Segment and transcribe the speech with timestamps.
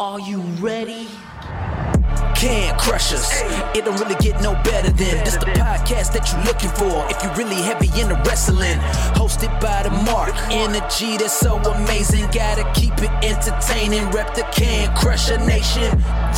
[0.00, 1.06] Are you ready?
[2.34, 3.30] Can Crushers.
[3.78, 7.06] It don't really get no better than this the podcast that you're looking for.
[7.14, 8.74] If you're really heavy into wrestling,
[9.14, 10.34] hosted by the Mark.
[10.50, 12.26] Energy that's so amazing.
[12.34, 14.10] Gotta keep it entertaining.
[14.10, 15.86] Rep the Can Crusher Nation.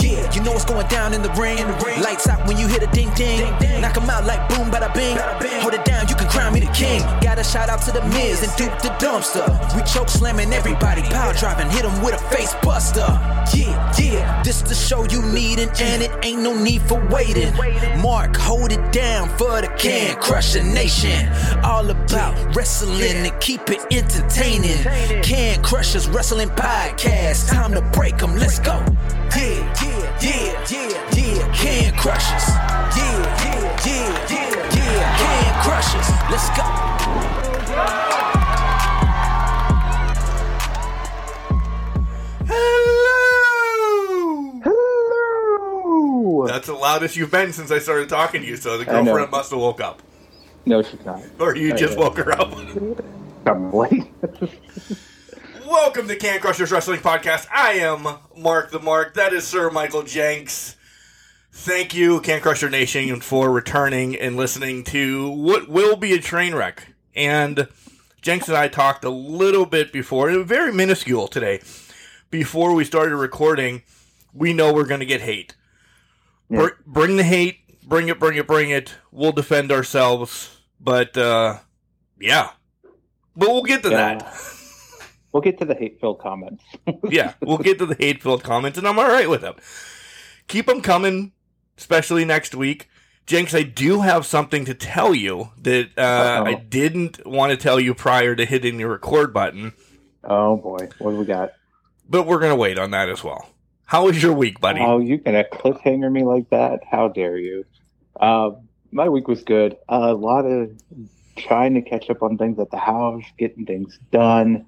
[0.05, 1.65] Yeah, you know what's going down in the ring.
[2.05, 3.41] Lights out when you hit a ding ding.
[3.81, 5.17] Knock 'em out like boom, bada bing.
[5.65, 7.01] Hold it down, you can crown me the king.
[7.23, 9.49] Gotta shout out to the Miz and Duke the Dumpster.
[9.75, 13.09] We choke slamming everybody, power driving, hit 'em with a face buster.
[13.55, 17.53] Yeah, yeah, this the show you needin', and it ain't no need for waiting.
[18.01, 21.29] Mark, hold it down for the Can Crusher Nation.
[21.65, 24.83] All about wrestling and keep it entertaining.
[25.23, 27.49] Can Crushers Wrestling Podcast.
[27.49, 28.83] Time to break 'em, let's go.
[29.37, 31.53] Yeah, yeah, yeah, yeah, yeah.
[31.53, 32.49] Can Crushers.
[32.97, 35.17] Yeah, yeah, yeah, yeah, yeah.
[35.19, 36.09] Can Crushers.
[36.31, 38.36] Let's go.
[46.47, 48.57] That's the loudest you've been since I started talking to you.
[48.57, 50.03] So the girlfriend must have woke up,
[50.65, 51.23] No, she's not.
[51.39, 52.03] or you I just know.
[52.05, 52.53] woke her up.
[53.45, 54.11] Probably.
[55.67, 57.47] Welcome to Can Crushers Wrestling Podcast.
[57.53, 58.07] I am
[58.37, 59.15] Mark the Mark.
[59.15, 60.77] That is Sir Michael Jenks.
[61.53, 66.55] Thank you, Can Crusher Nation, for returning and listening to what will be a train
[66.55, 66.93] wreck.
[67.15, 67.67] And
[68.21, 71.61] Jenks and I talked a little bit before, very minuscule today.
[72.31, 73.83] Before we started recording,
[74.35, 75.55] we know we're going to get hate.
[76.49, 76.59] Yeah.
[76.59, 77.59] Br- bring the hate,
[77.89, 78.95] bring it, bring it, bring it.
[79.11, 80.59] We'll defend ourselves.
[80.81, 81.59] But, uh,
[82.21, 82.51] yeah.
[83.37, 84.19] But we'll get to Yeah.
[84.19, 84.35] that.
[85.33, 86.65] We'll get to the hate-filled comments.
[87.11, 89.57] yeah, we'll get to the hate filled comments, and I'm all right with them.
[90.49, 91.33] Keep them coming,
[91.77, 92.89] especially next week.
[93.27, 97.79] Jenks, I do have something to tell you that uh, I didn't want to tell
[97.79, 99.75] you prior to hitting the record button,
[100.25, 101.53] Oh boy, what do we got?
[102.09, 103.47] but we're going to wait on that as well.
[103.87, 104.81] How was your week, buddy?
[104.81, 106.81] Oh, you gonna cliffhanger me like that?
[106.91, 107.65] How dare you?
[108.21, 108.51] Uh,
[108.91, 109.77] my week was good.
[109.89, 110.71] a lot of
[111.37, 114.67] trying to catch up on things at the house, getting things done,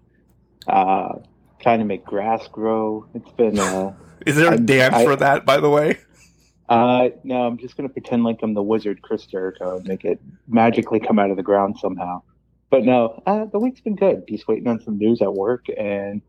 [0.69, 1.15] uh,
[1.61, 3.07] trying to make grass grow.
[3.15, 3.59] It's been.
[3.59, 3.95] Uh,
[4.27, 5.99] Is there a I'm- dance I- for that, by the way?
[6.69, 10.21] uh, no, I'm just gonna pretend like I'm the wizard Chris Jericho and make it
[10.47, 12.23] magically come out of the ground somehow.
[12.71, 14.25] But no, uh, the week's been good.
[14.29, 16.21] Just waiting on some news at work and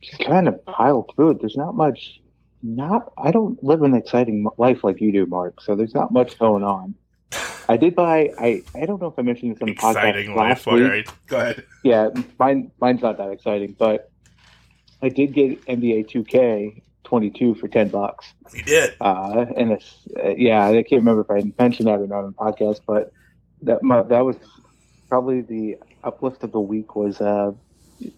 [0.00, 1.40] just trying to pile through it.
[1.40, 2.20] There's not much.
[2.62, 5.60] Not I don't live an exciting life like you do, Mark.
[5.60, 6.94] So there's not much going on.
[7.68, 8.30] I did buy.
[8.38, 10.36] I I don't know if I mentioned this on the Exciting podcast life.
[10.36, 10.88] last All week.
[10.88, 11.64] right, go ahead.
[11.82, 14.10] Yeah, mine mine's not that exciting, but
[15.00, 18.32] I did get NBA 2K 22 for 10 bucks.
[18.54, 18.94] You did.
[19.00, 22.26] Uh, and it's, uh, yeah, I can't remember if I mentioned that or not on
[22.26, 23.12] the podcast, but
[23.62, 24.36] that my, that was
[25.08, 27.52] probably the uplift of the week was uh,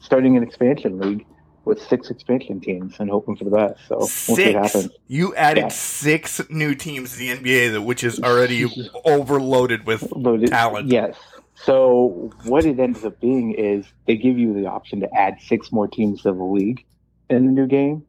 [0.00, 1.26] starting an expansion league
[1.64, 3.80] with six expansion teams and hoping for the best.
[3.88, 4.90] So we'll see what happens.
[5.08, 5.68] You added Yeah.
[5.68, 8.66] six new teams to the NBA, that which is already
[9.04, 10.88] overloaded with Loaded- talent.
[10.90, 11.16] Yes.
[11.54, 15.70] So what it ends up being is they give you the option to add six
[15.72, 16.84] more teams to the league
[17.30, 18.04] in the new game.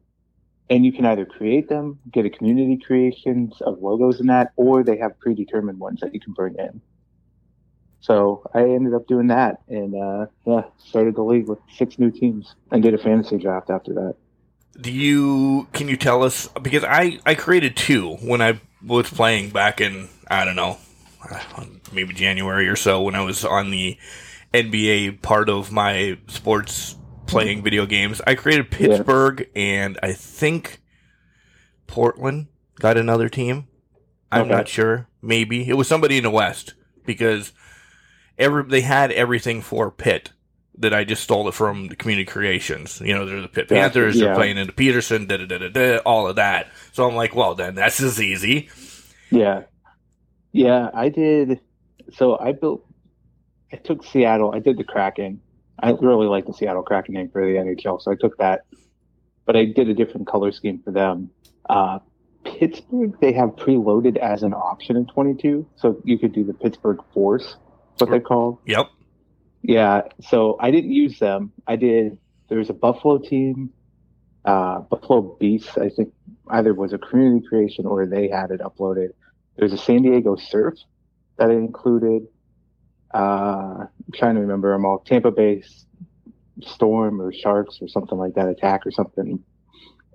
[0.68, 4.82] And you can either create them, get a community creations of logos and that, or
[4.82, 6.80] they have predetermined ones that you can bring in.
[8.00, 12.10] So I ended up doing that and uh, yeah, started the league with six new
[12.10, 14.14] teams and did a fantasy draft after that.
[14.80, 19.50] Do you can you tell us because I I created two when I was playing
[19.50, 20.78] back in I don't know
[21.92, 23.96] maybe January or so when I was on the
[24.54, 26.96] NBA part of my sports
[27.26, 28.20] playing video games.
[28.26, 30.80] I created Pittsburgh and I think
[31.86, 33.66] Portland got another team.
[34.30, 34.50] I'm Okay.
[34.50, 35.08] not sure.
[35.22, 36.74] Maybe it was somebody in the West
[37.04, 37.52] because
[38.38, 40.32] every they had everything for Pitt
[40.78, 43.00] that I just stole it from the community creations.
[43.00, 44.34] You know, they're the Pitt Panthers, they're yeah.
[44.34, 46.68] playing into Petersen, da da da da da, all of that.
[46.92, 48.68] So I'm like, well, then that's as easy.
[49.30, 49.62] Yeah.
[50.52, 51.60] Yeah, I did.
[52.14, 52.84] So I built,
[53.72, 55.40] I took Seattle, I did the Kraken.
[55.78, 58.62] I really like the Seattle Kraken name for the NHL, so I took that.
[59.44, 61.30] But I did a different color scheme for them.
[61.68, 61.98] Uh,
[62.44, 67.00] Pittsburgh, they have preloaded as an option in 22, so you could do the Pittsburgh
[67.12, 67.56] Force,
[68.00, 68.58] what they're called.
[68.66, 68.88] Yep.
[69.62, 71.52] Yeah, so I didn't use them.
[71.66, 72.18] I did.
[72.48, 73.70] There was a Buffalo team,
[74.44, 75.76] uh, Buffalo Beasts.
[75.76, 76.12] I think
[76.50, 79.08] either was a community creation or they had it uploaded.
[79.56, 80.74] There's a San Diego Surf
[81.38, 82.28] that I included.
[83.12, 85.00] Uh, I'm trying to remember them all.
[85.00, 85.64] Tampa Bay
[86.62, 89.42] Storm or Sharks or something like that, Attack or something.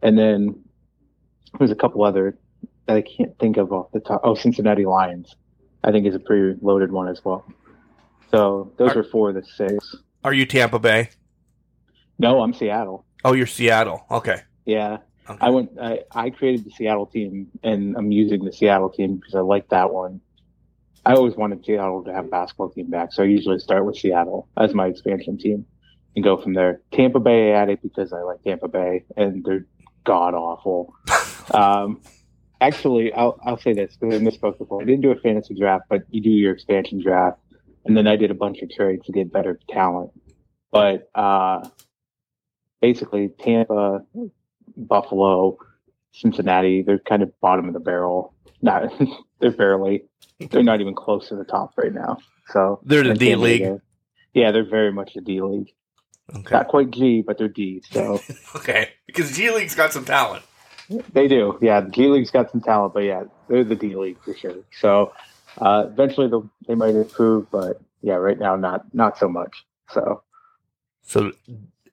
[0.02, 0.64] And then
[1.58, 2.38] there's a couple other
[2.88, 4.22] that I can't think of off the top.
[4.24, 5.36] Oh, Cincinnati Lions,
[5.84, 7.46] I think is a pre-loaded one as well.
[8.32, 9.96] So those Are- are four of the six.
[10.24, 11.10] Are you Tampa Bay?
[12.20, 13.06] No, I'm Seattle.
[13.26, 14.06] Oh, you're Seattle.
[14.12, 14.42] Okay.
[14.66, 14.98] Yeah,
[15.30, 15.38] Okay.
[15.42, 15.72] I went.
[15.82, 19.70] I, I created the Seattle team, and I'm using the Seattle team because I like
[19.70, 20.22] that one.
[21.06, 23.98] I always wanted Seattle to have a basketball team back, so I usually start with
[23.98, 25.66] Seattle as my expansion team
[26.16, 26.82] and go from there.
[26.92, 29.66] Tampa Bay, I added because I like Tampa Bay, and they're
[30.04, 30.94] god awful.
[31.54, 32.02] um,
[32.60, 34.82] actually, I'll I'll say this because I misspoke before.
[34.82, 37.40] I didn't do a fantasy draft, but you do your expansion draft,
[37.86, 40.12] and then I did a bunch of trades to get better talent.
[40.72, 41.68] But uh,
[42.82, 44.02] basically, Tampa,
[44.78, 45.58] Buffalo,
[46.14, 48.34] Cincinnati, they're kind of bottom of the barrel.
[48.62, 48.94] Not
[49.40, 50.04] they're barely
[50.50, 52.18] they're not even close to the top right now.
[52.48, 53.80] So they're the D league.
[54.34, 55.74] Yeah, they're very much the D league.
[56.34, 56.56] Okay.
[56.56, 57.84] Not quite G, but they're D.
[57.92, 58.20] So
[58.56, 60.44] okay, because G League's got some talent.
[61.14, 61.82] They do, yeah.
[61.82, 64.64] The G League's got some talent, but yeah, they're the D League for sure.
[64.80, 65.14] So
[65.58, 66.30] uh, eventually
[66.68, 69.66] they might improve, but yeah, right now not not so much.
[69.90, 70.24] So
[71.02, 71.32] so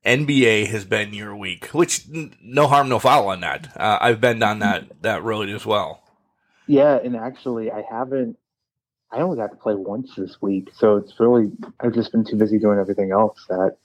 [0.04, 2.06] NBA has been your week, which
[2.42, 3.76] no harm, no foul on that.
[3.76, 6.02] Uh, I've been down that that road as well.
[6.66, 8.36] Yeah, and actually, I haven't.
[9.10, 11.50] I only got to play once this week, so it's really
[11.80, 13.76] I've just been too busy doing everything else that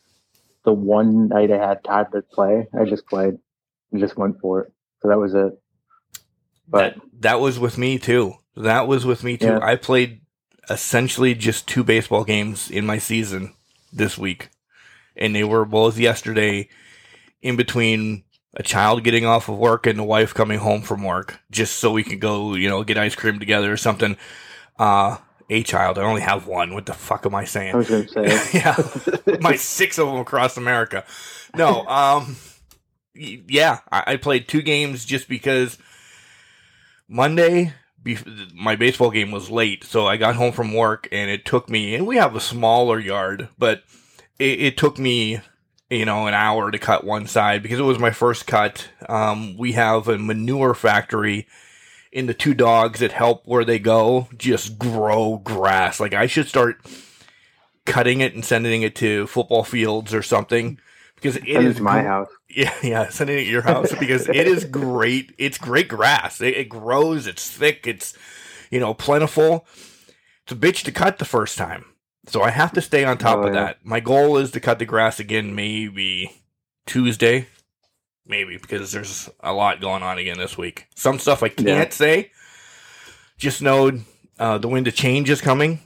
[0.64, 3.38] the one night I had time to play, I just played
[3.92, 4.74] and just went for it.
[5.02, 5.60] So that was it.
[6.68, 8.36] But that, that was with me too.
[8.56, 9.48] That was with me too.
[9.48, 9.60] Yeah.
[9.62, 10.22] I played
[10.70, 13.54] essentially just two baseball games in my season
[13.92, 14.50] this week.
[15.16, 16.70] And they were both yesterday
[17.42, 18.24] in between
[18.56, 21.92] a child getting off of work and the wife coming home from work just so
[21.92, 24.16] we could go, you know, get ice cream together or something.
[24.78, 25.18] Uh,
[25.50, 25.98] a child.
[25.98, 26.74] I only have one.
[26.74, 27.74] What the fuck am I saying?
[27.74, 28.50] I was going to say.
[29.34, 29.38] yeah.
[29.40, 31.04] My six of them across America.
[31.56, 32.38] No, um,
[33.14, 35.78] yeah, I, I played two games just because
[37.08, 37.74] Monday,
[38.54, 39.84] my baseball game was late.
[39.84, 43.00] So I got home from work and it took me, and we have a smaller
[43.00, 43.84] yard, but
[44.40, 45.42] it, it took me
[45.90, 48.90] you know, an hour to cut one side because it was my first cut.
[49.08, 51.48] Um, we have a manure factory
[52.12, 56.00] in the two dogs that help where they go just grow grass.
[56.00, 56.78] Like I should start
[57.86, 60.80] cutting it and sending it to football fields or something
[61.16, 62.30] because it is my house.
[62.56, 65.34] Yeah, yeah, sending it to your house because it is great.
[65.38, 66.42] It's great grass.
[66.42, 67.28] It, it, grows.
[67.28, 67.88] It's thick.
[67.88, 68.18] It's
[68.70, 69.66] you know plentiful.
[70.44, 71.86] It's a bitch to cut the first time,
[72.28, 73.64] so I have to stay on top oh, of yeah.
[73.64, 73.78] that.
[73.84, 76.32] My goal is to cut the grass again maybe
[76.86, 77.48] Tuesday
[78.26, 80.88] maybe because there's a lot going on again this week.
[80.96, 81.90] Some stuff I can't yeah.
[81.90, 82.32] say.
[83.38, 83.92] Just know
[84.40, 85.80] uh, the wind of change is coming,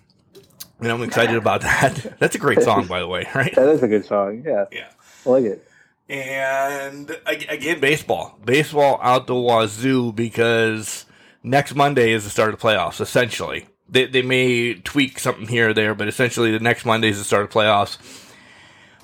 [0.79, 2.19] and I'm excited about that.
[2.19, 3.27] That's a great song, by the way.
[3.33, 3.53] Right?
[3.55, 4.43] That is a good song.
[4.45, 4.65] Yeah.
[4.71, 4.89] Yeah.
[5.25, 5.67] I like it.
[6.09, 11.05] And again, baseball, baseball out the wazoo because
[11.43, 13.01] next Monday is the start of the playoffs.
[13.01, 17.17] Essentially, they they may tweak something here or there, but essentially the next Monday is
[17.17, 17.97] the start of playoffs.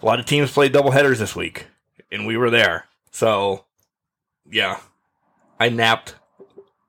[0.01, 1.67] A lot of teams played double headers this week,
[2.11, 2.85] and we were there.
[3.11, 3.65] So,
[4.49, 4.79] yeah,
[5.59, 6.15] I napped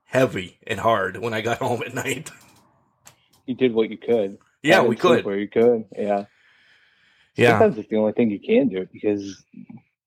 [0.04, 2.30] heavy and hard when I got home at night.
[3.46, 4.38] You did what you could.
[4.62, 5.24] Yeah, we could.
[5.24, 5.86] Where you could.
[5.96, 6.24] Yeah.
[7.36, 7.58] Yeah.
[7.58, 9.44] Sometimes it's the only thing you can do because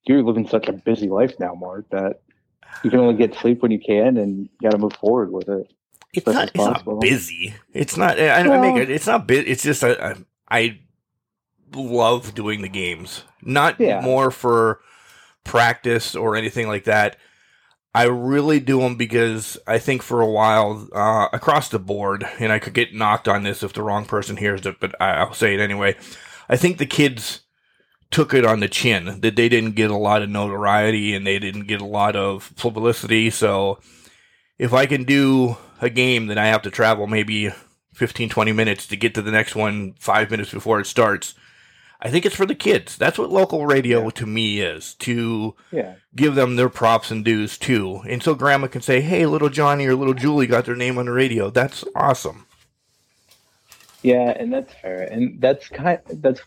[0.07, 2.21] you're living such a busy life now, Mark, that
[2.83, 5.49] you can only get sleep when you can and you got to move forward with
[5.49, 5.71] it.
[6.13, 7.53] It's not, it's not busy.
[7.73, 9.47] It's not, I, well, I make it, it's not, busy.
[9.47, 10.15] it's just, I,
[10.49, 10.79] I
[11.75, 13.23] love doing the games.
[13.41, 14.01] Not yeah.
[14.01, 14.81] more for,
[15.47, 17.17] practice or anything like that.
[17.95, 22.51] I really do them because I think for a while uh, across the board, and
[22.51, 25.55] I could get knocked on this if the wrong person hears it, but I'll say
[25.55, 25.95] it anyway.
[26.47, 27.41] I think the kids
[28.11, 31.39] took it on the chin that they didn't get a lot of notoriety and they
[31.39, 33.29] didn't get a lot of publicity.
[33.29, 33.79] So
[34.57, 37.51] if I can do a game that I have to travel maybe
[37.93, 41.35] 15, 20 minutes to get to the next one five minutes before it starts,
[41.99, 42.95] I think it's for the kids.
[42.95, 44.09] That's what local radio yeah.
[44.11, 45.95] to me is to yeah.
[46.15, 48.01] give them their props and dues too.
[48.07, 51.05] And so grandma can say, "Hey, little Johnny or little Julie got their name on
[51.05, 52.45] the radio." That's awesome.
[54.03, 55.03] Yeah, and that's fair.
[55.11, 56.41] And that's kind of, that's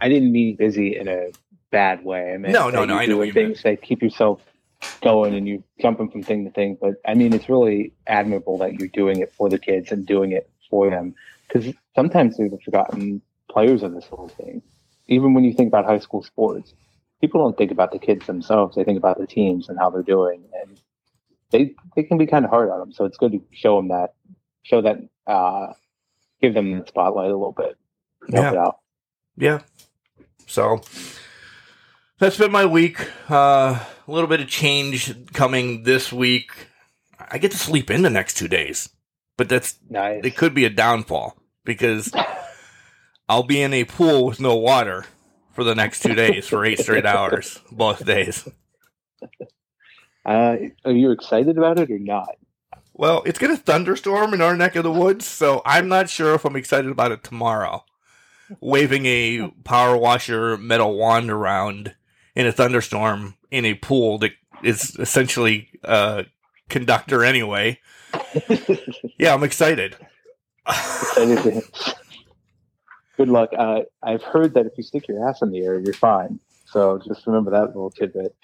[0.00, 1.30] I didn't mean busy in a
[1.70, 2.32] bad way.
[2.32, 2.96] I mean, no, no, no.
[2.96, 4.40] I know what you things that keep yourself
[5.02, 6.78] going and you jumping from thing to thing.
[6.80, 10.32] But I mean, it's really admirable that you're doing it for the kids and doing
[10.32, 11.14] it for them
[11.48, 14.62] because sometimes they're the forgotten players of this whole thing
[15.10, 16.72] even when you think about high school sports,
[17.20, 18.76] people don't think about the kids themselves.
[18.76, 20.80] They think about the teams and how they're doing, and
[21.50, 22.92] they they can be kind of hard on them.
[22.92, 24.14] So it's good to show them that,
[24.62, 25.72] show that, uh,
[26.40, 27.76] give them the spotlight a little bit,
[28.32, 28.50] help yeah.
[29.36, 29.58] Yeah.
[30.50, 30.82] So
[32.18, 32.98] that's been my week.
[33.30, 36.50] Uh, a little bit of change coming this week.
[37.30, 38.88] I get to sleep in the next two days,
[39.36, 40.22] but that's nice.
[40.24, 42.12] It could be a downfall because
[43.28, 45.04] I'll be in a pool with no water
[45.52, 48.48] for the next two days for eight straight hours, both days.
[50.26, 52.36] Uh, are you excited about it or not?
[52.92, 56.34] Well, it's going to thunderstorm in our neck of the woods, so I'm not sure
[56.34, 57.84] if I'm excited about it tomorrow.
[58.60, 61.94] Waving a power washer metal wand around
[62.34, 66.26] in a thunderstorm in a pool that is essentially a
[66.68, 67.78] conductor anyway.
[69.18, 69.96] yeah, I'm excited.
[73.16, 73.50] Good luck.
[73.56, 76.40] Uh, I've heard that if you stick your ass in the air, you're fine.
[76.64, 78.34] So just remember that little tidbit.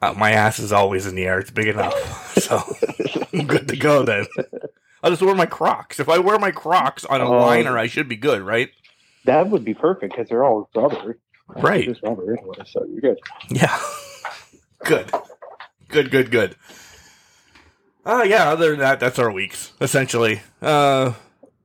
[0.00, 1.38] Uh, my ass is always in the air.
[1.38, 1.92] It's big enough.
[2.42, 2.60] So
[3.32, 4.26] I'm good to go then.
[5.02, 6.00] I'll just wear my Crocs.
[6.00, 7.38] If I wear my Crocs on a Oh.
[7.40, 8.70] liner, I should be good, right?
[9.24, 11.18] That would be perfect because they're all rubber.
[11.48, 11.84] Right.
[11.84, 13.18] Just rubber anyway, so you're good.
[13.50, 13.78] Yeah.
[14.84, 15.10] good.
[15.88, 16.56] Good, good, good.
[18.04, 20.40] Uh yeah, other than that, that's our weeks, essentially.
[20.60, 21.12] Uh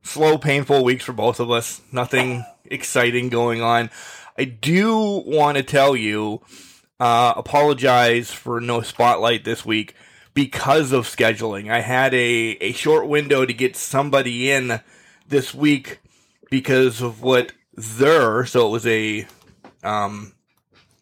[0.02, 1.80] slow, painful weeks for both of us.
[1.92, 3.90] Nothing exciting going on.
[4.36, 6.42] I do want to tell you,
[7.00, 9.94] uh, apologize for no spotlight this week
[10.32, 11.70] because of scheduling.
[11.70, 14.80] I had a, a short window to get somebody in
[15.26, 15.98] this week
[16.50, 19.26] because of what their, so it was a
[19.82, 20.34] um,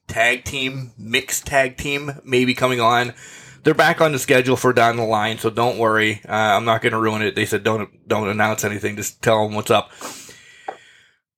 [0.07, 3.15] tag team, mixed tag team, maybe coming on.
[3.63, 6.21] They're back on the schedule for down the line, so don't worry.
[6.29, 7.35] Uh, I'm not going to ruin it.
[7.35, 8.95] They said don't don't announce anything.
[8.97, 9.91] Just tell them what's up.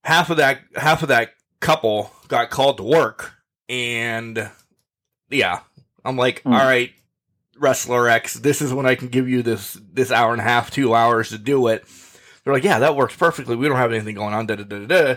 [0.04, 3.34] Half of that half of that couple got called to work,
[3.68, 4.50] and
[5.30, 5.60] yeah,
[6.04, 6.52] I'm like, Hmm.
[6.52, 6.92] all right,
[7.58, 10.70] wrestler X, this is when I can give you this this hour and a half,
[10.70, 11.84] two hours to do it.
[12.48, 13.56] They're like, yeah, that works perfectly.
[13.56, 14.46] We don't have anything going on.
[14.46, 15.16] Da da da da.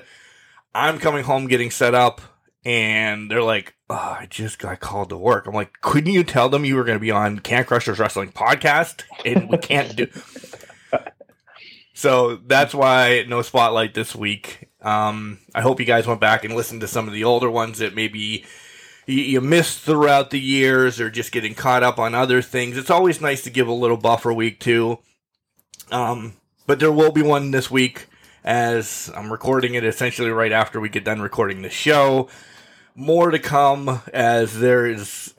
[0.75, 2.19] I'm coming home getting set up,
[2.65, 5.47] and they're like, oh, I just got called to work.
[5.47, 8.33] I'm like, couldn't you tell them you were going to be on Can Crushers Wrestling
[8.33, 10.07] podcast, and we can't do.
[11.93, 14.69] So that's why no spotlight this week.
[14.81, 17.77] Um, I hope you guys went back and listened to some of the older ones
[17.77, 18.43] that maybe
[19.05, 22.75] you, you missed throughout the years or just getting caught up on other things.
[22.75, 24.97] It's always nice to give a little buffer week too.
[25.91, 26.33] Um,
[26.71, 28.07] but there will be one this week
[28.45, 32.29] as I'm recording it essentially right after we get done recording the show.
[32.95, 35.33] More to come as there is.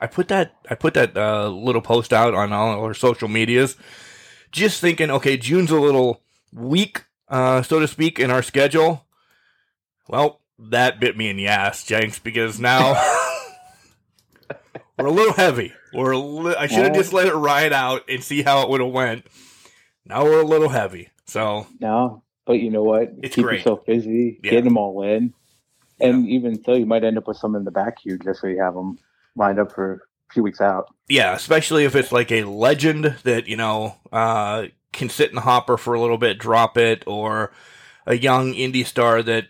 [0.00, 3.74] I put that I put that uh, little post out on all our social medias,
[4.52, 9.06] just thinking, okay, June's a little weak, uh, so to speak, in our schedule.
[10.06, 12.92] Well, that bit me in the ass, Jenks, because now
[14.96, 15.72] we're a little heavy.
[15.92, 18.68] We're a li- I should have just let it ride out and see how it
[18.68, 19.26] would have went.
[20.08, 23.12] Now we're a little heavy, so No, but you know what?
[23.22, 23.56] It's Keep great.
[23.58, 24.52] yourself busy, Yeah.
[24.52, 25.34] get them all in,
[26.00, 28.46] and even so, you might end up with some in the back queue just so
[28.46, 28.98] you have them
[29.36, 29.94] lined up for
[30.30, 30.86] a few weeks out.
[31.08, 35.40] yeah, especially if it's like a legend that you know uh, can sit in the
[35.42, 37.52] hopper for a little bit, drop it, or
[38.06, 39.44] a young indie star that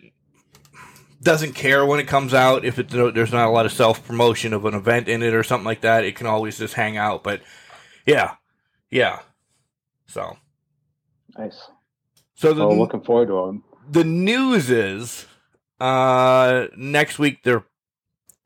[1.21, 2.63] doesn't care when it comes out.
[2.65, 5.43] If it, there's not a lot of self promotion of an event in it or
[5.43, 7.23] something like that, it can always just hang out.
[7.23, 7.41] But
[8.05, 8.35] yeah,
[8.89, 9.19] yeah.
[10.07, 10.37] So,
[11.37, 11.69] Nice.
[12.35, 13.63] so the Well, looking forward to them.
[13.89, 15.25] the news is
[15.79, 17.63] uh next week they're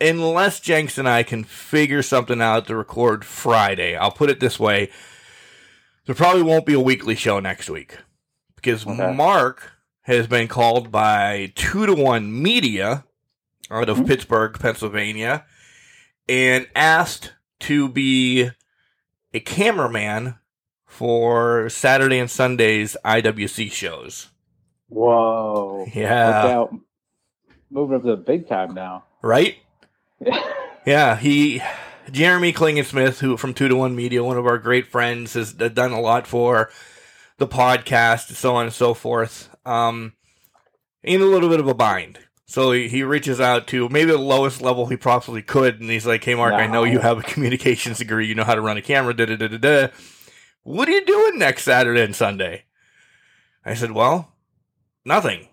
[0.01, 3.95] unless Jenks and I can figure something out to record Friday.
[3.95, 4.89] I'll put it this way.
[6.05, 7.97] There probably won't be a weekly show next week.
[8.55, 9.13] Because Okay.
[9.13, 9.71] Mark
[10.01, 13.05] has been called by two to one media
[13.71, 14.07] out of Mhm.
[14.07, 15.45] Pittsburgh, Pennsylvania,
[16.27, 18.49] and asked to be
[19.33, 20.35] a cameraman
[20.93, 24.29] for Saturday and Sunday's IWC shows.
[24.89, 25.85] Whoa.
[25.93, 26.65] Yeah.
[27.71, 29.05] Moving up to the big time now.
[29.21, 29.57] right?
[30.85, 31.61] Yeah, he
[32.11, 35.93] Jeremy Klingensmith, who from Two to One Media, one of our great friends, has done
[35.93, 36.69] a lot for
[37.37, 39.49] the podcast, so on and so forth.
[39.65, 40.11] Um,
[41.01, 44.17] in a little bit of a bind, so he, he reaches out to maybe the
[44.17, 47.23] lowest level he possibly could, and he's like, "Hey, Mark, I know you have a
[47.23, 49.87] communications degree, you know how to run a camera, da da da da da.
[50.63, 52.65] What are you doing next Saturday and Sunday?"
[53.65, 54.33] I said, "Well,
[55.05, 55.47] nothing."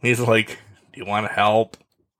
[0.00, 0.58] He's like,
[0.92, 1.76] "Do you want to help?"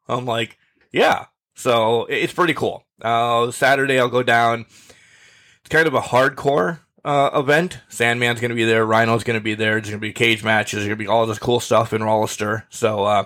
[0.09, 0.59] I'm like,
[0.93, 2.85] "Yeah." So it's pretty cool.
[3.01, 4.67] Uh, Saturday I'll go down.
[5.61, 7.81] It's kind of a hardcore uh, event.
[7.89, 8.87] Sandman's going to be there.
[8.87, 9.75] Rhino's going to be there.
[9.75, 10.79] There's going to be cage matches.
[10.79, 12.65] There's going to be all this cool stuff in Rollister.
[12.71, 13.25] So uh,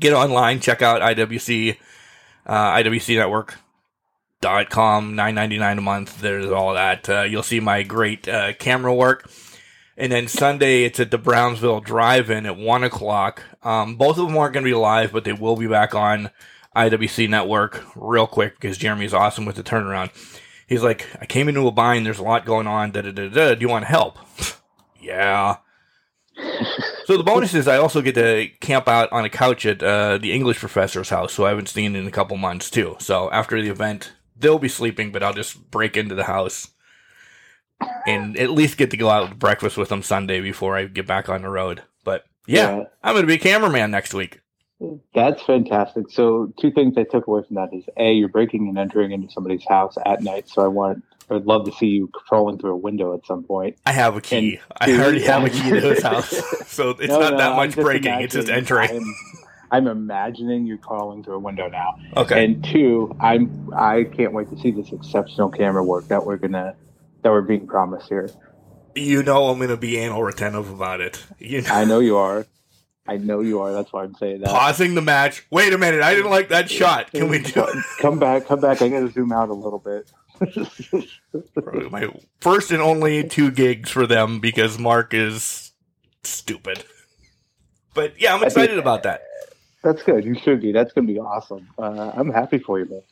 [0.00, 1.76] get online, check out IWC,
[2.46, 3.54] uh, IWC Network.
[4.40, 6.20] Dot com nine ninety nine a month.
[6.20, 7.08] There's all that.
[7.08, 9.30] Uh, you'll see my great uh, camera work,
[9.96, 13.42] and then Sunday it's at the Brownsville Drive-In at one o'clock.
[13.62, 16.30] Um, both of them aren't going to be live, but they will be back on
[16.76, 20.10] IWC network real quick because Jeremy's awesome with the turnaround.
[20.66, 22.04] He's like, I came into a bind.
[22.04, 22.90] There's a lot going on.
[22.90, 23.54] Da da da da.
[23.54, 24.18] Do you want help?
[25.00, 25.56] yeah.
[27.06, 30.18] So the bonus is I also get to camp out on a couch at uh,
[30.18, 32.96] the English professor's house, who I haven't seen in a couple months too.
[32.98, 36.68] So after the event, they'll be sleeping, but I'll just break into the house
[38.06, 41.06] and at least get to go out to breakfast with them Sunday before I get
[41.06, 41.82] back on the road.
[42.04, 42.84] But yeah, Yeah.
[43.02, 44.40] I'm going to be cameraman next week.
[45.14, 46.10] That's fantastic.
[46.10, 49.30] So, two things I took away from that is a, you're breaking and entering into
[49.30, 50.50] somebody's house at night.
[50.50, 53.78] So, I want, I'd love to see you crawling through a window at some point.
[53.86, 54.60] I have a key.
[54.78, 56.28] I already have a key to his house,
[56.68, 58.20] so it's No, not no, that much breaking.
[58.20, 59.02] It's just entering.
[59.70, 61.96] I'm, I'm imagining you crawling through a window now.
[62.16, 62.44] Okay.
[62.44, 66.74] And two, I'm I can't wait to see this exceptional camera work that we're gonna
[67.22, 68.30] that we're being promised here.
[68.94, 71.24] you know I'm going to be anal retentive about it.
[71.38, 72.46] You know, I know you are.
[73.08, 73.72] I know you are.
[73.72, 74.48] That's why I'm saying that.
[74.50, 75.46] pausing the match.
[75.50, 76.02] Wait a minute.
[76.02, 77.12] I didn't like that shot.
[77.12, 77.84] Can we do it?
[78.00, 78.82] Come back, come back.
[78.82, 80.10] I gotta zoom out a little bit.
[81.90, 82.08] My
[82.40, 85.72] first and only two gigs for them because Mark is
[86.24, 86.84] stupid.
[87.94, 89.22] But yeah, I'm excited about that.
[89.86, 90.24] That's good.
[90.24, 90.72] You should be.
[90.72, 91.68] That's gonna be awesome.
[91.78, 93.02] Uh, I'm happy for you, man.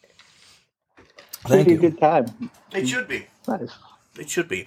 [1.44, 1.78] Thank It'll you.
[1.78, 2.50] a good time.
[2.72, 3.26] It should be.
[3.46, 3.70] Nice.
[4.18, 4.66] It should be.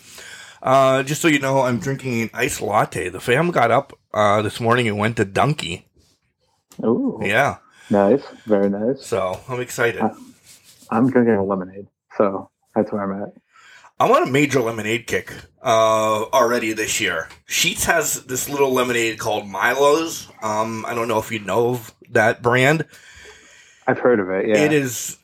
[0.63, 3.09] Uh, just so you know, I'm drinking an iced latte.
[3.09, 5.83] The fam got up uh, this morning and went to Dunky.
[6.81, 7.57] Oh, Yeah,
[7.89, 8.23] nice.
[8.45, 9.05] Very nice.
[9.05, 10.01] so I'm excited.
[10.89, 11.87] I'm drinking a lemonade,
[12.17, 13.33] so that's where I'm at.
[13.99, 17.27] I'm on a major lemonade kick uh, already this year.
[17.49, 20.29] Sheetz has this little lemonade called Milo's.
[20.41, 22.85] Um, I don't know if you know of that brand.
[23.85, 24.47] I've heard of it.
[24.47, 24.57] Yeah.
[24.57, 25.17] It is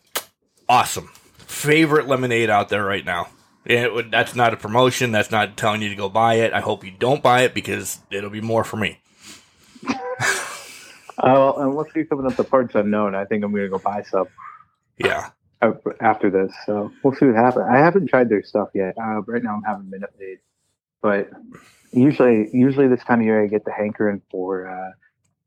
[0.70, 1.10] awesome.
[1.38, 3.28] Favorite lemonade out there right now.
[3.66, 5.12] It that's not a promotion.
[5.12, 6.54] That's not telling you to go buy it.
[6.54, 9.00] I hope you don't buy it because it'll be more for me.
[11.26, 14.02] Oh, and once we coming up to parts unknown, I think I'm gonna go buy
[14.02, 14.28] some
[14.98, 15.30] Yeah.
[15.62, 16.52] uh, after this.
[16.66, 17.66] So we'll see what happens.
[17.72, 18.96] I haven't tried their stuff yet.
[18.98, 20.40] Uh, right now, I'm having Minute Maid,
[21.02, 21.30] but
[21.92, 24.92] usually, usually this time of year, I get the hankering for uh,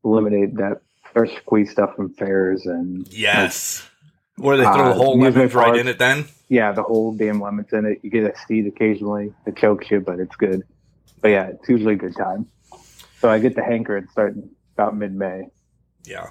[0.03, 0.81] lemonade that
[1.13, 3.87] fresh squeeze stuff from fairs and Yes.
[4.37, 6.25] Where they throw Uh, the whole lemons right in it then?
[6.49, 7.99] yeah, the whole damn lemons in it.
[8.03, 10.61] You get a seed occasionally that chokes you, but it's good.
[11.21, 12.45] But yeah, it's usually a good time.
[13.19, 15.47] So I get the hankering starting about mid-May.
[16.05, 16.27] Yeah.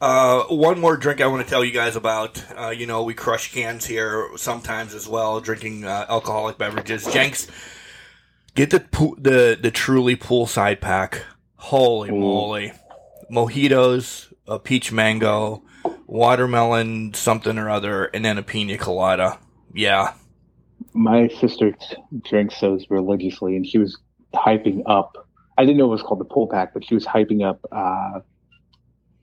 [0.00, 2.42] Uh, one more drink I want to tell you guys about.
[2.58, 7.06] Uh, you know, we crush cans here sometimes as well, drinking uh, alcoholic beverages.
[7.12, 7.46] Jenks,
[8.54, 11.22] get the pool, the the truly poolside pack.
[11.56, 12.14] Holy Ooh.
[12.18, 12.72] moly!
[13.30, 15.62] Mojitos, a peach mango,
[16.06, 19.38] watermelon something or other, and then a pina colada.
[19.72, 20.14] Yeah,
[20.92, 21.74] my sister
[22.24, 23.98] drinks those religiously, and she was
[24.34, 25.28] hyping up.
[25.58, 27.60] I didn't know it was called the pull pack, but she was hyping up.
[27.70, 28.20] Uh,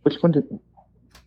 [0.03, 0.45] which one did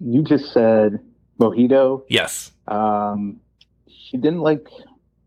[0.00, 1.00] you just said?
[1.38, 2.02] Mojito.
[2.08, 2.52] yes.
[2.68, 3.40] Um,
[3.88, 4.66] she didn't like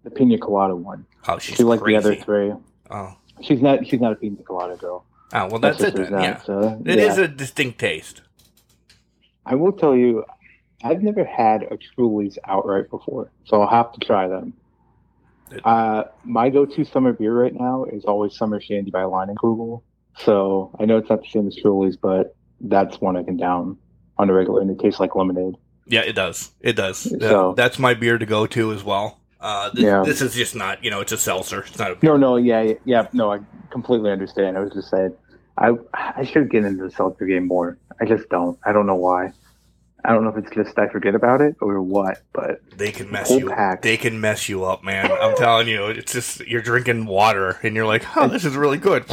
[0.04, 1.06] the pina colada one.
[1.28, 2.00] Oh, she's she liked crazy.
[2.00, 2.54] the other three.
[2.92, 3.88] Oh, She's not.
[3.88, 5.06] She's not a pina colada girl.
[5.34, 5.96] Oh, well, My that's it.
[5.96, 6.12] Then.
[6.12, 7.06] Yeah, So, it yeah.
[7.12, 8.22] is a distinct taste.
[9.46, 10.24] I will tell you,
[10.84, 14.54] I've never had a Truly's outright before, so I'll have to try them.
[15.64, 19.82] Uh, my go-to summer beer right now is always Summer Shandy by Leinenkugel.
[20.18, 23.78] So I know it's not the same as Truly's, but that's one I can down
[24.18, 25.56] on a regular, and it tastes like lemonade.
[25.86, 26.52] Yeah, it does.
[26.62, 26.98] It does.
[27.20, 29.20] So- Uh, that's my beer to go to as well.
[29.42, 30.04] Uh, this, Yeah.
[30.06, 31.62] this is just not, you know, it's a seltzer.
[31.68, 34.58] It's not a No, no, yeah, yeah, no, I completely understand.
[34.58, 35.14] I was just saying,
[35.58, 37.78] I I should get into the seltzer game more.
[38.02, 38.58] I just don't.
[38.66, 39.32] I don't know why.
[40.06, 43.10] I don't know if it's just I forget about it or what, but They can
[43.10, 43.50] mess you.
[43.50, 43.84] pack.
[43.84, 45.10] They can mess you up, man.
[45.12, 48.78] I'm telling you, it's just you're drinking water and you're like, oh, this is really
[48.80, 49.06] good.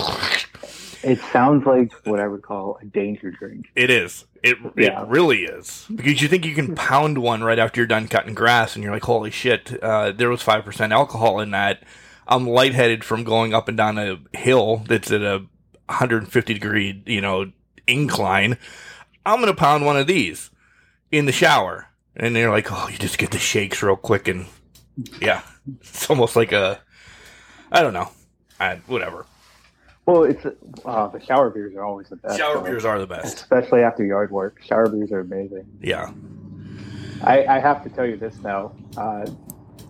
[1.05, 3.67] it sounds like what I would call a danger drink.
[3.77, 4.25] It is.
[4.43, 5.03] It Yeah.
[5.03, 8.35] it really is because you think you can pound one right after you're done cutting
[8.35, 11.85] grass, and you're like, holy shit, uh, there was five percent alcohol in that.
[12.27, 15.45] I'm lightheaded from going up and down a hill that's at a
[15.91, 17.51] 150 degree, you know,
[17.87, 18.57] incline.
[19.27, 20.51] I'm gonna pound one of these
[21.11, 24.47] in the shower, and they're like, oh, you just get the shakes real quick, and
[25.21, 25.43] yeah,
[25.81, 26.81] it's almost like a,
[27.71, 28.11] I don't know,
[28.59, 29.27] I, whatever.
[30.07, 30.45] Well, it's
[30.85, 32.39] uh, the shower beers are always the best.
[32.39, 32.65] Shower though.
[32.65, 33.37] beers are the best.
[33.37, 34.61] especially after yard work.
[34.63, 35.67] Shower beers are amazing.
[35.81, 36.11] Yeah.
[37.23, 38.73] I, I have to tell you this now.
[38.97, 39.27] Uh,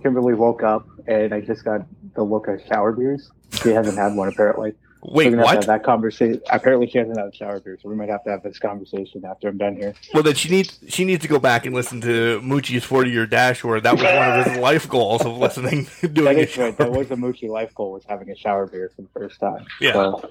[0.02, 3.30] Kimberly woke up and I just got the look of shower beers.
[3.62, 4.74] She hasn't had one apparently.
[5.02, 5.54] Wait, We're gonna have what?
[5.56, 6.42] have that conversation.
[6.50, 9.24] Apparently, she hasn't had a shower beer, so we might have to have this conversation
[9.24, 9.94] after I'm done here.
[10.12, 13.24] Well, then she needs she needs to go back and listen to Moochie's forty year
[13.26, 16.56] dash, where that was one of his life goals of listening, That doing a is
[16.58, 16.76] right.
[16.76, 19.64] That was a Moochie life goal was having a shower beer for the first time.
[19.80, 19.92] Yeah.
[19.94, 20.30] So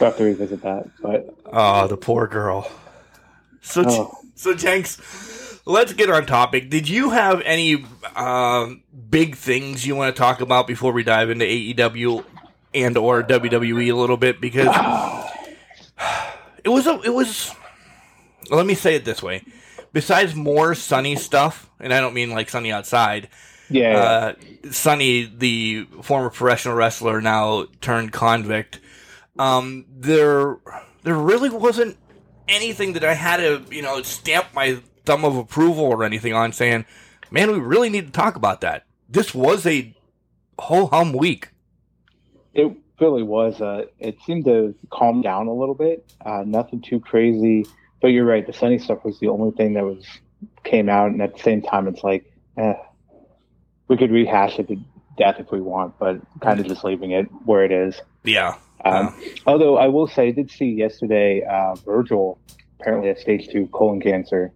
[0.00, 0.88] we'll have to revisit that.
[1.00, 2.68] But Oh, the poor girl.
[3.60, 4.18] So, Oh.
[4.34, 6.70] so Jenks, let's get on topic.
[6.70, 7.84] Did you have any
[8.16, 12.24] um, big things you want to talk about before we dive into AEW
[12.82, 14.40] and or WWE a little bit?
[14.40, 14.66] Because
[16.64, 17.54] it was a, it was.
[18.50, 19.44] Let me say it this way:
[19.92, 23.28] besides more Sunny stuff, and I don't mean like sunny outside.
[23.70, 28.80] Yeah, Uh, Sunny, the former professional wrestler, now turned convict.
[29.38, 30.56] Um, there,
[31.02, 31.98] there really wasn't
[32.48, 36.52] anything that I had to, you know, stamp my thumb of approval or anything on,
[36.52, 36.86] saying,
[37.30, 39.94] "Man, we really need to talk about that." This was a
[40.58, 41.50] whole hum week.
[42.54, 43.60] It really was.
[43.60, 46.12] Uh, it seemed to calm down a little bit.
[46.24, 47.66] Uh, nothing too crazy,
[48.00, 48.46] but you're right.
[48.46, 50.04] The Sunny stuff was the only thing that was
[50.64, 52.24] came out, and at the same time, it's like,
[52.56, 52.74] eh,
[53.88, 54.76] we could rehash it to
[55.16, 58.00] death if we want, but kind of just leaving it where it is.
[58.24, 59.14] Yeah, Um,
[59.46, 62.38] Although I will say, I did see yesterday uh, Virgil
[62.78, 64.52] apparently has stage two colon cancer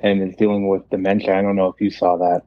[0.00, 1.36] and is dealing with dementia.
[1.36, 2.42] I don't know if you saw that.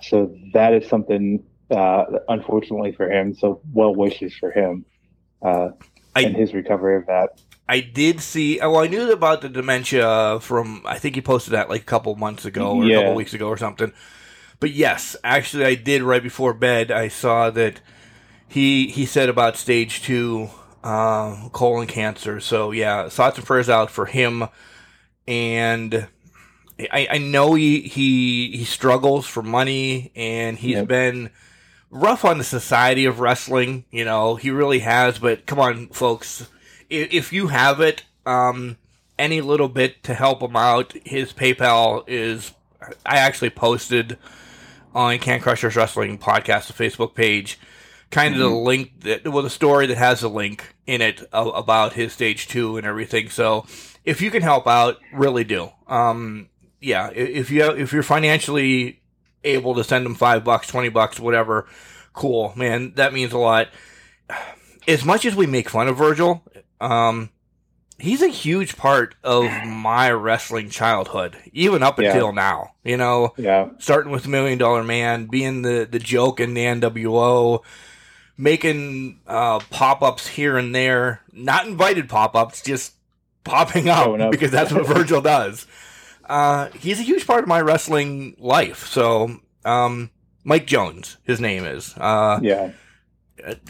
[0.00, 3.34] So that is something, uh, unfortunately for him.
[3.34, 4.84] So well wishes for him
[5.42, 5.70] uh,
[6.14, 7.40] I- and his recovery of that.
[7.68, 8.58] I did see.
[8.60, 10.82] Well, I knew about the dementia from.
[10.84, 13.48] I think he posted that like a couple months ago or a couple weeks ago
[13.48, 13.92] or something.
[14.60, 16.90] But yes, actually, I did right before bed.
[16.90, 17.80] I saw that
[18.48, 20.50] he he said about stage two
[20.84, 22.40] uh, colon cancer.
[22.40, 24.48] So yeah, thoughts and prayers out for him.
[25.26, 26.08] And
[26.92, 30.88] I, I know he he he struggles for money, and he's Yep.
[30.88, 31.30] been
[31.92, 33.84] rough on the society of wrestling.
[33.92, 35.20] You know, he really has.
[35.20, 36.48] But come on, folks,
[36.90, 38.78] if, if you have it, um,
[39.18, 42.52] any little bit to help him out, his PayPal is.
[43.06, 44.18] I actually posted
[44.92, 47.60] on Can Crushers Wrestling podcast, the Facebook page,
[48.10, 51.92] kind of the link that well, the story that has a link in it about
[51.92, 53.30] his stage two and everything.
[53.30, 53.66] So
[54.04, 55.70] if you can help out, really do.
[55.86, 56.48] Um,
[56.80, 59.01] yeah, if you if you're financially
[59.44, 61.66] able to send him five bucks, twenty bucks, whatever,
[62.12, 62.92] cool, man.
[62.96, 63.68] That means a lot.
[64.88, 66.42] As much as we make fun of Virgil,
[66.80, 67.30] um,
[67.98, 72.10] he's a huge part of my wrestling childhood, even up Yeah.
[72.12, 72.72] until now.
[72.82, 73.68] You know, Yeah.
[73.78, 77.62] starting with Million Dollar Man, being the the joke in the NWO,
[78.36, 82.94] making uh, pop ups here and there, not invited pop ups, just
[83.44, 84.30] popping up up.
[84.32, 85.66] because that's what Virgil does.
[86.32, 88.86] Uh, he's a huge part of my wrestling life.
[88.86, 90.10] So, um,
[90.44, 91.94] Mike Jones, his name is.
[91.98, 92.72] Uh, Yeah.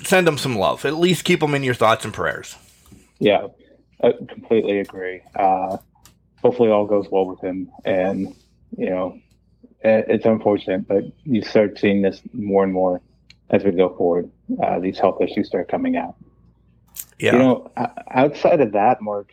[0.05, 0.85] send him some love.
[0.85, 2.57] At least keep him in your thoughts and prayers.
[3.18, 3.48] Yeah.
[4.01, 5.22] I completely agree.
[5.35, 5.79] Uh,
[6.40, 7.70] hopefully all goes well with him.
[7.85, 8.35] And,
[8.77, 9.18] you know,
[9.83, 13.01] it's unfortunate, but you start seeing this more and more
[13.51, 14.31] as we go forward.
[14.62, 16.14] Uh, these health issues start coming out.
[17.18, 17.33] Yeah.
[17.33, 17.70] You know,
[18.11, 19.33] outside of that, Mark,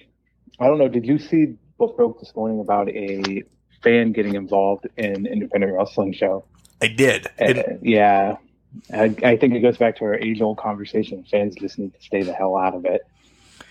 [0.60, 0.88] I don't know.
[0.88, 3.44] Did you see what broke this morning about a
[3.82, 6.44] fan getting involved in independent wrestling show?
[6.82, 7.28] I did.
[7.28, 8.36] Uh, And- yeah,
[8.94, 11.26] I, I think it goes back to our age-old conversation.
[11.30, 13.02] Fans just need to stay the hell out of it.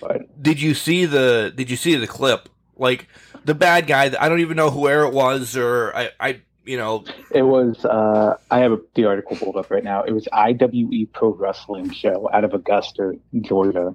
[0.01, 3.09] But did you see the did you see the clip like
[3.44, 7.05] the bad guy i don't even know where it was or i i you know
[7.35, 7.85] it was.
[7.85, 10.03] Uh, I have the article pulled up right now.
[10.03, 13.94] It was IWE Pro Wrestling show out of Augusta, Georgia.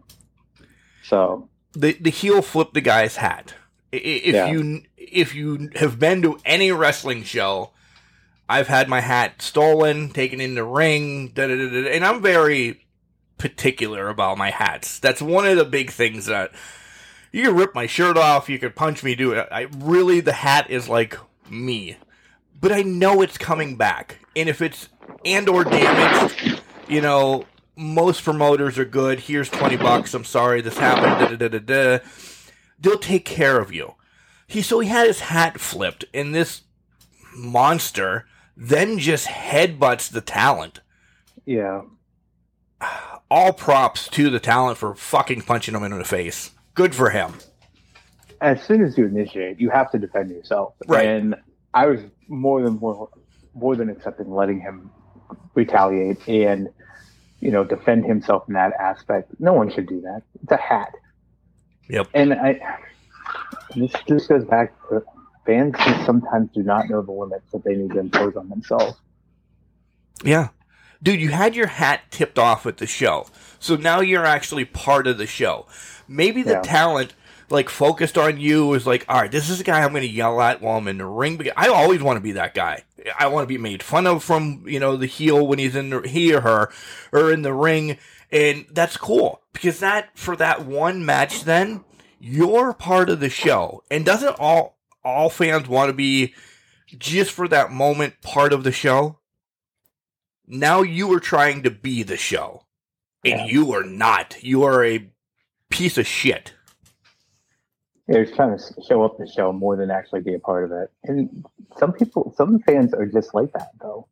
[1.04, 3.54] So the the heel flipped the guy's hat
[3.98, 4.48] if Yeah.
[4.52, 7.72] you if you have been to any wrestling show
[8.50, 12.86] i've had my hat stolen taken in the ring da, da, da, and i'm very
[13.38, 15.00] particular about my hats.
[15.00, 16.52] That's one of the big things that
[17.34, 19.50] you can rip my shirt off you could punch me do it.
[19.52, 21.18] I really the hat is like
[21.50, 21.98] me.
[22.62, 24.20] But i know it's coming back.
[24.36, 24.88] And if it's
[25.26, 29.20] and or damaged you know most promoters are good.
[29.20, 30.14] Here's 20 bucks.
[30.14, 31.40] I'm sorry this happened.
[31.40, 32.04] Da, da, da, da, da.
[32.84, 33.96] They'll take care of you
[34.46, 36.62] he so he had his hat flipped and this
[37.36, 40.80] monster then just headbutts the talent
[41.46, 41.82] yeah,
[43.30, 47.34] all props to the talent for fucking punching him in the face good for him
[48.44, 50.74] as soon as you initiate, you have to defend yourself.
[50.86, 51.08] Right.
[51.08, 51.36] And
[51.74, 53.10] I was more than more,
[53.56, 54.92] more than accepting letting him
[55.56, 56.70] retaliate and
[57.40, 59.32] you know defend himself in that aspect.
[59.40, 60.24] No one should do that.
[60.44, 60.94] It's a hat.
[61.90, 62.08] Yep.
[62.14, 62.60] And I
[63.76, 65.04] this just goes back to
[65.46, 68.98] fans sometimes do not know the limits that they need to impose on themselves.
[70.24, 70.50] Yeah.
[71.02, 73.28] Dude, you had your hat tipped off at the show.
[73.60, 75.66] So now you're actually part of the show.
[76.08, 76.62] Maybe the Yeah.
[76.62, 77.14] talent
[77.50, 80.10] like focused on you was like, all right, this is a guy I'm going to
[80.10, 81.40] yell at while I'm in the ring.
[81.56, 82.84] I always want to be that guy.
[83.20, 85.90] I want to be made fun of from you know the heel when he's in
[85.90, 86.72] the, he or her
[87.12, 87.98] or in the ring,
[88.34, 91.86] and that's cool because that for that one match, then
[92.20, 93.84] you're part of the show.
[93.92, 96.34] And doesn't all all fans want to be
[96.98, 99.20] just for that moment part of the show?
[100.48, 102.66] Now you are trying to be the show,
[103.24, 103.46] and Yeah.
[103.46, 104.44] you are not.
[104.44, 105.10] You are a
[105.70, 106.54] piece of shit.
[108.08, 110.92] They're trying to show up the show more than actually be a part of it.
[111.06, 111.46] And
[111.78, 114.08] some people, some fans are just like that, though.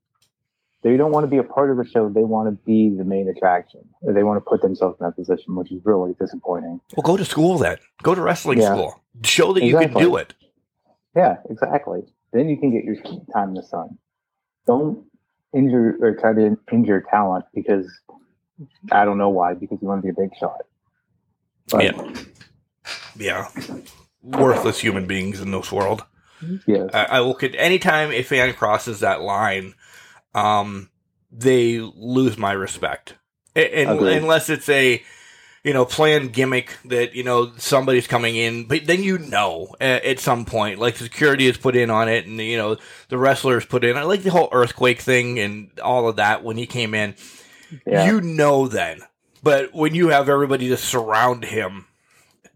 [0.84, 2.10] They don't want to be a part of the show.
[2.10, 3.82] They want to be the main attraction.
[4.02, 6.82] They want to put themselves in that position, which is really disappointing.
[6.96, 7.78] Well, go to school then.
[8.02, 8.74] Go to wrestling yeah.
[8.74, 9.02] school.
[9.24, 9.88] Show that exactly.
[9.88, 10.34] you can do it.
[11.16, 12.02] Yeah, exactly.
[12.34, 12.96] Then you can get your
[13.34, 13.98] time in the sun.
[14.66, 15.06] Don't
[15.54, 17.88] injure or try to injure talent because
[18.92, 20.62] I don't know why, because you want to be a big shot.
[21.70, 22.14] But, yeah.
[23.18, 23.50] Yeah.
[24.24, 26.06] Worthless human beings in this world.
[26.66, 26.88] Yeah.
[26.94, 29.74] I, I look at anytime a fan crosses that line,
[30.34, 30.90] um,
[31.32, 33.16] they lose my respect.
[33.56, 35.04] And, unless it's a,
[35.64, 40.06] you know, planned gimmick that, you know, somebody's coming in, but then you know at,
[40.06, 42.78] at, some point, like security is put in on it and, you know,
[43.10, 46.58] the wrestlers put in, I like the whole earthquake thing and all of that when
[46.58, 47.16] he came in.
[47.86, 48.06] Yeah.
[48.06, 49.02] You know then.
[49.44, 51.88] But when you have everybody to surround him,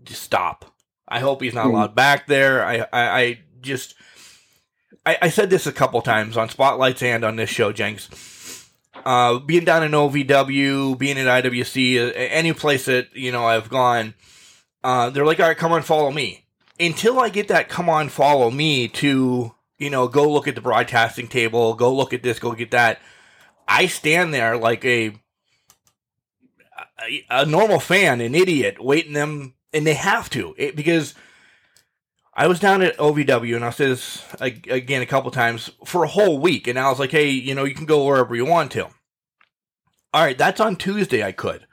[0.04, 0.66] just stop.
[1.08, 1.72] I hope he's not mm.
[1.72, 2.66] allowed back there.
[2.66, 3.96] I, I, I just,
[5.06, 8.10] I, I, said this a couple times on Spotlights and on this show, Jenks.
[9.06, 14.16] Uh, being down in OVW, being at IWC, any place that you know I've gone,
[14.84, 16.46] uh, they're like, "All right, come on, follow me."
[16.80, 20.62] Until I get that, come on, follow me to you know go look at the
[20.62, 23.00] broadcasting table, go look at this, go get that.
[23.68, 25.14] I stand there like a
[27.08, 31.14] a, a normal fan, an idiot, waiting them, and they have to it, because
[32.36, 36.10] I was down at OVW, and I said this again a couple times for a
[36.10, 38.72] whole week, and I was like, "Hey, you know, you can go wherever you want
[38.74, 38.86] to."
[40.14, 41.24] All right, that's on Tuesday.
[41.24, 41.66] I could.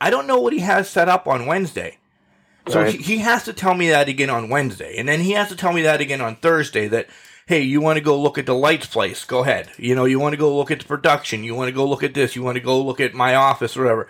[0.00, 1.98] I don't know what he has set up on Wednesday,
[2.68, 2.94] so right.
[2.94, 5.56] he, he has to tell me that again on Wednesday, and then he has to
[5.56, 6.86] tell me that again on Thursday.
[6.86, 7.08] That
[7.46, 9.24] hey, you want to go look at the lights place?
[9.24, 9.70] Go ahead.
[9.78, 11.42] You know, you want to go look at the production.
[11.42, 12.36] You want to go look at this.
[12.36, 14.08] You want to go look at my office, whatever.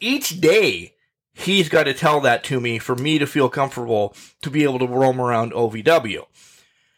[0.00, 0.94] Each day
[1.32, 4.78] he's got to tell that to me for me to feel comfortable to be able
[4.78, 6.24] to roam around OVW.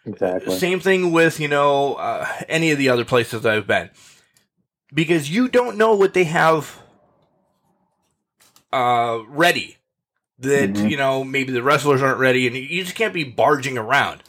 [0.07, 0.59] Exactly.
[0.59, 3.91] Same thing with, you know, uh, any of the other places I've been.
[4.93, 6.81] Because you don't know what they have
[8.73, 9.79] uh, ready.
[10.41, 10.89] That, mm-hmm.
[10.89, 14.23] you know, maybe the wrestlers aren't ready and you just can't be barging around.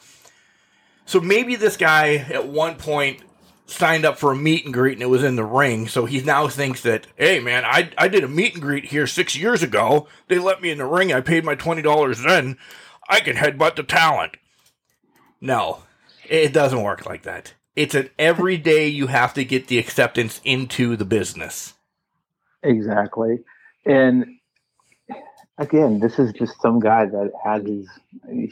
[1.06, 3.22] So maybe this guy at one point
[3.68, 5.88] signed up for a meet and greet and it was in the ring.
[5.88, 9.08] So he now thinks that, hey man, I, I did a meet and greet here
[9.08, 10.08] six years ago.
[10.28, 11.12] They let me in the ring.
[11.12, 12.58] I paid my $20 then.
[13.10, 14.38] I can headbutt the talent.
[15.42, 15.84] No,
[16.28, 17.54] it doesn't work like that.
[17.76, 21.74] It's an every day you have to get the acceptance into the business.
[22.64, 23.40] Exactly.
[23.86, 24.38] And
[25.58, 27.88] again, this is just some guy that had his,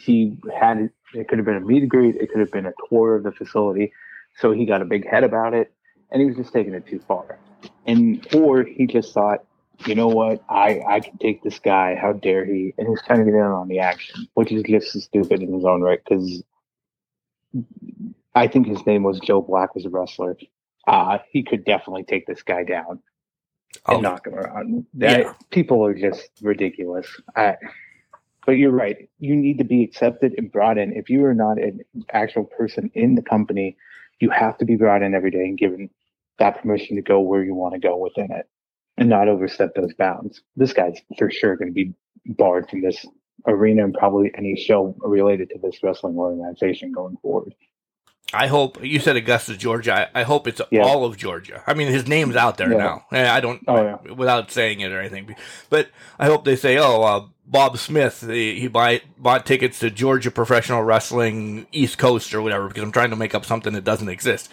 [0.02, 2.73] he had, it could have been a meet and greet, it could have been a
[2.89, 3.93] tour of the facility
[4.36, 5.74] so he got a big head about it
[6.12, 7.39] and he was just taking it too far.
[7.86, 9.43] And or he just thought,
[9.86, 12.74] you know what, I, I can take this guy, how dare he?
[12.78, 15.52] And he's trying to get in on the action, which is just as stupid in
[15.52, 16.43] his own right, because
[18.36, 20.38] I think his name was Joe Black was a wrestler.
[20.88, 23.00] Uh, he could definitely take this guy down
[23.88, 24.00] and oh.
[24.00, 24.86] knock him around.
[24.93, 25.34] That, yeah.
[25.50, 27.08] People are just ridiculous.
[27.36, 27.58] I,
[28.46, 29.10] but you're right.
[29.19, 30.93] You need to be accepted and brought in.
[30.93, 33.78] If you are not an actual person in the company
[34.19, 35.89] you have to be brought in every day and given
[36.39, 38.47] that permission to go where you want to go within it
[38.97, 40.41] and not overstep those bounds.
[40.56, 41.93] This guy's for sure going to be
[42.26, 43.06] barred from this
[43.47, 47.54] arena and probably any show related to this wrestling organization going forward.
[48.34, 50.10] I hope you said Augusta, Georgia.
[50.15, 50.82] I, I hope it's yeah.
[50.82, 51.62] all of Georgia.
[51.67, 52.78] I mean, his name's out there yeah.
[52.78, 53.06] now.
[53.12, 54.13] I don't, oh, yeah.
[54.13, 55.36] without saying it or anything.
[55.69, 59.89] But I hope they say, "Oh, uh, Bob Smith, he, he buy, bought tickets to
[59.89, 63.84] Georgia Professional Wrestling East Coast or whatever, because I'm trying to make up something that
[63.84, 64.49] doesn't exist.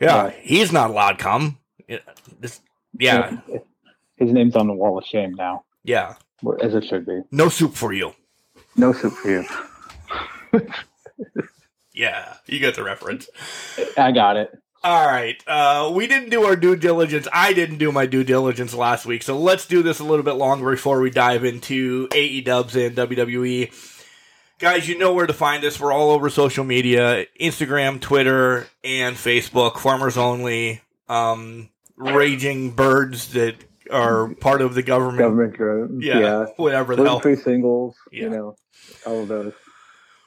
[0.00, 1.58] Yeah, he's not allowed to come.
[2.40, 2.60] This,
[2.98, 3.38] yeah.
[4.16, 5.64] His name's on the wall of shame now.
[5.84, 6.14] Yeah.
[6.62, 7.20] As it should be.
[7.30, 8.14] No soup for you.
[8.76, 9.44] No soup for you.
[11.92, 13.28] yeah, you get the reference.
[13.96, 14.50] I got it.
[14.84, 15.42] All right.
[15.46, 17.26] Uh, we didn't do our due diligence.
[17.32, 19.22] I didn't do my due diligence last week.
[19.22, 23.72] So let's do this a little bit longer before we dive into AEWs and WWE.
[24.58, 25.80] Guys, you know where to find us.
[25.80, 29.78] We're all over social media Instagram, Twitter, and Facebook.
[29.78, 30.82] Farmers Only.
[31.08, 33.56] Um, raging birds that
[33.90, 35.18] are part of the government.
[35.18, 36.00] Government drone.
[36.02, 36.46] Yeah, yeah.
[36.56, 37.20] Whatever the hell.
[37.20, 37.96] Free singles.
[38.12, 38.24] Yeah.
[38.24, 38.56] You know,
[39.06, 39.54] all of those.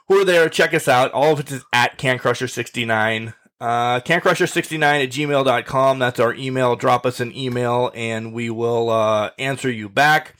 [0.07, 0.49] We're there.
[0.49, 1.11] Check us out.
[1.11, 3.33] All of it is at Can Crusher 69.
[3.59, 5.99] Uh, cancrusher69 at gmail.com.
[5.99, 6.75] That's our email.
[6.75, 10.35] Drop us an email and we will uh, answer you back.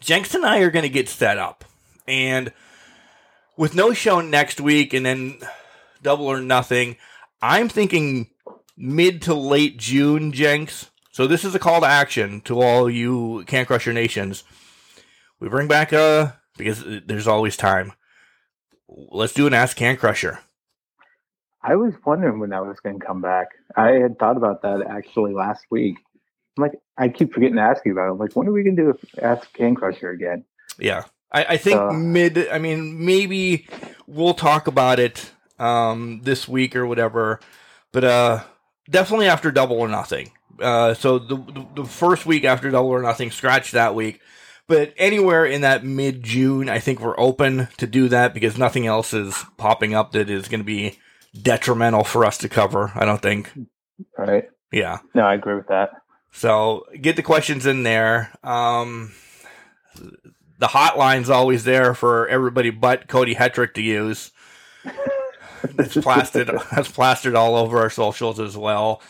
[0.00, 1.64] Jenks and I are going to get set up.
[2.06, 2.52] And
[3.56, 5.38] with no show next week and then
[6.02, 6.96] double or nothing,
[7.40, 8.30] I'm thinking
[8.76, 10.90] mid to late June, Jenks.
[11.12, 14.44] So this is a call to action to all you Can Crusher Nations.
[15.40, 17.92] We bring back a because there's always time.
[18.88, 20.40] Let's do an Ask Can Crusher.
[21.62, 23.48] I was wondering when that was going to come back.
[23.76, 25.96] I had thought about that actually last week.
[26.56, 28.12] I'm like, I keep forgetting to ask you about it.
[28.12, 30.44] I'm like, when are we going to do Ask Can Crusher again?
[30.78, 31.04] Yeah.
[31.30, 33.66] I, I think uh, mid, I mean, maybe
[34.06, 37.40] we'll talk about it um, this week or whatever,
[37.92, 38.44] but uh,
[38.88, 40.30] definitely after Double or Nothing.
[40.60, 44.20] Uh, so the, the first week after Double or Nothing, scratch that week.
[44.66, 48.86] But anywhere in that mid June, I think we're open to do that because nothing
[48.86, 50.98] else is popping up that is going to be
[51.40, 52.92] detrimental for us to cover.
[52.94, 53.50] I don't think.
[54.16, 54.48] Right.
[54.72, 54.98] Yeah.
[55.14, 55.90] No, I agree with that.
[56.32, 58.32] So get the questions in there.
[58.42, 59.12] Um,
[60.58, 64.32] the hotline's always there for everybody but Cody Hetrick to use.
[65.74, 66.50] That's plastered.
[66.70, 69.02] that's plastered all over our socials as well.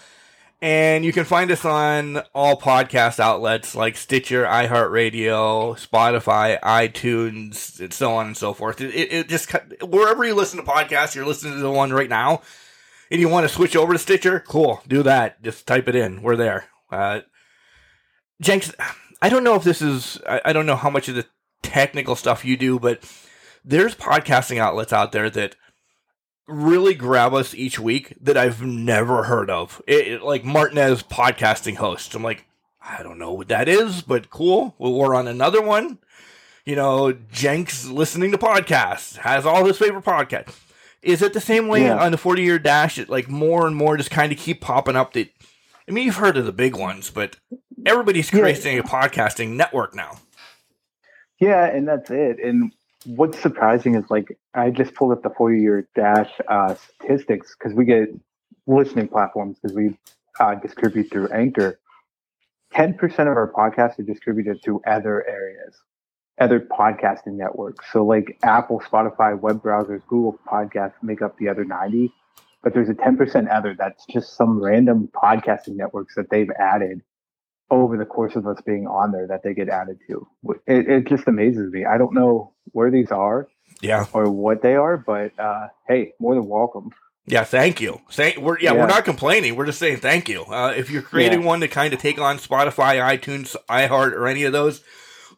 [0.60, 7.92] And you can find us on all podcast outlets like Stitcher, iHeartRadio, Spotify, iTunes, and
[7.92, 8.80] so on and so forth.
[8.80, 12.08] It, it, it, just wherever you listen to podcasts, you're listening to the one right
[12.08, 12.42] now,
[13.08, 15.40] and you want to switch over to Stitcher, cool, do that.
[15.44, 16.22] Just type it in.
[16.22, 16.64] We're there.
[16.90, 17.20] Uh,
[18.40, 18.72] Jenks,
[19.22, 20.20] I don't know if this is.
[20.28, 21.26] I, I don't know how much of the
[21.62, 23.00] technical stuff you do, but
[23.64, 25.54] there's podcasting outlets out there that
[26.48, 29.82] really grab us each week that I've never heard of.
[29.86, 32.14] It, it, like Martinez podcasting host.
[32.14, 32.46] I'm like,
[32.80, 34.74] I don't know what that is, but cool.
[34.78, 35.98] Well, we're on another one.
[36.64, 40.58] You know, Jenks listening to podcasts has all his favorite podcasts.
[41.02, 42.02] Is it the same way yeah.
[42.02, 42.98] on the 40 year dash?
[42.98, 45.28] It like more and more just kind of keep popping up that,
[45.86, 47.36] I mean, you've heard of the big ones, but
[47.86, 48.80] everybody's creating yeah.
[48.80, 50.18] a podcasting network now.
[51.38, 52.38] Yeah, and that's it.
[52.42, 52.72] And
[53.04, 57.74] what's surprising is like I just pulled up the 40 year dash uh, statistics because
[57.74, 58.08] we get
[58.66, 59.96] listening platforms because we
[60.40, 61.78] uh, distribute through Anchor.
[62.74, 65.74] 10% of our podcasts are distributed to other areas,
[66.38, 67.86] other podcasting networks.
[67.92, 72.12] So like Apple, Spotify, web browsers, Google Podcasts make up the other 90.
[72.62, 77.00] But there's a 10% other that's just some random podcasting networks that they've added
[77.70, 80.26] over the course of us being on there that they get added to.
[80.66, 81.84] It, it just amazes me.
[81.84, 83.48] I don't know where these are,
[83.80, 86.90] yeah, or what they are, but uh, hey, more than welcome.
[87.26, 88.00] Yeah, thank you.
[88.10, 89.54] Thank, we're, yeah, yeah, we're not complaining.
[89.54, 90.44] We're just saying thank you.
[90.44, 91.46] Uh, if you're creating yeah.
[91.46, 94.82] one to kind of take on Spotify, iTunes, iHeart, or any of those,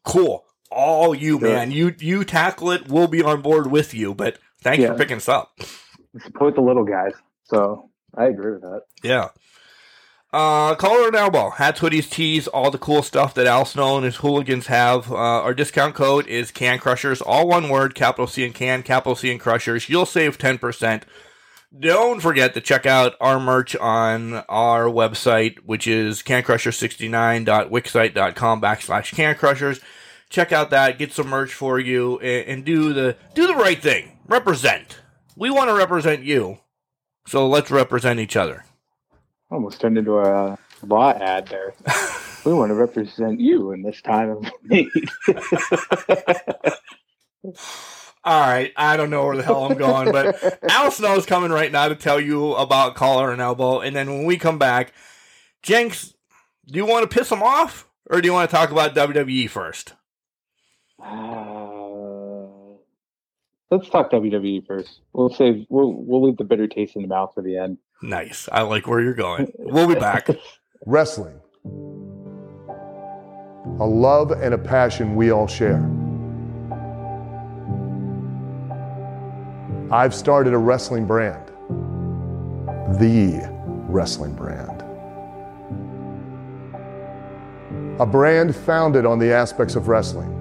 [0.04, 0.44] cool.
[0.70, 1.48] All you, sure.
[1.48, 1.72] man.
[1.72, 2.88] You you tackle it.
[2.88, 4.14] We'll be on board with you.
[4.14, 4.92] But thanks yeah.
[4.92, 5.52] for picking us up.
[6.22, 7.12] Support the little guys.
[7.42, 8.82] So I agree with that.
[9.02, 9.30] Yeah.
[10.32, 11.16] Uh, collar and
[11.54, 15.10] hats, hoodies, tees, all the cool stuff that Al Snow and his hooligans have.
[15.10, 19.16] Uh, our discount code is Can Crushers, all one word, capital C and Can, capital
[19.16, 19.88] C and Crushers.
[19.88, 21.02] You'll save 10%.
[21.76, 29.80] Don't forget to check out our merch on our website, which is cancrusher69.wixsite.com backslash cancrushers.
[30.28, 33.82] Check out that, get some merch for you, and, and do the do the right
[33.82, 34.18] thing.
[34.26, 35.00] Represent.
[35.36, 36.58] We want to represent you,
[37.26, 38.64] so let's represent each other.
[39.50, 41.74] Almost turned into a law ad there.
[42.44, 44.88] we want to represent you in this time of need.
[48.22, 51.50] All right, I don't know where the hell I'm going, but Al Snow is coming
[51.50, 54.92] right now to tell you about collar and elbow, and then when we come back,
[55.62, 56.12] Jenks,
[56.66, 59.48] do you want to piss him off, or do you want to talk about WWE
[59.48, 59.94] first?
[61.02, 62.44] Uh,
[63.70, 65.00] let's talk WWE first.
[65.14, 65.64] We'll save.
[65.70, 67.78] We'll we'll leave the bitter taste in the mouth for the end.
[68.02, 68.48] Nice.
[68.50, 69.52] I like where you're going.
[69.58, 70.28] We'll be back.
[70.86, 71.38] Wrestling.
[73.78, 75.84] A love and a passion we all share.
[79.92, 81.46] I've started a wrestling brand.
[82.98, 83.46] The
[83.88, 84.82] wrestling brand.
[88.00, 90.36] A brand founded on the aspects of wrestling.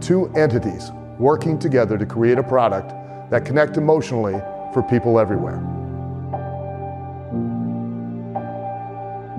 [0.00, 2.92] Two entities working together to create a product
[3.30, 4.34] that connect emotionally
[4.74, 5.62] for people everywhere.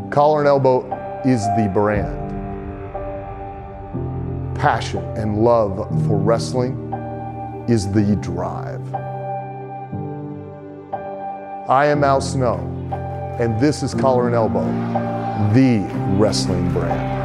[0.10, 0.86] Collar and Elbow
[1.26, 2.24] is the brand.
[4.58, 5.76] Passion and love
[6.08, 6.93] for wrestling
[7.68, 8.82] is the drive.
[11.68, 12.57] I am Al Snow,
[13.39, 14.64] and this is Collar and Elbow,
[15.53, 15.80] the
[16.18, 17.16] wrestling brand.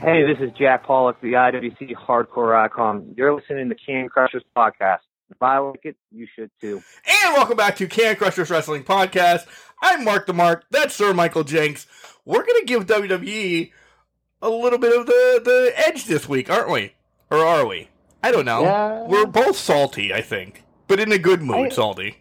[0.00, 3.12] Hey, this is Jack Pollock, the IWC Hardcore Icon.
[3.18, 5.00] You're listening to Can Crushers Podcast.
[5.30, 6.82] If I like it, you should too.
[7.06, 9.46] And welcome back to Can Crushers Wrestling Podcast.
[9.82, 10.64] I'm Mark the Mark.
[10.70, 11.86] That's Sir Michael Jenks.
[12.24, 13.72] We're going to give WWE
[14.40, 16.94] a little bit of the, the edge this week, aren't we?
[17.30, 17.90] Or are we?
[18.22, 18.62] I don't know.
[18.62, 19.02] Yeah.
[19.02, 22.16] We're both salty, I think, but in a good mood, I, salty.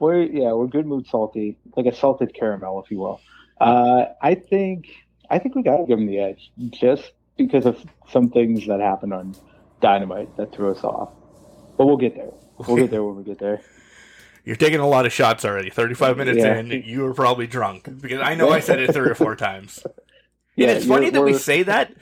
[0.00, 3.20] We're yeah, we're good mood salty, like a salted caramel, if you will.
[3.60, 4.86] Uh, I think
[5.32, 9.12] I think we gotta give them the edge just because of some things that happened
[9.14, 9.34] on
[9.80, 11.10] Dynamite that threw us off.
[11.76, 12.30] But we'll get there.
[12.58, 13.60] We'll get there when we get there.
[14.44, 15.70] You're taking a lot of shots already.
[15.70, 16.58] 35 minutes Yeah.
[16.58, 19.82] in, you were probably drunk because I know I said it three or four times.
[20.54, 21.94] Yeah, and it's funny that we say that,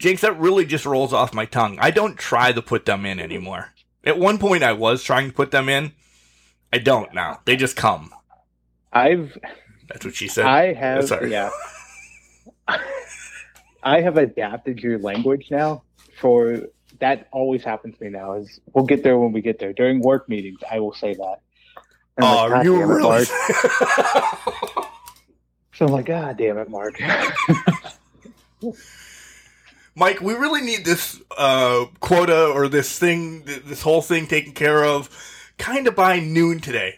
[0.00, 0.22] Jenks.
[0.22, 1.78] That really just rolls off my tongue.
[1.80, 3.74] I don't try to put them in anymore.
[4.02, 5.92] At one point, I was trying to put them in.
[6.72, 7.42] I don't now.
[7.44, 8.12] They just come.
[8.92, 9.38] I've
[9.88, 10.46] That's what she said.
[10.46, 11.30] I have Sorry.
[11.30, 11.50] yeah.
[12.68, 15.82] I have adapted your language now
[16.20, 16.60] for
[17.00, 19.72] that always happens to me now is we'll get there when we get there.
[19.72, 21.40] During work meetings I will say that.
[22.16, 23.02] And Oh, like, you really?
[23.02, 23.28] Mark."
[25.74, 27.00] So I'm like, God damn it, Mark.
[29.94, 34.84] Mike, we really need this uh, quota or this thing, this whole thing taken care
[34.84, 35.08] of,
[35.58, 36.96] kind of by noon today,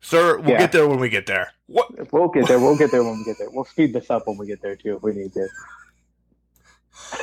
[0.00, 0.38] sir.
[0.38, 0.58] We'll Yeah.
[0.58, 1.53] get there when we get there.
[1.66, 2.12] What?
[2.12, 2.58] we'll get there.
[2.58, 3.48] We'll get there when we get there.
[3.50, 5.48] We'll speed this up when we get there too if we need to.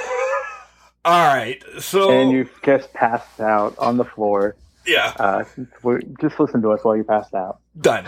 [1.06, 1.64] All right.
[1.80, 4.56] So And you've just passed out on the floor.
[4.86, 5.44] yeah, Uh,
[6.20, 7.60] just listen to us while you passed out.
[7.80, 8.06] done,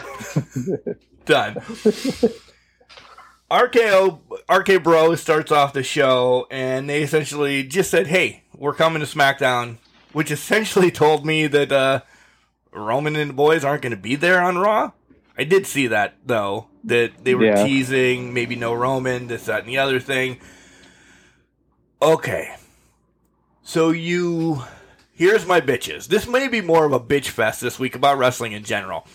[1.25, 1.55] done.
[3.51, 4.19] RKO
[4.49, 9.05] RK Bro starts off the show, and they essentially just said, "Hey, we're coming to
[9.07, 9.77] SmackDown,"
[10.11, 12.01] which essentially told me that uh,
[12.71, 14.91] Roman and the boys aren't going to be there on Raw.
[15.37, 17.65] I did see that though, that they were Yeah.
[17.65, 20.39] teasing maybe no Roman, this, that, and the other thing.
[22.01, 22.53] Okay,
[23.61, 24.63] so you
[25.13, 26.07] here's my bitches.
[26.07, 29.07] This may be more of a bitch fest this week about wrestling in general.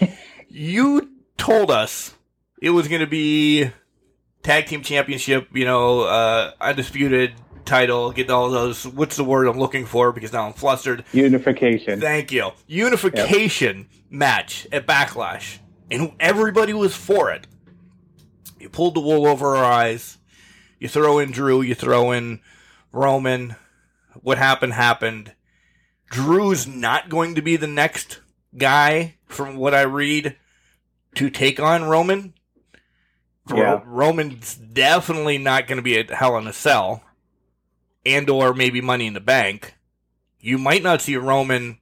[0.48, 2.14] you told us
[2.60, 3.70] it was going to be
[4.42, 7.32] tag team championship, you know, uh, undisputed
[7.64, 8.86] title, get all those.
[8.86, 10.10] What's the word I'm looking for?
[10.12, 11.04] Because now I'm flustered.
[11.12, 12.00] Unification.
[12.00, 12.50] Thank you.
[12.66, 15.58] Unification match at Backlash,
[15.92, 17.46] and everybody was for it.
[18.58, 20.18] You pulled the wool over our eyes.
[20.78, 21.62] You throw in Drew.
[21.62, 22.40] You throw in
[22.92, 23.56] Roman.
[24.20, 25.34] What happened happened.
[26.10, 28.20] Drew's not going to be the next
[28.56, 30.36] guy, from what I read,
[31.14, 32.34] to take on Roman.
[33.48, 37.02] Ro- Roman's definitely not going to be at Hell in a Cell,
[38.04, 39.74] and or maybe Money in the Bank.
[40.38, 41.78] You might not see Roman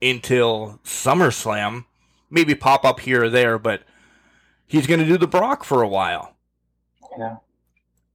[0.00, 1.84] until SummerSlam,
[2.30, 3.82] maybe pop up here or there, but
[4.66, 6.34] he's going to do the Brock for a while.
[7.18, 7.36] Yeah.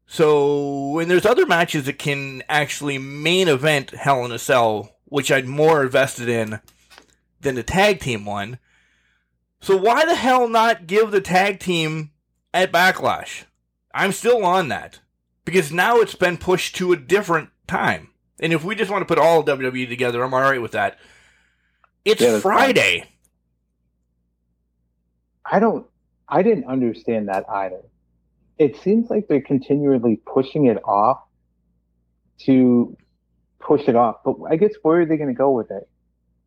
[0.06, 5.32] So, and there's other matches that can actually main event Hell in a Cell, which
[5.32, 6.60] I'd more invested in
[7.40, 8.60] than the tag team one.
[9.62, 12.12] So why the hell not give the tag team
[12.54, 13.46] at Backlash?
[13.94, 15.00] I'm still on that
[15.46, 18.10] because now it's been pushed to a different time.
[18.40, 20.72] And if we just want to put all of WWE together, I'm all right with
[20.72, 20.98] that.
[22.04, 23.08] It's Yeah, that's fine.
[25.46, 25.86] I don't.
[26.28, 27.82] I didn't understand that either.
[28.58, 31.20] It seems like they're continually pushing it off
[32.46, 32.96] to
[33.60, 34.18] push it off.
[34.24, 35.90] But I guess where are they going to go with it?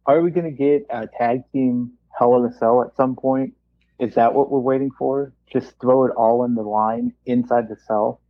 [0.06, 3.54] Are we going to get a tag team Hell in a Cell at some point?
[3.98, 5.32] Is that what we're waiting for?
[5.52, 8.20] Just throw it all in the line inside the cell?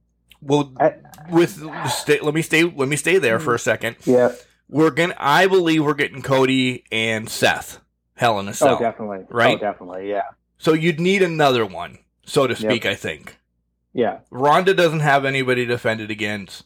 [0.41, 0.95] Well, I,
[1.31, 3.97] with stay, let me stay let me stay there for a second.
[4.05, 4.33] yeah.
[4.69, 7.81] We're gonna I believe we're getting Cody and Seth
[8.15, 8.77] Hell in a Cell.
[8.77, 9.25] Oh, definitely.
[9.31, 9.57] right?
[9.57, 10.11] Oh, definitely.
[10.11, 10.23] Yeah.
[10.65, 12.87] So you'd need another one, so to speak.
[12.87, 13.37] I think
[13.93, 14.21] Yeah.
[14.31, 16.65] Ronda doesn't have anybody to defend it against.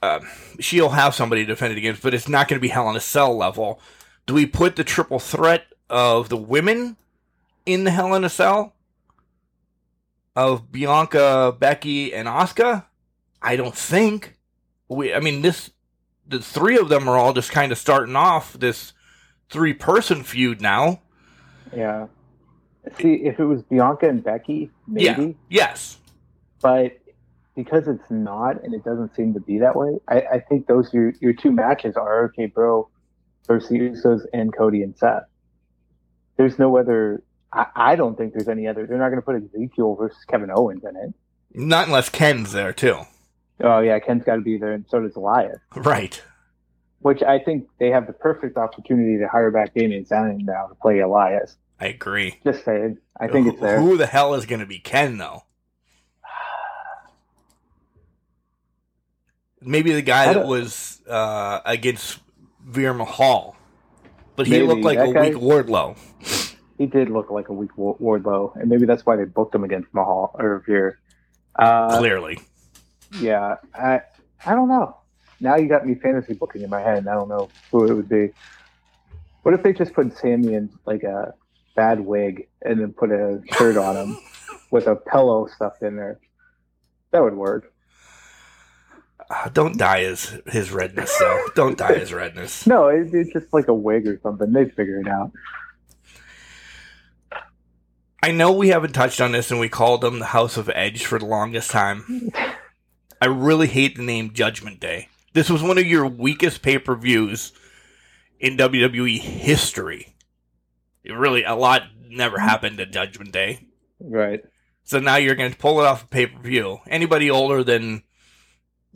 [0.00, 0.26] Um,
[0.58, 2.96] she'll have somebody to defend it against, but it's not going to be Hell in
[2.96, 3.82] a Cell level.
[4.24, 6.96] Do we put the triple threat of the women
[7.66, 8.72] in the Hell in a Cell?
[10.34, 12.86] Of Bianca, Becky, and Asuka?
[13.42, 14.38] I don't think.
[14.88, 15.70] We, I mean, this,
[16.26, 18.94] the three of them are all just kind of starting off this
[19.50, 21.02] three person feud now.
[21.76, 22.06] Yeah.
[22.98, 25.36] See, if it was Bianca and Becky, maybe.
[25.48, 25.66] Yeah.
[25.70, 25.98] Yes.
[26.60, 26.98] but
[27.54, 30.92] because it's not and it doesn't seem to be that way, I, I think those
[30.92, 32.88] your your two matches are okay, Bro
[33.46, 35.24] versus Usos and Cody and Seth.
[36.36, 37.22] There's no other.
[37.52, 38.86] I, I don't think there's any other.
[38.86, 41.14] They're not going to put Ezekiel versus Kevin Owens in it.
[41.54, 43.00] Not unless Ken's there too.
[43.60, 45.58] Oh yeah, Ken's got to be there, and so does Elias.
[45.76, 46.20] Right.
[47.00, 50.74] Which I think they have the perfect opportunity to hire back Damien Sandow now to
[50.76, 51.56] play Elias.
[51.80, 52.38] I agree.
[52.44, 53.80] Just saying, I think it's there.
[53.80, 55.42] Who the hell is going to be Ken though?
[59.60, 62.18] Maybe the guy that was uh, against
[62.66, 63.56] Veer Mahal,
[64.34, 64.66] but he Maybe.
[64.66, 65.96] looked like That a guy- weak Wardlow.
[66.78, 69.92] He did look like a weak Wardlow, and maybe that's why they booked him against
[69.94, 70.98] Mahal or Veer.
[71.54, 72.40] Uh, Clearly,
[73.20, 74.00] Yeah, I
[74.44, 74.96] I don't know.
[75.38, 77.94] Now you got me fantasy booking in my head, and I don't know who it
[77.94, 78.30] would be.
[79.42, 81.34] What if they just put Sammy in like a
[81.74, 84.18] bad wig and then put a shirt on him,
[84.70, 86.18] with a pillow stuffed in there.
[87.10, 87.72] That would work.
[89.30, 91.40] Uh, don't dye his his redness though.
[91.54, 92.66] don't dye his redness.
[92.66, 94.52] No, it, it's just like a wig or something.
[94.52, 95.32] They'd figure it out.
[98.22, 101.04] I know we haven't touched on this, and we called them the House of Edge
[101.04, 102.30] for the longest time.
[103.20, 105.08] I really hate the name Judgment Day.
[105.32, 107.52] This was one of your weakest pay per views
[108.38, 110.11] in WWE history.
[111.04, 113.66] It really, a lot never happened at Judgment Day.
[114.00, 114.40] Right.
[114.84, 116.78] So now you're going to pull it off a pay per view.
[116.86, 118.02] Anybody older than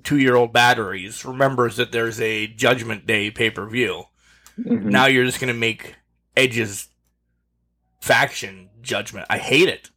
[0.03, 4.05] two year old batteries remembers that there's a Judgment Day pay per view.
[4.59, 4.85] Mhm.
[4.85, 5.97] Now you're just going to make
[6.37, 6.89] Edge's
[8.01, 9.27] faction judgment.
[9.31, 9.91] I hate it.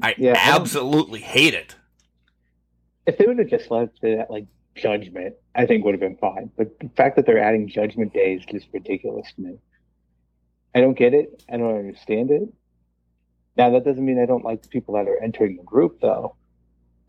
[0.00, 1.74] I Yeah, I absolutely hate it.
[3.06, 6.16] If they would have just left it at like Judgment, I think would have been
[6.16, 6.50] fine.
[6.56, 9.58] But the fact that they're adding Judgment Day is just ridiculous to me.
[10.74, 11.42] I don't get it.
[11.52, 12.48] I don't understand it.
[13.56, 16.36] Now that doesn't mean I don't like the people that are entering the group, though.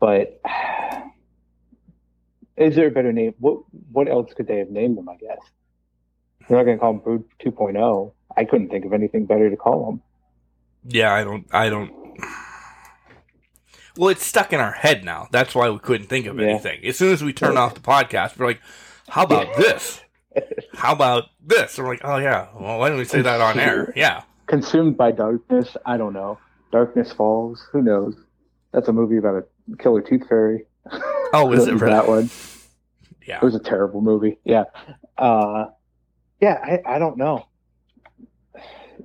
[0.00, 0.40] But
[2.56, 3.34] is there a better name?
[3.38, 3.60] What
[3.92, 5.08] What else could they have named them?
[5.08, 5.38] I guess
[6.48, 8.12] they're not going to call them Brood 2.0.
[8.36, 10.02] I couldn't think of anything better to call them.
[10.86, 11.46] Yeah, I don't.
[11.52, 11.92] I don't.
[13.96, 15.28] Well, it's stuck in our head now.
[15.30, 16.48] That's why we couldn't think of Yeah.
[16.48, 16.84] anything.
[16.84, 18.60] As soon as we turn off the podcast, we're like,
[19.08, 20.02] "How about this?
[20.74, 22.48] How about this?" We're like, "Oh yeah.
[22.58, 24.22] Well, why didn't we say that on air?" Yeah.
[24.46, 25.76] Consumed by darkness.
[25.86, 26.38] I don't know.
[26.72, 27.66] Darkness Falls.
[27.72, 28.14] Who knows?
[28.72, 30.64] That's a movie about a killer tooth fairy.
[31.32, 32.28] Oh, is it for that one?
[33.26, 33.36] Yeah.
[33.38, 34.38] It was a terrible movie.
[34.44, 34.64] Yeah.
[35.16, 35.66] Uh,
[36.40, 37.46] yeah, I, I don't know.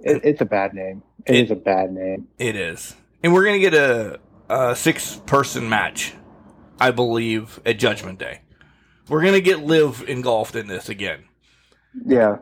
[0.03, 1.03] It, it's a bad name.
[1.25, 2.27] It- it is a bad name.
[2.37, 4.19] It is, and we're gonna get a,
[4.49, 6.13] a six-person match,
[6.79, 8.41] I believe, at Judgment Day.
[9.09, 11.23] We're gonna get Liv engulfed in this again
[12.05, 12.37] Yeah.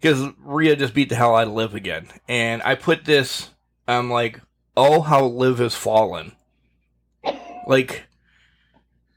[0.00, 3.50] because Rhea just beat the hell out of Liv again, and I put this.
[3.88, 4.40] I'm like,
[4.76, 6.32] oh, how Liv has fallen.
[7.66, 8.04] Like,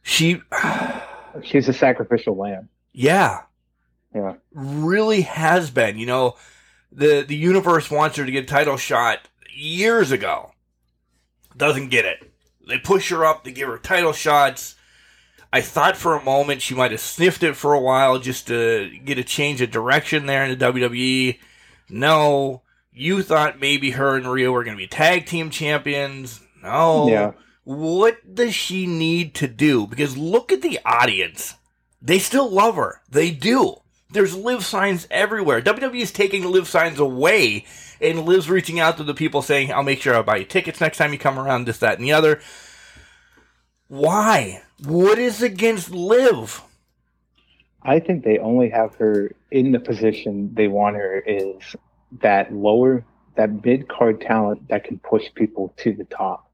[0.02, 0.42] she,
[1.44, 2.70] She's a sacrificial lamb.
[2.92, 3.42] yeah,
[4.14, 4.36] Yeah.
[4.54, 5.98] really has been.
[5.98, 6.36] You know,
[6.92, 9.20] the the universe wants her to get a title shot
[9.54, 10.52] years ago.
[11.58, 12.32] Doesn't get it.
[12.68, 13.44] They push her up.
[13.44, 14.76] They give her title shots.
[15.54, 18.90] I thought for a moment she might have sniffed it for a while just to
[19.06, 21.38] get a change of direction there in the WWE.
[21.92, 26.42] No, you thought maybe her and Rhea were going to be tag team champions.
[26.64, 27.08] No.
[27.08, 27.32] Yeah.
[27.66, 29.86] What does she need to do?
[29.86, 31.54] Because look at the audience.
[32.02, 33.04] They still love her.
[33.08, 33.76] They do.
[34.12, 35.62] There's Liv signs everywhere.
[35.62, 37.66] WWE is taking Liv signs away,
[38.02, 40.82] and Liv's reaching out to the people saying, I'll make sure I'll buy you tickets
[40.82, 42.42] next time you come around, this, that, and the other.
[43.88, 44.64] Why?
[44.86, 46.62] What is against Liv?
[47.82, 51.76] I think they only have her in the position they want her is
[52.22, 53.04] that lower,
[53.36, 56.50] that mid card talent that can push people to the top,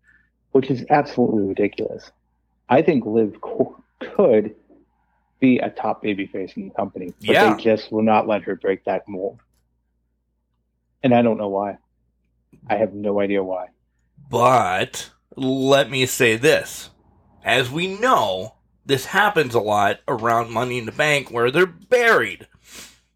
[0.52, 2.12] which is absolutely ridiculous.
[2.68, 4.56] I think Liv co- could
[5.40, 7.56] be a top babyface in the company, but Yeah.
[7.56, 9.40] they just will not let her break that mold.
[11.02, 11.78] And I don't know why.
[12.68, 13.68] I have no idea why.
[14.30, 16.90] But let me say this.
[17.44, 22.48] As we know, this happens a lot around Money in the Bank where they're buried.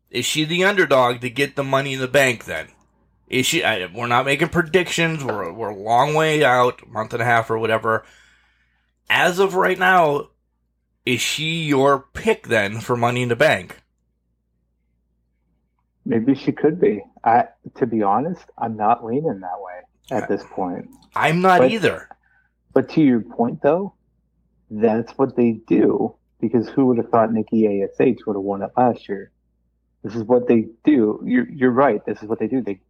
[0.10, 2.68] Is she the underdog to get the Money in the Bank then?
[3.28, 3.64] Is she?
[3.64, 5.24] I, we're not making predictions.
[5.24, 8.06] We're, we're a long way out, month and a half or whatever.
[9.10, 10.30] As of right now,
[11.06, 13.82] is she your pick then for Money in the Bank?
[16.06, 17.04] Maybe she could be.
[17.24, 17.46] I,
[17.76, 19.80] to be honest, I'm not leaning that way
[20.12, 20.90] at this point.
[21.16, 22.10] I'm not But- either.
[22.74, 23.94] But to your point, though,
[24.70, 28.72] that's what they do because who would have thought Nikki ASH would have won it
[28.76, 29.32] last year?
[30.04, 31.22] This is what they do.
[31.26, 32.06] You're, you're right.
[32.06, 32.62] This is what they do.
[32.62, 32.82] They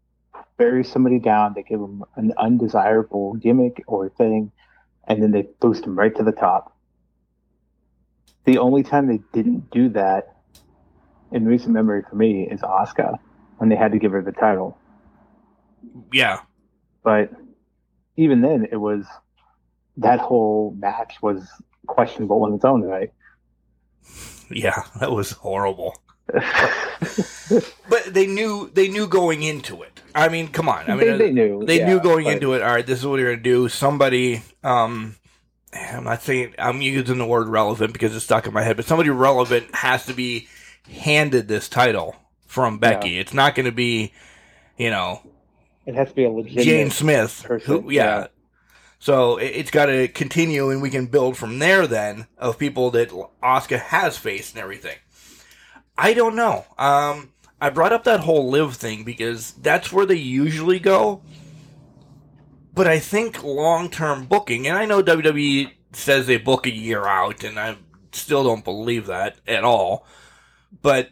[0.58, 4.52] bury somebody down, they give them an undesirable gimmick or thing,
[5.08, 6.76] and then they boost them right to the top.
[8.46, 10.38] The only time they didn't do that
[11.32, 13.18] in recent memory for me is Asuka
[13.58, 14.78] when they had to give her the title.
[16.12, 16.42] Yeah.
[17.04, 17.32] But
[18.18, 19.06] even then, it was
[19.98, 21.48] that whole match was
[21.88, 23.12] questionable in its own right.
[24.50, 24.84] Yeah.
[25.00, 25.98] That was horrible.
[27.90, 30.02] But they knew they knew going into it.
[30.16, 30.90] I mean, come on.
[30.90, 31.64] I mean, they, they knew.
[31.66, 32.62] They yeah, knew going but- into it.
[32.62, 33.70] All right, this is what you're gonna do.
[33.70, 35.16] Somebody, um,
[35.74, 38.86] I'm not saying I'm using the word relevant because it's stuck in my head, but
[38.86, 40.48] somebody relevant has to be
[40.90, 42.16] handed this title
[42.48, 43.20] from Becky.
[43.20, 44.14] It's not going to be,
[44.78, 45.22] you know,
[45.86, 46.64] It has to be a legitimate.
[46.64, 47.42] Jane Smith.
[47.66, 48.20] Who, yeah.
[48.20, 48.28] yeah.
[49.04, 51.88] So it, it's got to continue, and we can build from there.
[51.88, 54.96] Then of people that Asuka has faced and everything.
[55.98, 56.64] I don't know.
[56.78, 61.22] Um, I brought up that whole Liv thing because that's where they usually go.
[62.74, 67.06] but I think long term booking, and I know WWE says they book a year
[67.06, 67.76] out, and I
[68.14, 70.08] still don't believe that at all.
[70.82, 71.10] But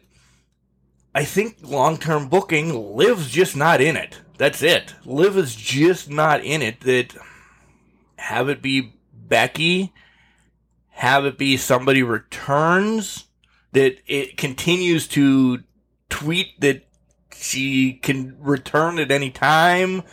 [1.14, 4.22] I think long term booking, Liv's just not in it.
[4.38, 4.96] That's it.
[5.06, 6.80] Liv is just not in it.
[6.80, 7.18] That
[8.22, 9.94] have it be Becky,
[10.90, 13.26] have it be somebody returns,
[13.72, 15.64] that it continues to
[16.10, 16.84] tweet that
[17.36, 20.04] she can return at any time.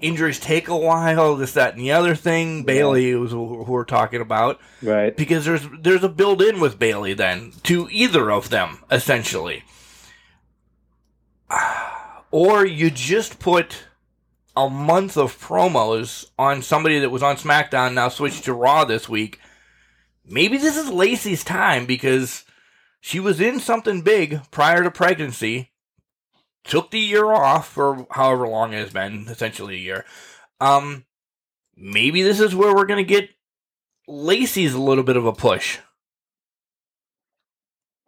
[0.00, 2.62] Injuries take a while, this, that, and the other thing.
[2.62, 5.14] Bayley was who we're talking about Right.
[5.16, 9.64] because there's there's a build in with Bayley then to either of them essentially,
[12.30, 13.84] or you just put
[14.58, 19.08] a month of promos on somebody that was on SmackDown now switched to Raw this
[19.08, 19.38] week.
[20.26, 22.44] Maybe this is Lacey's time because
[23.00, 25.70] she was in something big prior to pregnancy,
[26.64, 30.04] took the year off for however long it has been, essentially a year.
[30.60, 31.04] Um,
[31.76, 33.30] maybe this is where we're gonna get
[34.08, 35.78] Lacey's a little bit of a push.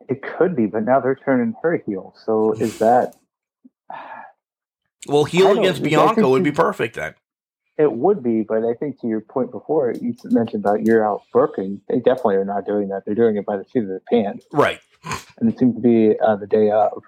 [0.09, 2.13] It could be, but now they're turning her heel.
[2.25, 3.20] So is that?
[5.07, 7.15] Well, heel against Bianca would be perfect then.
[7.79, 11.23] It would be, but I think to your point before, you mentioned about you're out
[11.33, 11.81] booking.
[11.89, 13.05] They definitely are not doing that.
[13.07, 14.81] They're doing it by the seat of their pants, Right.
[15.39, 17.03] and it seems to be uh, the day of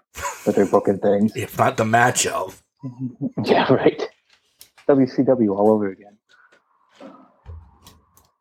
[0.47, 1.37] that they're booking things.
[1.37, 2.63] If not the match of.
[3.45, 4.03] Yeah, right.
[4.89, 6.17] WCW all over again.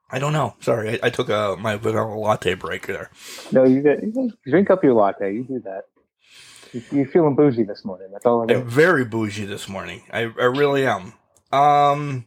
[0.09, 0.55] I don't know.
[0.59, 3.11] Sorry, I, I took a my vanilla latte break there.
[3.51, 5.33] No, you get you drink up your latte.
[5.33, 5.83] You do that.
[6.73, 8.09] You- You're feeling bougie this morning.
[8.11, 10.03] That's all it I'm very bougie this morning.
[10.11, 11.13] I, I really am.
[11.51, 12.25] Um,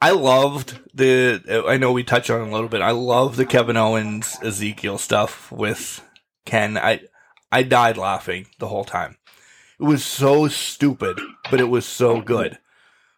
[0.00, 1.64] I loved the.
[1.66, 2.82] I know we touched on it a little bit.
[2.82, 6.02] I love the Kevin Owens Ezekiel stuff with
[6.44, 6.76] Ken.
[6.76, 7.00] I
[7.50, 9.16] I died laughing the whole time.
[9.80, 11.18] It was so stupid,
[11.50, 12.58] but it was so good.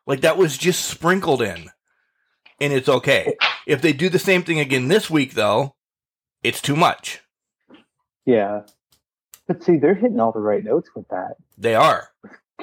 [0.06, 1.70] Like that was just sprinkled in,
[2.60, 3.34] and it's okay.
[3.66, 5.74] If they do the same thing again this week, though,
[6.44, 7.20] it's too much.
[8.24, 8.62] Yeah.
[9.48, 11.36] But see, they're hitting all the right notes with that.
[11.56, 12.10] They are.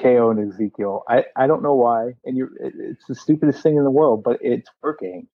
[0.00, 1.02] KO and Ezekiel.
[1.08, 4.22] I, I don't know why, and you're it- it's the stupidest thing in the world,
[4.22, 5.26] but it's working.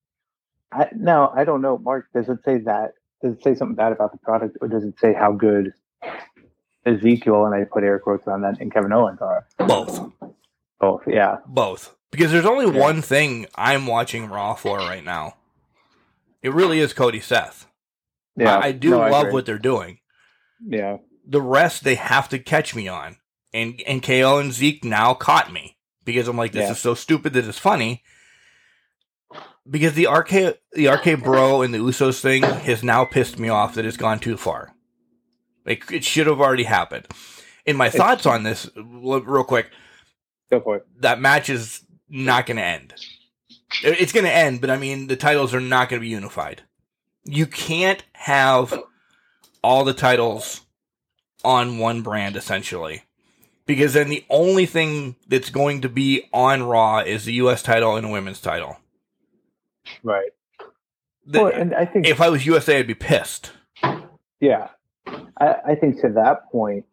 [0.73, 2.07] I now I don't know, Mark.
[2.15, 2.93] Does it say that?
[3.23, 5.73] Does it say something bad about the product, or does it say how good
[6.87, 9.47] Ezekiel and I put air quotes on that and Kevin Owens are?
[9.59, 10.11] Both.
[10.81, 11.95] Both, yeah, Both.
[12.11, 12.81] Because there's only Yeah.
[12.83, 15.37] one thing I'm watching Raw for right now.
[16.43, 17.67] It really is Cody Seth.
[18.37, 18.57] yeah.
[18.59, 19.33] I, I do No, love agree.
[19.35, 19.99] what they're doing.
[20.67, 20.97] Yeah,
[21.33, 23.17] The rest they have to catch me on.
[23.55, 25.77] And and KO and Zeke now caught me.
[26.05, 26.73] Because I'm like, this Yeah.
[26.73, 28.03] is so stupid that it's funny.
[29.69, 33.75] Because the RK the RK Bro and the Usos thing has now pissed me off
[33.75, 34.75] that it's gone too far.
[35.65, 37.07] Like it should have already happened.
[37.67, 39.71] And my thoughts on this, real quick,
[40.51, 40.87] go for it.
[41.01, 42.95] that match is not going to end.
[43.85, 46.63] It's going to end, but I mean, the titles are not going to be unified.
[47.25, 48.83] You can't have
[49.63, 50.63] all the titles
[51.45, 53.03] on one brand, essentially.
[53.67, 57.63] Because then the only thing that's going to be on Raw is the U.S.
[57.63, 58.77] title and a women's title.
[60.03, 60.31] Right.
[61.27, 63.53] The- well, and I think if I was USA, I'd be pissed.
[64.41, 64.69] Yeah,
[65.39, 66.85] I, I think to that point,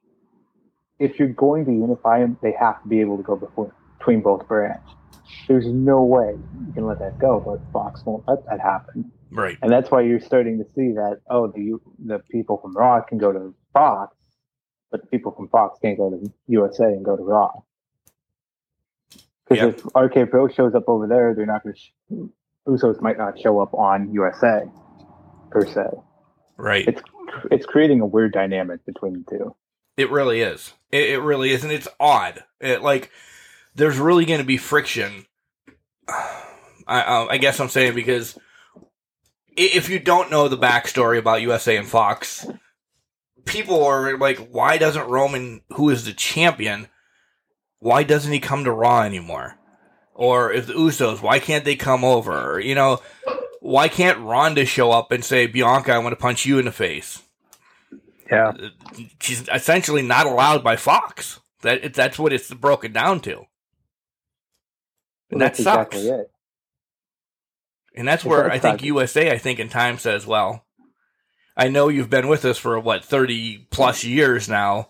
[0.99, 4.21] if you're going to unify them, they have to be able to go before, between
[4.21, 4.87] both brands.
[5.47, 6.35] There's no way
[6.67, 9.57] you can let that go, but Fox won't let that happen, Right.
[9.63, 11.21] and that's why you're starting to see that.
[11.29, 14.15] Oh, the the people from Raw can go to Fox,
[14.91, 17.51] but the people from Fox can't go to USA and go to Raw.
[19.47, 19.79] Because Yep.
[19.79, 21.79] if RK Bro shows up over there, they're not going to.
[21.79, 22.29] Sh-
[22.67, 24.69] Usos might not show up on USA
[25.49, 25.85] per se.
[26.57, 26.87] Right.
[26.87, 27.01] It's
[27.51, 29.55] it's creating a weird dynamic between the two.
[29.97, 30.73] It really is.
[30.91, 32.43] It, it really is, and it's odd.
[32.59, 33.09] It, like,
[33.75, 35.25] there's really going to be friction.
[36.87, 38.37] I, uh, I guess I'm saying because
[39.55, 42.47] if you don't know the backstory about USA and Fox,
[43.45, 46.87] people are like, why doesn't Roman, who is the champion,
[47.79, 49.57] why doesn't he come to Raw anymore?
[50.13, 52.53] Or if the Usos, why can't they come over?
[52.53, 53.01] Or, you know,
[53.61, 56.71] why can't Ronda show up and say, Bianca, I want to punch you in the
[56.71, 57.21] face?
[58.31, 58.53] Yeah.
[59.19, 61.39] she's essentially not allowed by Fox.
[61.61, 63.45] That that's what it's broken down to,
[65.29, 65.97] and that that's sucks.
[65.97, 66.31] exactly it.
[67.95, 68.81] And that's where I think.
[68.83, 70.63] USA, I think in time says, well,
[71.59, 74.87] I know you've been with us for what thirty plus years now.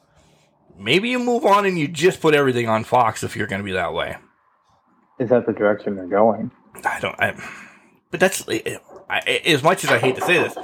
[0.77, 3.65] Maybe you move on and you just put everything on Fox if you're going to
[3.65, 4.17] be that way.
[5.19, 6.51] Is that the direction they're going?
[6.85, 7.19] I don't.
[7.19, 7.35] I,
[8.11, 10.55] but that's I, as much as I hate to say this.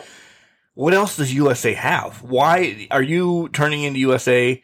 [0.75, 2.21] What else does USA have?
[2.21, 4.61] Why are you turning into USA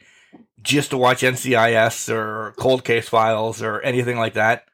[0.62, 4.66] just to watch NCIS or Cold Case Files or anything like that?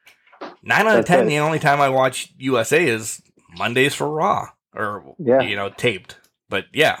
[0.62, 1.26] Nine out of That's ten.
[1.26, 1.28] it.
[1.30, 3.22] The only time I watch USA is
[3.56, 5.40] Mondays for Raw, or Yeah.
[5.40, 6.16] you know, taped.
[6.48, 6.98] But yeah,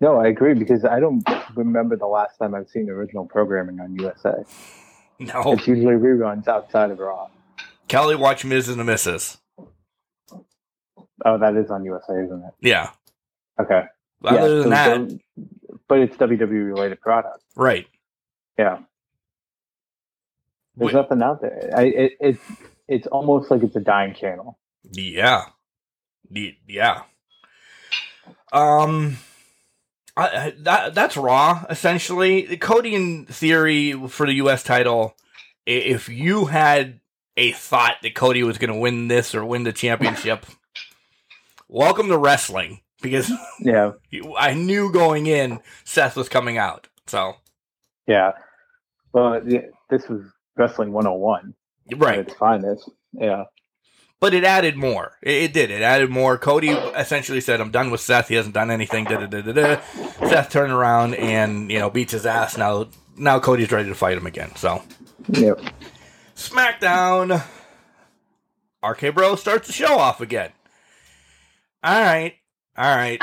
[0.00, 1.22] No, I agree because I don't
[1.54, 4.44] remember the last time I've seen original programming on USA.
[5.18, 5.52] no.
[5.52, 7.28] It's usually reruns outside of Raw.
[7.88, 9.38] Kelly watch Miz and the Misses.
[11.24, 12.54] Oh, that is on USA, isn't it?
[12.60, 12.90] Yeah.
[13.60, 13.82] Okay.
[14.24, 15.20] Other Yeah, than so that,
[15.88, 17.42] but it's WWE related product.
[17.56, 17.86] right.
[18.58, 18.78] Yeah.
[20.76, 21.70] There's Wait, nothing out there.
[21.76, 22.40] I, it, it's
[22.88, 24.58] it's almost like it's a dying channel.
[24.92, 25.46] Yeah.
[26.66, 27.02] Yeah.
[28.52, 29.18] Um
[30.16, 32.56] I, that that's raw essentially.
[32.58, 35.14] Cody in theory for the US title
[35.66, 37.00] if you had
[37.36, 40.44] a thought that Cody was going to win this or win the championship
[41.68, 43.92] welcome to wrestling because Yeah.
[44.36, 46.88] I knew going in Seth was coming out.
[47.06, 47.34] So,
[48.06, 48.32] Yeah.
[49.12, 49.40] Well,
[49.88, 50.22] this was
[50.56, 51.54] wrestling 101
[51.96, 52.18] right.
[52.20, 52.90] its finest.
[53.12, 53.44] Yeah.
[54.20, 55.12] But it added more.
[55.22, 55.70] It, it did.
[55.70, 56.36] It added more.
[56.36, 58.28] Cody essentially said, "I'm done with Seth.
[58.28, 59.80] He hasn't done anything." Da, da, da.
[60.28, 62.58] Seth turned around and you know beats his ass.
[62.58, 64.54] Now, now Cody's ready to fight him again.
[64.56, 64.82] So,
[65.28, 65.60] Yep.
[66.36, 67.42] SmackDown.
[68.82, 70.50] RK Bro starts the show off again.
[71.82, 72.34] All right,
[72.76, 73.20] all right.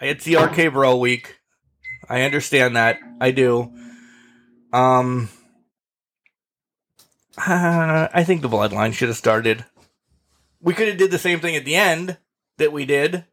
[0.00, 1.36] It's the RK Bro week.
[2.08, 2.98] I understand that.
[3.20, 3.72] I do.
[4.72, 5.28] Um,
[8.14, 9.64] I think the Bloodline should have started.
[10.60, 12.16] We could have did the same thing at the end
[12.56, 13.24] that we did,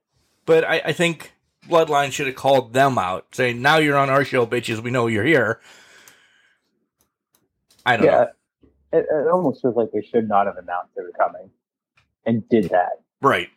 [0.45, 1.31] but I, I think
[1.69, 4.79] Bloodline should have called them out, saying, "Now you're on our show, bitches.
[4.83, 5.61] We know you're here."
[7.85, 8.11] I don't Yeah.
[8.11, 8.27] know.
[8.93, 11.49] It, it almost feels like they should not have announced they were coming
[12.25, 13.49] and did that Right.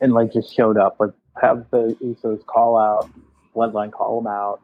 [0.00, 0.96] and like just showed up.
[1.00, 3.08] Like have the Usos call out,
[3.54, 4.60] Bloodline call them out,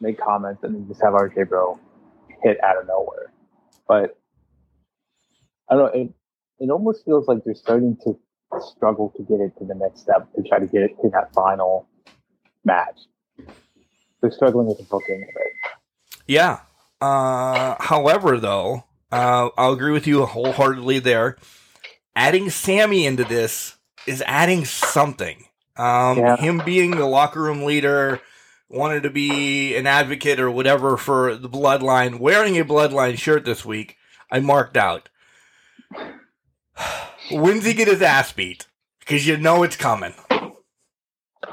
[0.00, 1.78] make comments, and then just have RK Bro
[2.42, 3.32] hit out of nowhere.
[3.88, 4.17] But
[5.70, 6.00] I don't know.
[6.00, 6.10] It,
[6.60, 8.18] it almost feels like they're starting to
[8.60, 11.32] struggle to get it to the next step to try to get it to that
[11.34, 11.88] final
[12.64, 13.00] match.
[14.20, 15.78] They're struggling with the booking of it.
[16.26, 16.60] Yeah.
[17.00, 21.36] Uh, however, though, uh, I'll agree with you wholeheartedly there.
[22.16, 25.44] Adding Sammy into this is adding something.
[25.76, 26.36] Um, Yeah.
[26.36, 28.20] Him being the locker room leader,
[28.68, 33.64] wanted to be an advocate or whatever for the bloodline, wearing a bloodline shirt this
[33.64, 33.96] week,
[34.30, 35.08] I marked out.
[37.30, 38.66] When's he get his ass beat?
[39.00, 40.14] Because you know it's coming.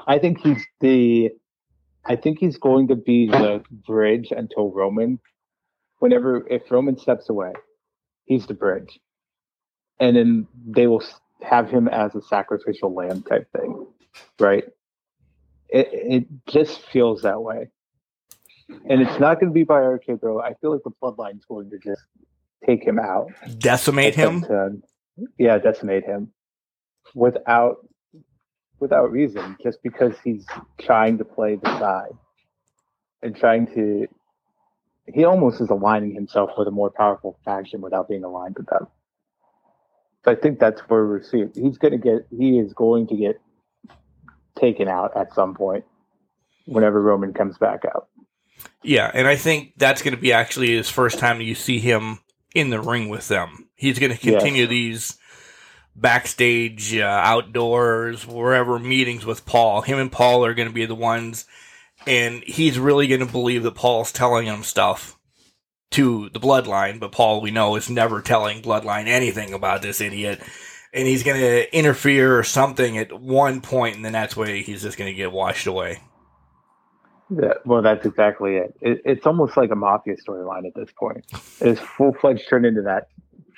[0.08, 1.32] I think he's the.
[2.06, 5.20] I think he's going to be the bridge until Roman.
[6.00, 7.54] Whenever if Roman steps away,
[8.26, 9.00] he's the bridge,
[10.00, 11.04] and then they will
[11.42, 13.88] have him as a sacrificial lamb type thing,
[14.40, 14.66] right?
[15.70, 17.70] It it just feels that way,
[18.70, 20.42] and it's not going to be by RK Bro.
[20.42, 22.02] I feel like the Bloodline's going to just
[22.66, 24.42] take him out, Decimate him.
[24.42, 24.72] to,
[25.38, 26.32] yeah, decimate him
[27.14, 27.78] without
[28.80, 30.46] without reason, just because he's
[30.80, 32.12] trying to play the side
[33.22, 34.08] and trying to.
[35.14, 38.88] He almost is aligning himself with a more powerful faction without being aligned with them.
[40.24, 41.52] So I think that's where we're seeing.
[41.54, 42.28] He's going to get.
[42.32, 43.40] He is going to get
[44.60, 45.86] taken out at some point
[46.66, 48.08] whenever Roman comes back out.
[48.82, 52.20] Yeah, and I think that's going to be actually his first time you see him
[52.56, 53.70] in the ring with them.
[53.76, 55.18] He's going to continue these
[55.96, 59.82] backstage, uh, outdoors, wherever meetings with Paul.
[59.82, 61.46] Him and Paul are going to be the ones,
[62.08, 65.20] and he's really going to believe that Paul's telling him stuff
[65.92, 70.42] to the bloodline, but Paul, we know, is never telling bloodline anything about this idiot.
[70.94, 74.82] And he's going to interfere or something at one point, and then that's where he's
[74.82, 76.00] just going to get washed away.
[77.30, 78.76] Yeah, well, that's exactly it.
[78.82, 81.26] it it's almost like a mafia storyline at this point.
[81.60, 83.08] It's full fledged turned into that.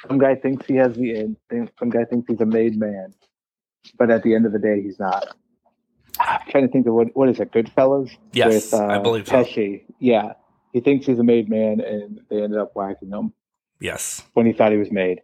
[0.08, 3.14] Some guy thinks he has the think- Some guy thinks he's a made man,
[3.98, 5.36] but at the end of the day, he's not.
[6.20, 7.52] I'm trying to think of what what is it?
[7.52, 8.10] Goodfellas.
[8.32, 9.44] Yes, with, uh, I believe so.
[9.44, 9.84] Pesci.
[10.00, 10.34] Yeah,
[10.72, 13.34] he thinks he's a made man, and they ended up whacking him
[13.80, 14.24] Yes.
[14.34, 15.22] when he thought he was made.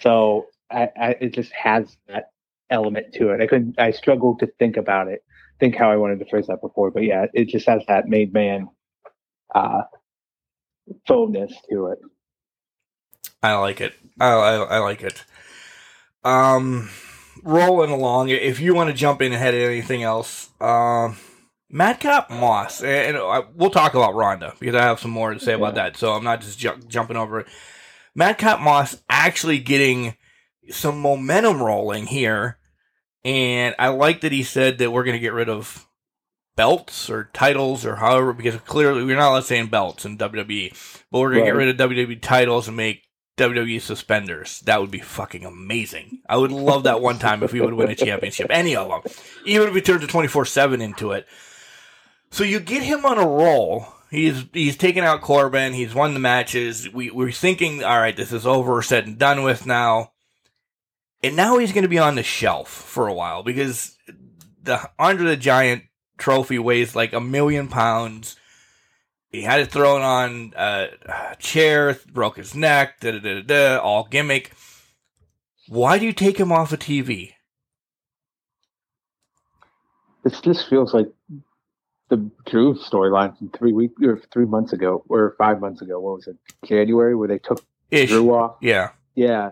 [0.00, 2.30] So I, I, it just has that
[2.70, 3.40] element to it.
[3.40, 3.78] I couldn't.
[3.80, 5.22] I struggled to think about it,
[5.60, 6.90] think how I wanted to phrase that before.
[6.90, 8.68] But yeah, it just has that made man
[9.54, 9.82] uh,
[11.06, 11.98] fullness to it.
[13.42, 13.94] I like it.
[14.20, 15.24] I, I, I like it.
[16.24, 16.90] Um,
[17.42, 18.30] rolling along.
[18.30, 21.16] If you want to jump in ahead of anything else, um,
[21.70, 25.40] Madcap Moss, and, and I, we'll talk about Ronda because I have some more to
[25.40, 25.96] say about that.
[25.96, 27.46] So I'm not just ju- jumping over it.
[28.14, 30.16] Madcap Moss actually getting
[30.70, 32.57] some momentum rolling here,
[33.24, 35.86] and I like that he said that we're going to get rid of
[36.56, 40.70] belts or titles or however because clearly we're not saying belts in WWE,
[41.10, 43.04] but we're going to get rid of WWE titles and make
[43.38, 44.60] WWE suspenders.
[44.62, 46.20] That would be fucking amazing.
[46.28, 48.48] I would love that one time if we would win a championship.
[48.50, 49.12] Any of them.
[49.46, 51.26] Even if we turned to 24 7 into it.
[52.30, 53.86] So you get him on a roll.
[54.10, 55.74] He's he's taken out Corbin.
[55.74, 56.90] He's won the matches.
[56.92, 60.12] We we're thinking, all right, this is over, said and done with now.
[61.22, 63.96] And now he's going to be on the shelf for a while because
[64.62, 65.84] the Andre the Giant
[66.16, 68.36] trophy weighs like a million pounds.
[69.30, 70.88] He had it thrown on a
[71.38, 74.52] chair, broke his neck, da da da da, all gimmick.
[75.68, 77.34] Why do you take him off of TV?
[80.24, 81.08] This just feels like
[82.08, 86.00] the Drew storyline from three weeks or three months ago or five months ago.
[86.00, 86.36] What was it?
[86.64, 88.10] January where they took Ish.
[88.10, 88.56] Drew off.
[88.60, 88.90] Yeah.
[89.14, 89.50] Yeah.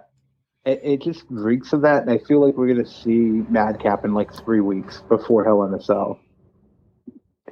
[0.66, 4.12] It, it just reeks of that, and I feel like we're gonna see Madcap in
[4.14, 6.20] like three weeks before Hell in a Cell,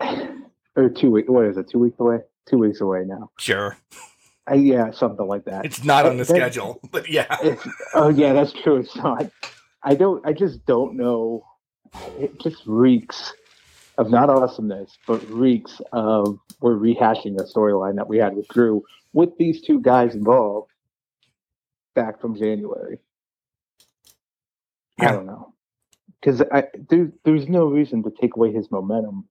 [0.76, 1.28] or two weeks.
[1.28, 1.70] What is it?
[1.70, 2.18] Two weeks away?
[2.46, 3.30] Two weeks away now.
[3.38, 3.76] Sure.
[4.46, 5.64] I, yeah, something like that.
[5.64, 7.34] It's not on the That- schedule, but yeah.
[7.94, 8.76] Oh yeah, that's true.
[8.76, 9.30] It's not.
[9.82, 10.26] I don't.
[10.26, 11.44] I just don't know.
[12.18, 13.32] It just reeks
[13.96, 18.82] of not awesomeness, but reeks of we're rehashing a storyline that we had with Drew
[19.12, 20.72] with these two guys involved
[21.94, 22.98] back from January.
[25.00, 25.54] I don't know
[26.24, 26.42] because
[26.88, 29.28] there, there's no reason to take away his momentum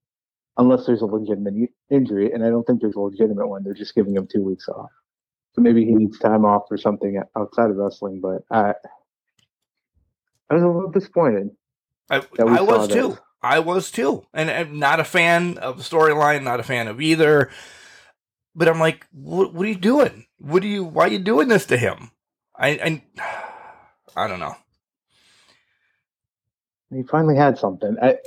[0.57, 3.63] unless there's a legitimate injury, and I don't think there's a legitimate one.
[3.63, 4.91] They're just giving him two weeks off.
[5.53, 8.21] So maybe he needs time off or something outside of wrestling.
[8.21, 8.73] But I,
[10.49, 11.49] I was a little disappointed.
[12.09, 13.17] I, I was too.
[13.41, 14.25] I was too.
[14.33, 17.49] And I'm not a fan of the storyline, not a fan of either.
[18.55, 20.27] But I'm like, what, what are you doing?
[20.37, 22.11] What are you, why are you doing this to him?
[22.55, 23.03] I, I,
[24.23, 24.55] I don't know.
[26.93, 27.95] He finally had something.
[28.01, 28.17] I,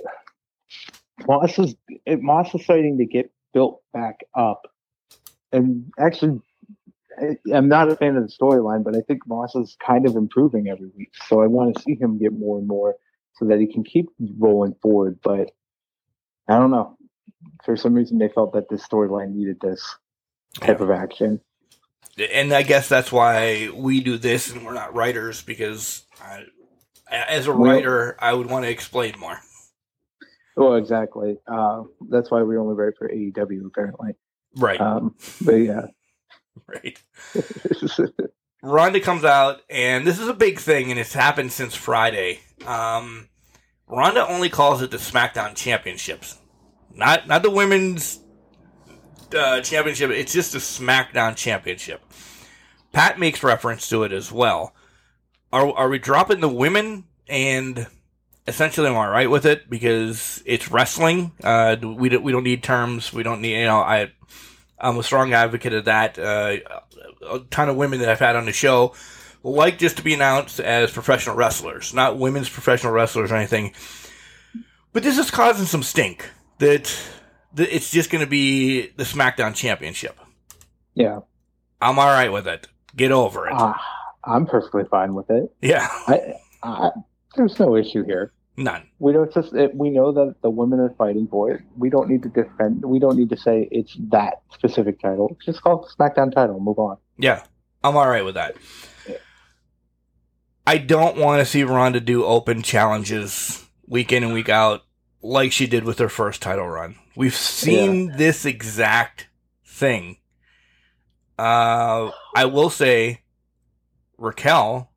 [1.26, 1.74] Moss is
[2.04, 4.66] it, Moss is starting to get built back up,
[5.52, 6.40] and actually,
[7.18, 10.16] I, I'm not a fan of the storyline, but I think Moss is kind of
[10.16, 11.12] improving every week.
[11.28, 12.96] So I want to see him get more and more
[13.34, 14.06] so that he can keep
[14.38, 15.18] rolling forward.
[15.22, 15.52] But
[16.48, 16.96] I don't know.
[17.64, 19.96] For some reason, they felt that this storyline needed this
[20.60, 21.40] type of action.
[22.18, 26.44] And I guess that's why we do this and we're not writers because I,
[27.10, 29.38] as a writer, I would want to explain more.
[30.56, 31.36] Well, exactly.
[31.46, 34.14] Uh, that's why we only write for AEW, apparently.
[34.56, 34.80] Right.
[34.80, 35.14] Um,
[35.44, 35.86] but yeah.
[36.66, 36.98] right.
[38.62, 42.40] Ronda comes out, and this is a big thing, and it's happened since Friday.
[42.66, 43.28] Um,
[43.86, 46.38] Ronda only calls it the SmackDown Championships,
[46.92, 48.18] not not the women's
[49.34, 50.10] uh, championship.
[50.10, 52.02] It's just a SmackDown Championship.
[52.92, 54.74] Pat makes reference to it as well.
[55.52, 57.86] Are are we dropping the women and?
[58.48, 61.32] Essentially, I'm all right with it because it's wrestling.
[61.42, 63.12] Uh, we don't we don't need terms.
[63.12, 63.80] We don't need you know.
[63.80, 64.12] I
[64.78, 66.16] I'm a strong advocate of that.
[66.16, 66.58] Uh,
[67.28, 68.94] a ton of women that I've had on the show
[69.46, 73.72] like just to be announced as professional wrestlers, not women's professional wrestlers or anything.
[74.92, 76.98] But this is causing some stink that, that
[77.64, 80.18] it's just going to be the SmackDown Championship.
[80.94, 81.20] yeah.
[81.80, 82.68] I'm all right with it.
[82.96, 83.52] Get over it.
[83.54, 83.78] Ah,
[84.24, 85.54] I'm perfectly fine with it.
[85.60, 86.90] yeah, I, I,
[87.36, 88.32] there's no issue here.
[88.56, 88.88] none.
[88.98, 91.60] We don't just it, we know that the women are fighting for it.
[91.76, 92.82] We don't need to defend.
[92.82, 95.36] We don't need to say it's that specific title.
[95.44, 96.58] Just call it SmackDown title.
[96.60, 96.96] Move on.
[97.18, 97.42] Yeah,
[97.84, 98.56] I'm all right with that.
[100.66, 104.82] I don't want to see Ronda do open challenges week in and week out
[105.26, 106.96] like she did with her first title run.
[107.14, 109.28] We've seen this exact
[109.64, 110.18] thing.
[111.38, 113.22] Uh, I will say
[114.18, 114.90] Raquel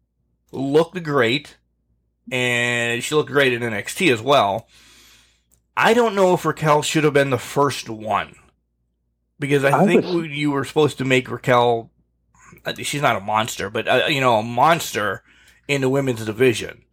[0.51, 1.57] looked great,
[2.32, 4.67] and she looked great in NXT as well.
[5.75, 8.36] I don't know if Raquel should have been the first one
[9.39, 11.91] because I, I think was- you were supposed to make Raquel.
[12.65, 15.23] uh, She's not a monster, but uh, you know, a monster
[15.67, 16.84] in the women's division.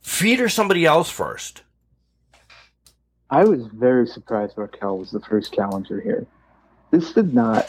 [0.00, 1.62] Feed her somebody else first.
[3.30, 6.26] I was very surprised Raquel was the first challenger here.
[6.90, 7.68] This did not.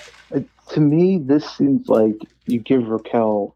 [0.70, 3.56] To me, this seems like you give Raquel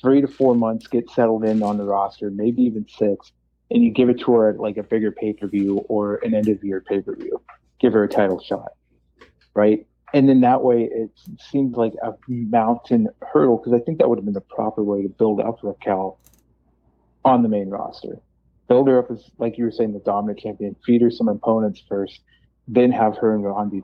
[0.00, 3.32] three to four months, get settled in on the roster, maybe even six,
[3.70, 6.34] and you give it to her at like a bigger pay per view or an
[6.34, 7.40] end of year pay per view.
[7.80, 8.72] Give her a title shot,
[9.54, 9.86] right?
[10.12, 11.10] And then that way, it
[11.50, 15.02] seems like a mountain hurdle because I think that would have been the proper way
[15.02, 16.18] to build up Raquel
[17.24, 18.20] on the main roster
[18.70, 21.82] build her up as like you were saying the dominant champion feed her some opponents
[21.88, 22.20] first
[22.68, 23.82] then have her and Ronda,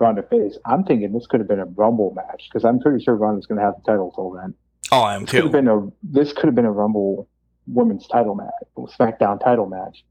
[0.00, 3.14] Ronda face i'm thinking this could have been a rumble match because i'm pretty sure
[3.14, 4.54] Ronda's going to have the title till then
[4.92, 5.52] Oh, I am this could have too.
[5.52, 7.28] been a this could have been a rumble
[7.66, 8.50] women's title match
[8.98, 10.04] smackdown title match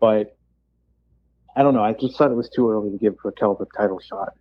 [0.00, 0.36] but
[1.56, 3.98] i don't know i just thought it was too early to give raquel the title
[4.00, 4.32] shot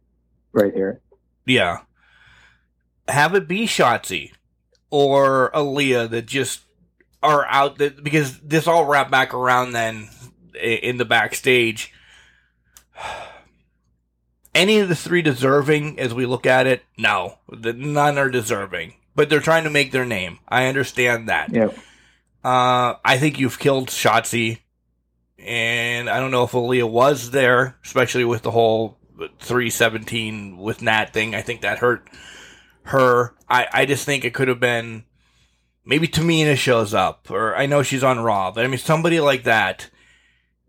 [0.54, 1.02] right here
[1.46, 1.80] Yeah.
[3.08, 4.32] Have it be Shotzi.
[4.92, 6.62] or Aaliyah that just
[7.22, 10.10] are out that because this all wrapped back around then
[10.62, 11.94] in the backstage.
[14.56, 16.84] Any of the three deserving as we look at it?
[16.98, 20.40] No, the, none are deserving, but they're trying to make their name.
[20.50, 21.54] I understand that.
[21.54, 21.70] Yeah.
[22.44, 24.60] Uh, I think you've killed Shotzi,
[25.38, 28.98] and I don't know if Aaliyah was there, especially with the whole
[29.40, 31.36] 317 with Nat thing.
[31.36, 32.10] I think that hurt
[32.84, 33.36] her.
[33.48, 35.04] I, I just think it could have been
[35.90, 39.44] maybe Tamina shows up, or I know she's on Raw, but I mean somebody like
[39.44, 39.90] that.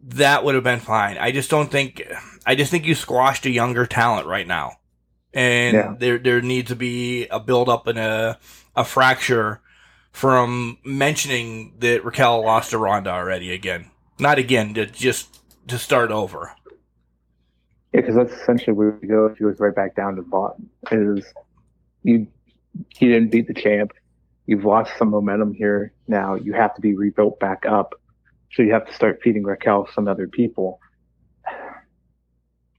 [0.02, 1.18] That would have been fine.
[1.18, 2.02] I just don't think.
[2.46, 4.78] I just think you squashed a younger talent right now,
[5.34, 5.94] and Yeah.
[5.98, 8.38] there there needs to be a build up and a
[8.74, 9.60] a fracture
[10.10, 13.90] from mentioning that Raquel lost to Ronda already again.
[14.18, 16.52] Not again, to just to start over.
[17.92, 19.26] Yeah, because that's essentially where we go.
[19.26, 20.70] if She goes right back down to the bottom.
[20.90, 21.26] Is
[22.04, 22.26] you
[22.88, 23.92] he didn't beat the champ.
[24.50, 25.92] You've lost some momentum here.
[26.08, 27.94] Now you have to be rebuilt back up.
[28.52, 30.80] So you have to start feeding Raquel some other people.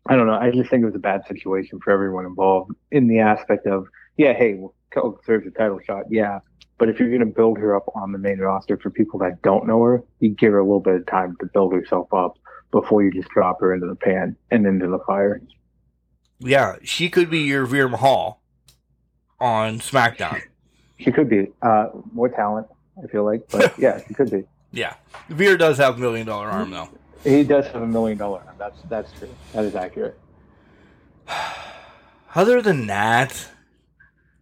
[0.06, 0.34] I don't know.
[0.34, 3.88] I just think it was a bad situation for everyone involved in the aspect of,
[4.18, 4.60] yeah, hey,
[4.94, 6.04] Raquel deserves a title shot.
[6.10, 6.40] Yeah.
[6.78, 9.42] But if you're going to build her up on the main roster for people that
[9.42, 12.38] don't know her, you give her a little bit of time to build herself up
[12.72, 15.42] before you just drop her into the pan and into the fire.
[16.40, 18.36] Yeah, she could be your Veer Mahaan
[19.40, 20.42] on SmackDown.
[21.04, 22.68] She could be uh, more talent,
[23.04, 24.44] I feel like, but yeah, she could be.
[24.72, 24.96] Yeah,
[25.30, 26.90] Veer does have a million dollar arm though.
[27.24, 28.40] He does have a million dollar.
[28.46, 28.56] arm.
[28.58, 29.30] That's that's true.
[29.54, 30.18] That is accurate.
[32.36, 33.48] Other than that,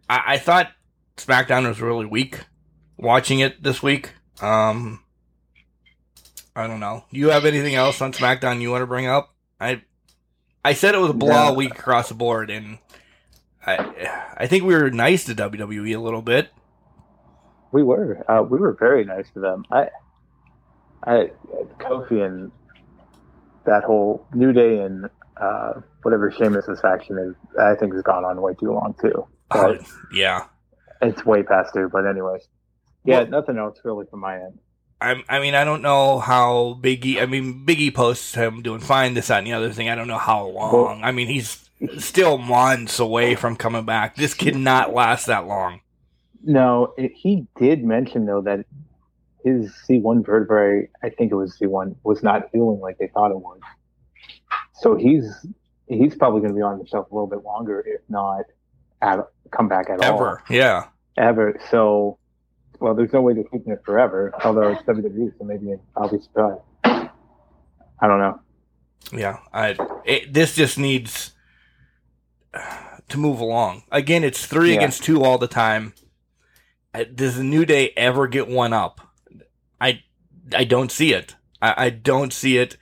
[0.08, 0.70] I, I thought
[1.16, 2.40] SmackDown was really weak.
[2.96, 5.02] Watching it this week, um,
[6.54, 7.04] I don't know.
[7.10, 9.34] Do you have anything else on SmackDown you want to bring up?
[9.58, 9.82] I
[10.62, 11.56] I said it was a blowout No.
[11.56, 12.78] week across the board, and
[13.66, 16.48] I I think we were nice to WWE a little bit.
[17.72, 19.64] We were uh, we were very nice to them.
[19.70, 19.88] I
[21.04, 21.30] I
[21.78, 22.50] Kofi and
[23.64, 28.40] that whole New Day and uh, whatever Sheamus's faction is, I think has gone on
[28.40, 29.26] way too long too.
[29.50, 29.80] But
[30.12, 30.46] yeah,
[31.02, 31.88] it's way past due.
[31.92, 32.42] But anyways,
[33.04, 34.58] yeah, Well- nothing else really from my end.
[35.02, 37.22] I, I mean, I don't know how Biggie.
[37.22, 39.88] I mean, Biggie posts him doing fine, this, that, and the other thing.
[39.88, 41.02] I don't know how long.
[41.02, 44.16] I mean, he's still months away from coming back.
[44.16, 45.80] This cannot last that long.
[46.42, 48.64] No, it, he did mention though that
[49.44, 53.38] his C1 vertebrae, I think it was C1, was not healing like they thought it
[53.38, 53.60] was.
[54.74, 55.46] So he's
[55.88, 58.44] he's probably going to be on the shelf a little bit longer, if not
[59.02, 59.20] at
[59.50, 60.86] come back at all Ever, yeah.
[61.16, 61.58] ever.
[61.70, 62.18] So,
[62.78, 64.32] well, there's no way they're keeping it forever.
[64.44, 66.60] Although it's WWE, so maybe I'll be surprised.
[66.84, 68.40] I don't know.
[69.12, 71.32] Yeah, I it, this just needs
[73.08, 73.82] to move along.
[73.90, 74.76] Again, it's three Yeah.
[74.78, 75.94] against two all the time.
[76.94, 79.00] Uh, Does the New Day ever get one up?
[79.80, 80.02] I
[80.54, 81.36] I don't see it.
[81.62, 82.76] I, I don't see it.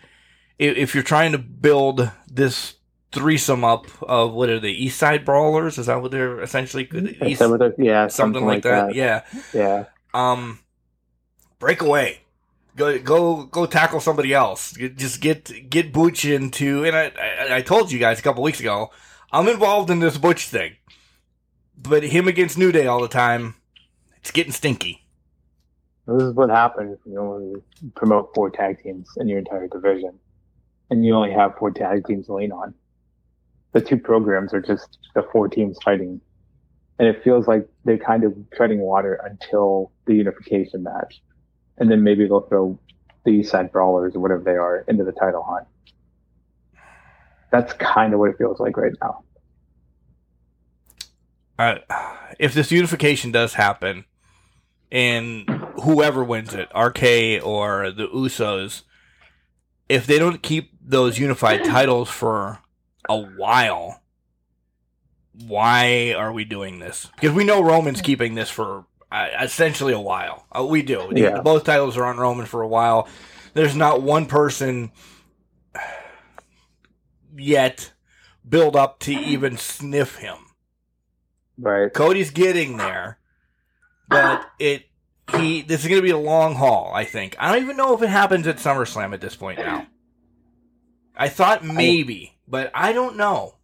[0.58, 2.74] If, if you're trying to build this
[3.12, 5.78] threesome up of what are the East Side Brawlers?
[5.78, 6.88] Is that what they're essentially?
[7.26, 8.94] East, that what they're- yeah, something, like that.
[8.94, 9.22] Yeah.
[9.52, 9.84] Yeah.
[10.14, 10.60] Um,
[11.58, 12.20] break away.
[12.76, 14.72] Go go go tackle somebody else.
[14.72, 16.84] Just get get Butch into.
[16.84, 17.12] And I,
[17.50, 18.90] I I told you guys a couple weeks ago,
[19.30, 20.76] I'm involved in this Butch thing,
[21.76, 23.56] but him against New Day all the time,
[24.16, 25.06] it's getting stinky.
[26.06, 27.62] This is what happens when you only
[27.94, 30.18] promote four tag teams in your entire division,
[30.88, 32.72] and you only have four tag teams to lean on.
[33.72, 36.22] The two programs are just the four teams fighting,
[36.98, 41.20] and it feels like they're kind of treading water until the unification match,
[41.76, 42.80] and then maybe they'll throw
[43.26, 45.66] the Side Brawlers or whatever they are into the title hunt.
[47.50, 49.24] That's kind of what it feels like right now.
[51.58, 51.78] Uh,
[52.38, 54.04] if this unification does happen,
[54.90, 55.48] and
[55.82, 58.82] whoever wins it, RK or the Usos,
[59.88, 62.58] if they don't keep those unified titles for
[63.08, 64.02] a while,
[65.46, 67.08] why are we doing this?
[67.14, 70.46] Because we know Roman's keeping this for uh, essentially a while.
[70.56, 71.10] Uh, we do.
[71.14, 71.40] Yeah.
[71.40, 73.08] both titles are on Roman for a while.
[73.54, 74.92] There's not one person
[77.38, 77.92] yet
[78.48, 80.36] build up to even sniff him.
[81.58, 81.92] Right.
[81.92, 83.18] Cody's getting there,
[84.08, 84.84] but it
[85.36, 86.92] he this is going to be a long haul.
[86.94, 87.36] I think.
[87.38, 89.86] I don't even know if it happens at SummerSlam at this point now.
[91.16, 93.56] I thought maybe, but I don't know.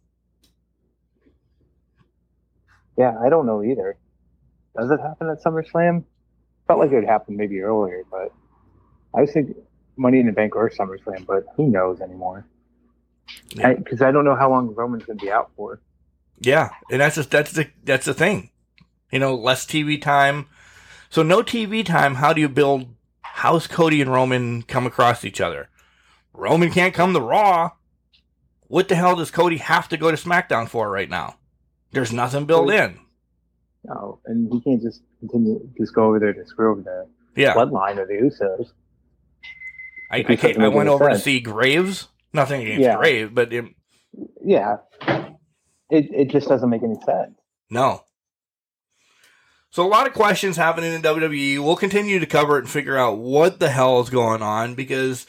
[2.97, 3.97] Yeah, I don't know either.
[4.77, 6.03] Does it happen at SummerSlam?
[6.67, 8.33] Felt like it would happen maybe earlier, but
[9.13, 9.55] I was thinking
[9.97, 12.45] Money in the Bank or SummerSlam, but who knows anymore?
[13.49, 13.73] Yeah.
[13.73, 15.79] Because I, don't know how long Roman's going to be out for.
[16.39, 18.49] Yeah, and that's just that's the that's the thing.
[19.11, 20.47] You know, less TV time.
[21.09, 22.15] So no TV time.
[22.15, 22.87] How do you build?
[23.21, 25.69] How's Cody and Roman come across each other?
[26.33, 27.71] Roman can't come to Raw.
[28.67, 31.37] What the hell does Cody have to go to SmackDown for right now?
[31.91, 32.99] There's nothing built in.
[33.85, 37.07] No, and he can't just continue just go over there to screw over the
[37.41, 38.71] Yeah, bloodline of the Usos.
[40.11, 42.07] I, I, just came, doesn't I went over to see Graves.
[42.35, 42.97] Nothing against Yeah.
[42.97, 43.65] Graves, but it,
[44.43, 44.77] Yeah,
[45.89, 47.35] it it just doesn't make any sense.
[47.69, 48.03] No.
[49.71, 51.59] So a lot of questions happening in WWE.
[51.61, 55.25] We'll continue to cover it and figure out what the hell is going on because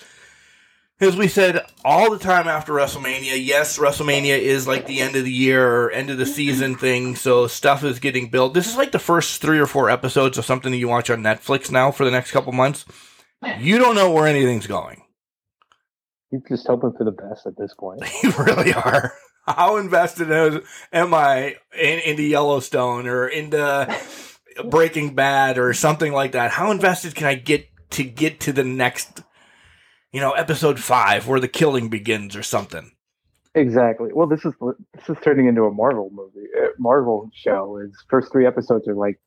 [1.01, 5.25] as we said all the time after WrestleMania, yes, WrestleMania is like the end of
[5.25, 8.55] the year end of the season thing, so stuff is getting built.
[8.55, 11.23] This is like the first 3 or 4 episodes of something that you watch on
[11.23, 12.85] Netflix now for the next couple months.
[13.59, 15.03] You don't know where anything's going.
[16.31, 18.03] You're just hoping for the best at this point.
[18.23, 19.13] You really are.
[19.47, 20.31] How invested
[20.93, 23.97] am I in, into Yellowstone or into
[24.69, 26.51] Breaking Bad or something like that?
[26.51, 29.23] How invested can I get to get to the next,
[30.13, 32.96] you know, episode five where the killing begins or something?
[33.57, 34.11] Exactly.
[34.13, 37.79] Well, this is this is turning into a Marvel movie, uh, Marvel show.
[37.79, 39.19] Its first three episodes are like,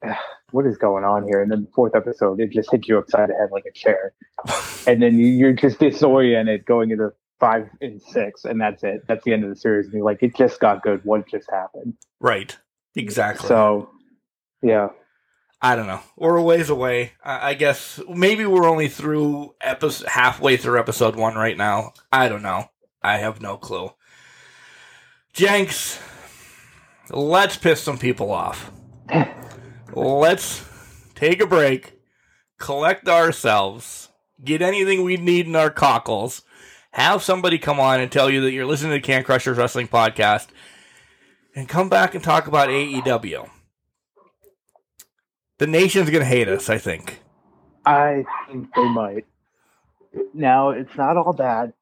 [0.52, 1.42] what is going on here?
[1.42, 4.14] And then the fourth episode, it just hits you upside the head like a chair,
[4.88, 9.02] and then you- you're just disoriented going into five and six, and that's it.
[9.08, 9.86] That's the end of the series.
[9.88, 11.02] And you're like, it just got good.
[11.06, 11.96] What just happened?
[12.20, 12.56] Right.
[12.96, 13.48] Exactly.
[13.48, 13.90] So,
[14.62, 14.90] yeah,
[15.62, 16.02] I don't know.
[16.18, 17.14] We're a ways away.
[17.24, 21.94] I, I guess maybe we're only through episode halfway through episode one right now.
[22.12, 22.66] I don't know.
[23.02, 23.90] I have no clue.
[25.34, 26.00] Jenks,
[27.10, 28.72] let's piss some people off.
[29.94, 30.66] let's
[31.16, 32.00] take a break,
[32.58, 34.10] collect ourselves,
[34.44, 36.44] get anything we need in our cockles,
[36.92, 39.88] have somebody come on and tell you that you're listening to the Can Crushers Wrestling
[39.88, 40.48] Podcast,
[41.56, 43.50] and come back and talk about AEW.
[45.60, 47.22] The nation's gonna hate us, I think.
[47.86, 49.26] I think they might.
[50.34, 51.74] Now, it's not all bad.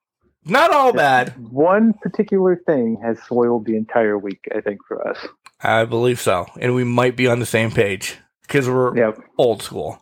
[0.47, 1.33] Not all bad.
[1.51, 4.47] One particular thing has soiled the entire week.
[4.55, 5.17] I think for us.
[5.61, 6.45] I believe so.
[6.59, 9.19] And we might be on the same page because we're Yep.
[9.37, 10.01] old school.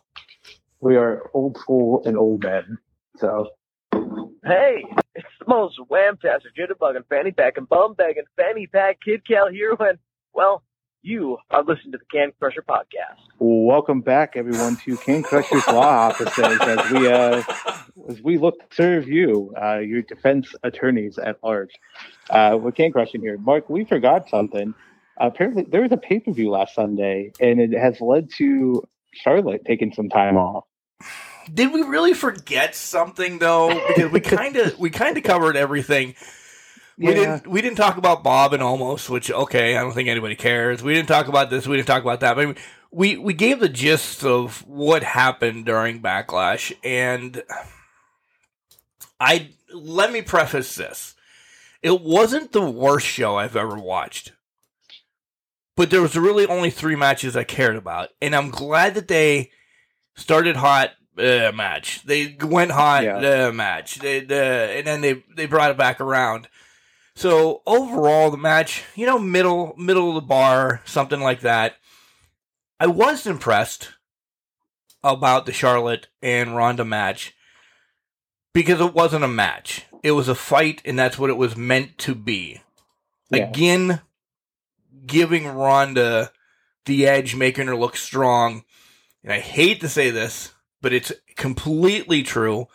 [0.80, 2.78] we are old school and old men.
[3.16, 3.48] So
[4.44, 4.84] Hey,
[5.16, 9.74] it's the most wham-tastic, jitterbugging, fanny pack and bum bagging, fanny pack kid Cal here
[9.74, 9.98] when,
[10.34, 10.62] well,
[11.06, 13.20] you are listening to the Can Crusher podcast.
[13.38, 17.42] welcome back, everyone, to Can Crusher's Law Offices as we uh,
[18.08, 21.70] as we look to serve you, uh, your defense attorneys at large.
[22.28, 23.70] Uh, we're King Crushing here, Mark.
[23.70, 24.74] We forgot something.
[25.18, 28.82] apparently, there was a pay per view last Sunday, and it has led to
[29.12, 30.64] Charlotte taking some time off.
[31.54, 33.68] Did we really forget something though?
[33.86, 36.16] Because we kind of we kind of covered everything.
[36.98, 37.14] We Yeah.
[37.14, 40.82] didn't we didn't talk about Bob and Omos, which okay, I don't think anybody cares.
[40.82, 41.66] We didn't talk about this.
[41.66, 42.36] We didn't talk about that.
[42.36, 42.56] But
[42.90, 47.42] we we gave the gist of what happened during Backlash, and
[49.20, 51.14] I let me preface this:
[51.82, 54.32] it wasn't the worst show I've ever watched,
[55.76, 59.50] but there was really only three matches I cared about, and I'm glad that they
[60.14, 60.92] started hot.
[61.18, 62.02] Uh, match.
[62.04, 63.04] They went hot.
[63.04, 63.46] Yeah.
[63.48, 64.00] Uh, match.
[64.00, 66.46] They, uh, and then they they brought it back around.
[67.16, 71.76] So overall, the match, you know, middle middle of the bar, something like that.
[72.78, 73.94] I was impressed
[75.02, 77.34] about the Charlotte and Ronda match
[78.52, 81.96] because it wasn't a match; it was a fight, and that's what it was meant
[81.98, 82.60] to be.
[83.30, 83.48] Yeah.
[83.48, 84.02] Again,
[85.06, 86.32] giving Ronda
[86.84, 88.64] the edge, making her look strong.
[89.24, 92.66] And I hate to say this, but it's completely true.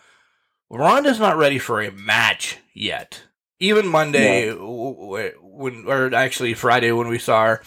[0.67, 3.25] Ronda's not ready for a match yet.
[3.61, 7.63] Even Monday, w- when or actually Friday when we saw her,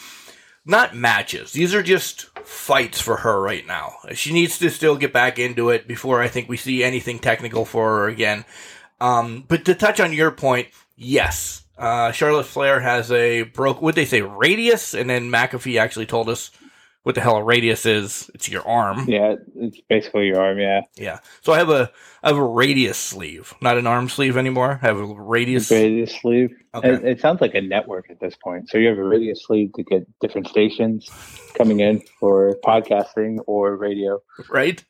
[0.66, 1.52] not matches.
[1.52, 3.94] These are just fights for her right now.
[4.12, 7.64] She needs to still get back into it before I think we see anything technical
[7.64, 8.44] for her again.
[9.00, 13.80] Um, but to touch on your point, yes, uh, Charlotte Flair has a broke.
[13.80, 16.50] What they say, radius, and then McAfee actually told us
[17.04, 18.30] what the hell a radius is.
[18.34, 19.04] It's your arm.
[19.08, 20.58] Yeah, it's basically your arm.
[20.58, 21.18] Yeah, Yeah.
[21.42, 21.90] So I have a
[22.22, 24.80] I have a radius sleeve, not an arm sleeve anymore.
[24.82, 25.70] I have a radius.
[25.70, 26.56] radius sleeve.
[26.74, 26.94] Okay.
[26.94, 28.68] It, it sounds like a network at this point.
[28.70, 31.10] So you have a radius sleeve to get different stations
[31.54, 34.20] coming in for podcasting or radio.
[34.48, 34.82] right?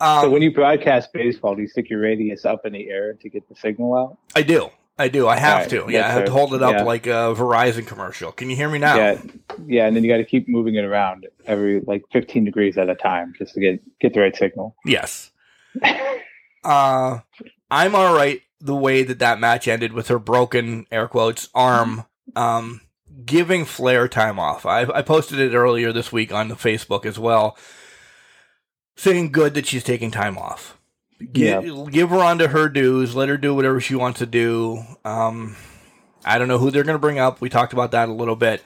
[0.00, 3.14] So Um, when you broadcast baseball, do you stick your radius up in the air
[3.14, 4.18] to get the signal out?
[4.34, 4.70] I do.
[5.00, 5.26] I do.
[5.26, 5.70] I have Right.
[5.70, 5.86] to.
[5.88, 6.82] Yeah, I have to hold it up Yeah.
[6.84, 8.32] like a Verizon commercial.
[8.32, 8.96] Can you hear me now?
[8.96, 9.20] Yeah,
[9.66, 12.88] yeah, and then you got to keep moving it around every like 15 degrees at
[12.90, 14.76] a time just to get get the right signal.
[14.84, 15.30] Yes.
[16.62, 17.20] Uh,
[17.70, 22.04] I'm all right the way that that match ended with her broken air quotes arm.
[22.36, 22.82] Um,
[23.24, 24.66] giving Flair time off.
[24.66, 27.56] I, I posted it earlier this week on the Facebook as well,
[28.96, 30.76] saying good that she's taking time off.
[31.32, 31.84] Give, Yeah.
[31.90, 33.14] give her on to her dues.
[33.14, 34.82] Let her do whatever she wants to do.
[35.04, 35.56] Um,
[36.24, 37.40] I don't know who they're going to bring up.
[37.40, 38.62] We talked about that a little bit,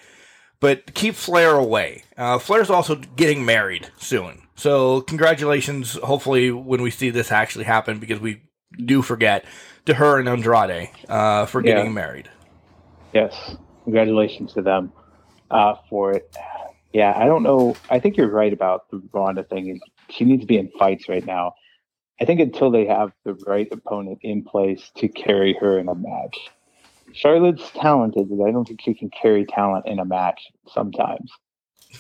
[0.61, 2.05] but keep Flair away.
[2.17, 5.95] Uh, Flair's also getting married soon, so congratulations.
[5.95, 8.43] Hopefully, when we see this actually happen, because we
[8.85, 9.45] do forget
[9.87, 11.75] to her and Andrade uh, for Yeah.
[11.75, 12.29] getting married.
[13.13, 14.93] Yes, congratulations to them
[15.51, 16.35] uh, for it.
[16.93, 17.77] Yeah, I don't know.
[17.91, 19.81] I think you're right about the Ronda thing.
[20.11, 21.55] She needs to be in fights right now.
[22.21, 25.95] I think until they have the right opponent in place to carry her in a
[25.95, 26.37] match.
[27.13, 31.31] Charlotte's talented, but I don't think she can carry talent in a match sometimes.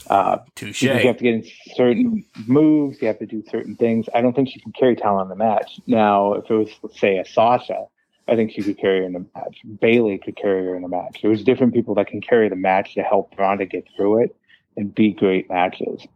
[0.08, 0.82] Uh, Touche.
[0.82, 4.06] you have to get in certain moves, you have to do certain things.
[4.14, 5.80] I don't think she can carry talent in a match.
[5.86, 7.86] Now, if it was, let's say, a Sasha,
[8.26, 9.60] I think she could carry her in a match.
[9.80, 11.20] Bayley could carry her in a match.
[11.22, 14.36] There's different people that can carry the match to help Ronda get through it
[14.76, 16.06] and be great matches.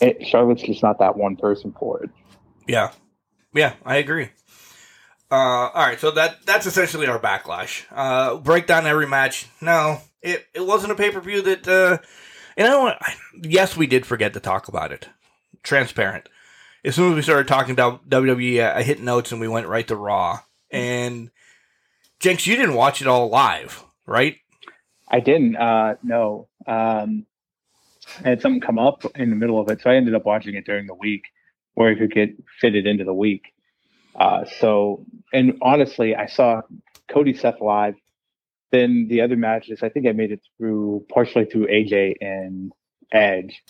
[0.00, 2.10] It, Charlotte's just not that one person for it.
[2.66, 2.92] Yeah,
[3.54, 4.30] yeah, I agree.
[5.30, 7.84] Uh, all right, so that that's essentially our backlash.
[7.90, 9.46] Uh, break down every match.
[9.60, 11.66] No, it it wasn't a pay per view that.
[11.66, 11.98] Uh,
[12.56, 12.98] and I don't.
[13.50, 15.08] Yes, we did forget to talk about it.
[15.62, 16.28] Transparent.
[16.84, 19.88] As soon as we started talking about WWE, I hit notes and we went right
[19.88, 20.40] to Raw.
[20.70, 21.30] And
[22.20, 24.36] Jenks, you didn't watch it all live, right?
[25.08, 25.56] I didn't.
[25.56, 26.48] Uh, no.
[26.66, 27.26] Um,
[28.24, 30.54] I had something come up in the middle of it, so I ended up watching
[30.54, 31.22] it during the week,
[31.74, 32.30] where I could get
[32.60, 33.52] fitted into the week.
[34.14, 36.62] Uh, so, and honestly, I saw
[37.08, 37.94] Cody Seth live.
[38.70, 42.72] Then the other matches, I think I made it through partially through AJ and
[43.12, 43.62] Edge,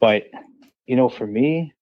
[0.00, 0.24] but
[0.86, 1.72] you know, for me,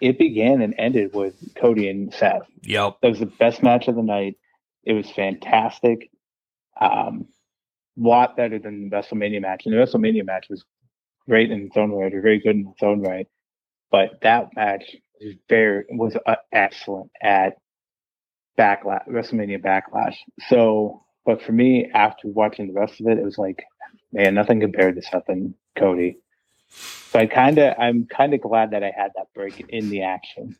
[0.00, 2.42] it began and ended with Cody and Seth.
[2.62, 2.96] Yep.
[3.02, 4.36] That was the best match of the night.
[4.84, 6.10] It was fantastic.
[6.80, 7.26] Um,
[7.96, 9.64] lot better than the WrestleMania match.
[9.64, 10.64] And the WrestleMania match was
[11.28, 13.28] great in its own right, or very good in its own right.
[13.92, 17.58] But that match was very was uh, excellent at
[18.58, 20.16] backlash WrestleMania Backlash.
[20.48, 23.62] So, but for me, after watching the rest of it, it was like,
[24.12, 26.18] man, nothing compared to Seth and Cody.
[26.68, 30.02] So I kind of, I'm kind of glad that I had that break in the
[30.02, 30.56] action.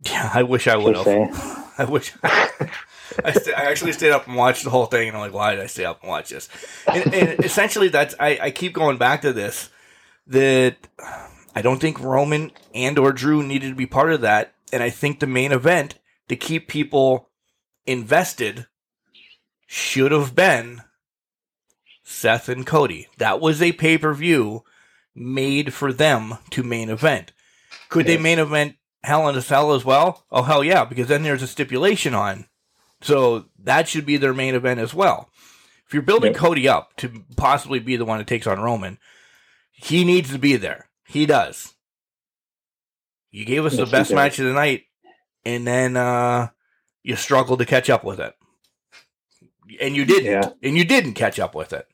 [0.00, 1.06] Yeah, I wish I would have.
[1.78, 2.12] I wish.
[2.22, 5.54] I, st- I actually stayed up and watched the whole thing, and I'm like, why
[5.54, 6.48] did I stay up and watch this?
[6.86, 9.70] And, and essentially, that's I, I keep going back to this
[10.26, 10.76] that
[11.54, 14.90] I don't think Roman and or Drew needed to be part of that, and I
[14.90, 15.98] think the main event
[16.28, 17.30] to keep people
[17.86, 18.66] invested
[19.66, 20.82] should have been
[22.02, 23.08] Seth and Cody.
[23.18, 24.64] That was a pay per view
[25.14, 27.32] made for them to main event.
[27.88, 30.24] Could they main event Hell in a Cell as well?
[30.32, 32.46] Oh hell yeah, because then there's a stipulation on.
[33.00, 35.28] So that should be their main event as well.
[35.86, 36.38] If you're building Yeah.
[36.38, 38.98] Cody up to possibly be the one that takes on Roman,
[39.72, 40.88] he needs to be there.
[41.06, 41.74] He does.
[43.30, 44.84] You gave us Yes, the best match of the night,
[45.44, 46.48] and then uh,
[47.02, 48.34] you struggled to catch up with it.
[49.80, 50.26] And you didn't.
[50.26, 50.50] Yeah.
[50.62, 51.86] And you didn't catch up with it.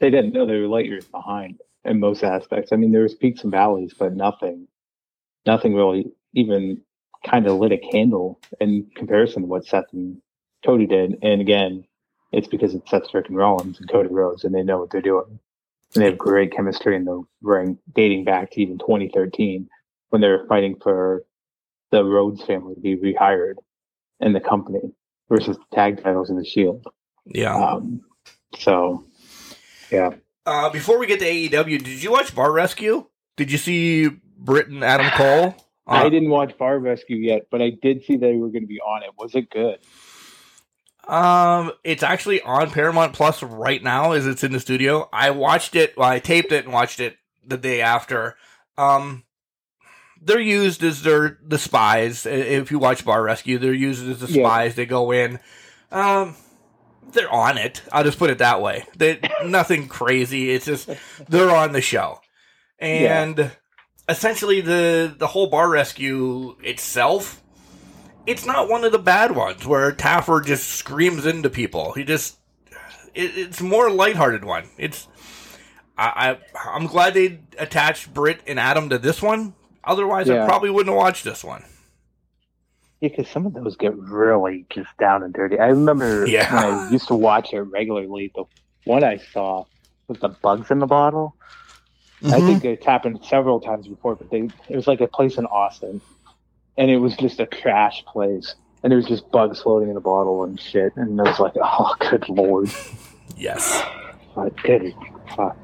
[0.00, 2.72] They didn't know they were light years behind in most aspects.
[2.72, 4.66] I mean, there was peaks and valleys, but nothing,
[5.46, 6.80] nothing really even
[7.24, 10.20] kind of lit a candle in comparison to what Seth and
[10.64, 11.18] Cody did.
[11.22, 11.84] And again,
[12.32, 15.38] it's because it's Seth freaking Rollins and Cody Rhodes, and they know what they're doing.
[15.94, 19.68] They have great chemistry in the ring, dating back to even 2013
[20.10, 21.24] when they were fighting for
[21.90, 23.54] the Rhodes family to be rehired
[24.20, 24.80] in the company
[25.28, 26.86] versus the tag titles in the Shield.
[27.26, 27.54] Yeah.
[27.54, 28.00] Um,
[28.58, 29.04] so,
[29.90, 30.14] yeah.
[30.46, 33.06] Uh, before we get to AEW, did you watch Bar Rescue?
[33.36, 34.08] Did you see
[34.38, 35.54] Britt and Adam Cole?
[35.86, 38.66] I Uh, didn't watch Bar Rescue yet, but I did see they were going to
[38.68, 39.10] be on it.
[39.18, 39.78] Was it good?
[41.08, 45.08] Um, it's actually on Paramount Plus right now as it's in the studio.
[45.12, 48.36] I watched it, well, I taped it and watched it the day after.
[48.78, 49.24] Um,
[50.20, 52.24] they're used as their the spies.
[52.26, 54.46] If you watch Bar Rescue, they're used as the Yeah.
[54.46, 54.74] spies.
[54.76, 55.40] They go in.
[55.90, 56.36] Um,
[57.12, 57.82] they're on it.
[57.90, 58.86] I'll just put it that way.
[58.96, 60.52] They nothing crazy.
[60.52, 60.88] It's just
[61.28, 62.20] they're on the show,
[62.78, 63.50] and
[64.08, 67.41] essentially the the whole Bar Rescue itself
[68.26, 71.92] it's not one of the bad ones where Taffer just screams into people.
[71.92, 72.38] He just
[73.14, 74.68] it, it's more lighthearted one.
[74.78, 75.08] It's
[75.96, 79.54] I, I I'm glad they attached Britt and Adam to this one.
[79.84, 81.64] Otherwise, I probably wouldn't have watched this one.
[83.00, 85.58] Yeah, because some of those get really just down and dirty.
[85.58, 86.54] I remember Yeah.
[86.54, 88.30] when I used to watch it regularly.
[88.32, 88.44] The
[88.84, 89.64] one I saw
[90.06, 91.34] was the bugs in the bottle.
[92.24, 92.46] I mm-hmm.
[92.46, 96.00] think it's happened several times before, but they it was like a place in Austin,
[96.76, 100.00] and it was just a trash place, and there was just bugs floating in the
[100.00, 102.70] bottle and shit, and I was like, oh, good lord.
[103.36, 103.82] Yes.
[104.34, 104.94] But dude,
[105.36, 105.56] fuck.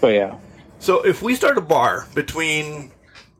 [0.00, 0.36] But yeah,
[0.80, 2.92] So if we start a bar between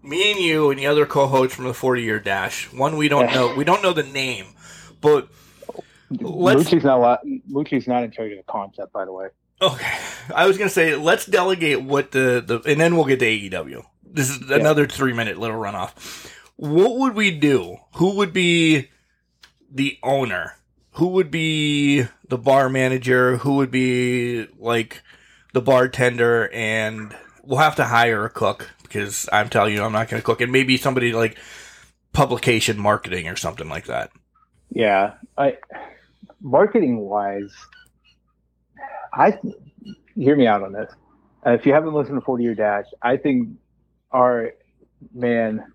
[0.03, 3.27] me and you and the other co-hosts from the 40 year dash, one we don't
[3.35, 4.47] know, we don't know the name,
[5.03, 5.29] but
[6.11, 7.21] let's Moochie's not lot,
[7.51, 9.29] Moochie's not in charge of the concept, by the way.
[9.61, 9.99] okay.
[10.35, 13.85] I was gonna say let's delegate what the the and then we'll get to AEW.
[14.05, 16.31] This is another three minute little runoff.
[16.57, 17.79] What would we do?
[17.97, 18.91] Who would be
[19.71, 20.57] the owner?
[20.93, 23.39] Who would be the bar manager?
[23.39, 25.03] Who would be like
[25.53, 26.51] the bartender?
[26.53, 30.25] And we'll have to hire a cook because I'm telling you, I'm not going to
[30.25, 30.41] cook.
[30.41, 31.37] And maybe somebody like
[32.13, 34.11] publication marketing or something like that.
[34.71, 35.59] Yeah, I
[36.41, 37.53] marketing wise,
[39.13, 39.39] I
[40.15, 40.91] hear me out on this.
[41.45, 43.51] Uh, if you haven't listened to Forty Year Dash, I think
[44.11, 44.53] our
[45.13, 45.74] man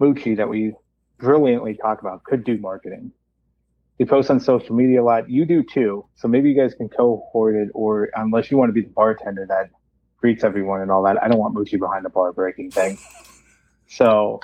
[0.00, 0.74] Moochie that we
[1.18, 3.12] brilliantly talk about could do marketing.
[3.98, 5.28] He posts on social media a lot.
[5.28, 6.06] You do too.
[6.14, 9.44] So maybe you guys can cohort it, or unless you want to be the bartender
[9.48, 9.70] that
[10.18, 11.22] greets everyone and all that.
[11.22, 13.00] I don't want Moochie behind the bar breaking things.
[13.88, 14.40] So,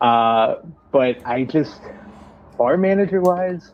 [0.00, 0.56] uh,
[0.92, 1.80] but I just
[2.58, 3.72] bar manager wise,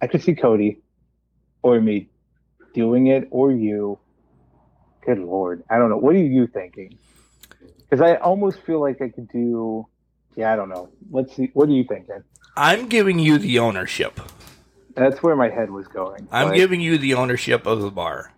[0.00, 0.82] I could see Cody
[1.62, 2.10] or me
[2.74, 3.98] doing it or you.
[5.04, 5.64] Good lord.
[5.68, 5.96] I don't know.
[5.96, 6.98] What are you thinking?
[7.78, 9.86] Because I almost feel like I could do.
[10.36, 10.88] Yeah, I don't know.
[11.10, 11.50] Let's see.
[11.52, 12.22] What are you thinking?
[12.56, 14.20] I'm giving you the ownership.
[14.94, 16.28] That's where my head was going.
[16.30, 18.32] I'm giving you the ownership of the bar.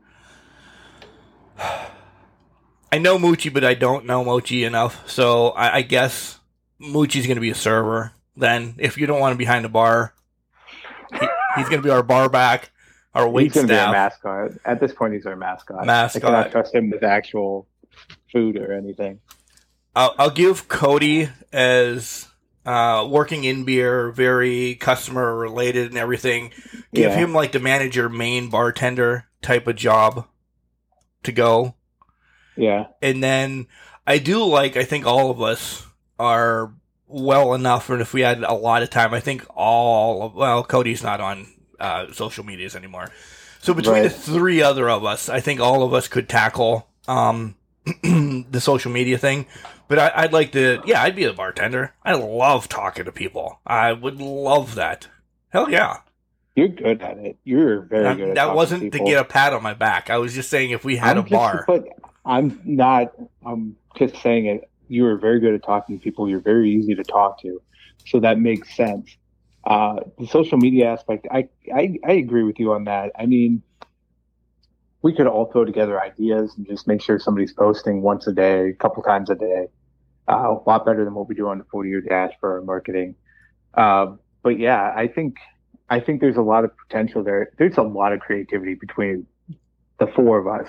[1.59, 6.39] I know Moochie, but I don't know Moochie enough, so I, I guess
[6.81, 8.13] Moochie's going to be a server.
[8.37, 10.15] Then, if you don't want him behind the bar,
[11.13, 11.27] he,
[11.57, 12.71] he's going to be our bar back,
[13.15, 14.53] our wait He's going to be our mascot.
[14.65, 15.87] At this point, he's our mascot.
[15.87, 16.25] Mascot.
[16.25, 17.69] I cannot trust him with actual
[18.33, 19.21] food or anything.
[19.95, 22.27] I'll, I'll give Cody as
[22.67, 26.51] uh, working in beer, very customer related and everything.
[26.93, 27.17] Give Yeah.
[27.17, 30.27] him like the manager, main bartender type of job
[31.23, 31.75] to go.
[32.57, 32.87] Yeah.
[33.01, 33.67] And then
[34.07, 35.87] I do like, I think all of us
[36.19, 36.73] are
[37.07, 40.65] well enough, and if we had a lot of time, I think all of, well,
[40.65, 41.47] Cody's not on
[41.81, 43.11] uh, social medias anymore.
[43.61, 47.55] So between the three other of us, I think all of us could tackle um,
[48.03, 49.47] the social media thing.
[49.89, 51.95] But I, I'd like to, yeah, I'd be a bartender.
[52.05, 53.61] I love talking to people.
[53.67, 55.09] I would love that.
[55.51, 55.99] Hell yeah.
[56.57, 57.37] You're good at it.
[57.45, 59.07] You're very Um, good at that wasn't to people.
[59.07, 60.09] get a pat on my back.
[60.11, 61.65] I was just saying if we had I'm a bar.
[61.67, 61.87] But
[62.25, 63.13] I'm not.
[63.45, 64.71] I'm just saying it.
[64.89, 66.29] You are very good at talking to people.
[66.29, 67.61] You're very easy to talk to,
[68.07, 69.17] so that makes sense.
[69.67, 73.13] Uh, the social media aspect, I, I I agree with you on that.
[73.19, 73.63] I mean,
[75.03, 78.71] we could all throw together ideas and just make sure somebody's posting once a day,
[78.71, 79.67] a couple times a day.
[80.27, 82.63] Uh, a lot better than what we do on the 40 year dash for our
[82.63, 83.15] marketing.
[83.75, 85.37] Uh, but yeah, I think
[85.91, 87.51] I think there's a lot of potential there.
[87.59, 89.27] There's a lot of creativity between
[89.99, 90.69] the four of us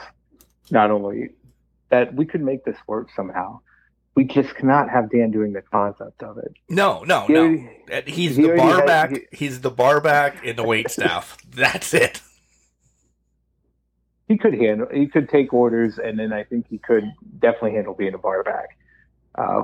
[0.72, 1.30] not only
[1.90, 3.60] that we could make this work somehow.
[4.16, 6.54] We just cannot have Dan doing the concept of it.
[6.70, 7.42] No, no, He no.
[7.42, 9.10] already- Uh, He's he the bar had- back.
[9.12, 11.38] he- he's the bar back and the wait staff.
[11.52, 12.22] That's it.
[14.28, 14.88] He could handle.
[14.92, 17.04] He could take orders, and then I think he could
[17.40, 18.78] definitely handle being a bar back.
[19.36, 19.64] Uh,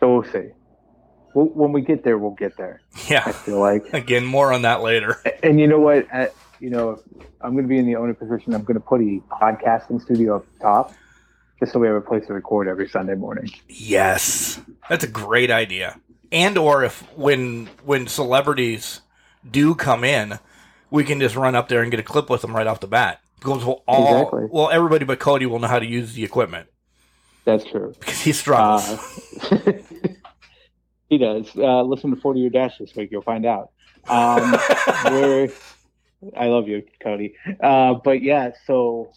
[0.00, 0.48] so we'll see.
[1.34, 2.80] We'll, when we get there, we'll get there.
[3.08, 3.84] Yeah, I feel like.
[3.94, 5.16] Again, more on that later.
[5.42, 6.06] And you know what?
[6.12, 6.26] Uh,
[6.60, 7.00] you know,
[7.40, 8.52] I'm going to be in the owner position.
[8.54, 10.92] I'm going to put a podcasting studio up top,
[11.60, 13.50] just so we have a place to record every Sunday morning.
[13.68, 16.00] Yes, that's a great idea.
[16.32, 19.00] And or if when when celebrities
[19.48, 20.38] do come in,
[20.90, 22.86] we can just run up there and get a clip with them right off the
[22.86, 23.20] bat.
[23.38, 24.48] Because we'll all Exactly.
[24.50, 26.66] well, everybody but Cody will know how to use the equipment
[27.44, 27.94] That's true.
[28.00, 28.88] because he struggles.
[29.52, 29.72] Uh,
[31.10, 31.50] he does.
[31.56, 33.10] Uh, listen to 40 Year Dash this week.
[33.12, 33.70] You'll find out.
[34.08, 34.52] Um,
[35.04, 35.48] we're,
[36.36, 37.34] I love you, Cody.
[37.62, 39.12] Uh, but yeah, so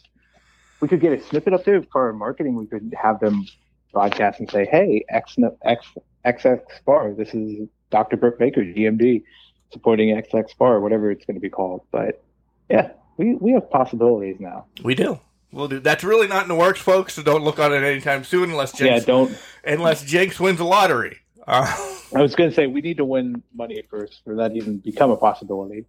[0.79, 2.55] we could get a snippet up there for our marketing.
[2.55, 3.45] We could have them
[3.91, 5.85] broadcast and say, hey, X, X,
[6.25, 8.17] XX Bar, this is Dr.
[8.17, 9.23] Brooke Baker, GMD,
[9.71, 11.81] supporting XX Bar, whatever it's going to be called.
[11.91, 12.23] But
[12.69, 14.65] yeah, we, we have possibilities now.
[14.83, 15.19] we do.
[15.53, 15.79] We'll do.
[15.79, 17.13] That's really not in the works, folks.
[17.13, 19.37] So don't look on it anytime soon, unless Jenks, Yeah, don't.
[19.63, 21.17] unless Jenks wins the lottery.
[21.47, 21.65] Uh,
[22.13, 25.09] I was going to say we need to win money first for that even become
[25.11, 25.85] a possibility.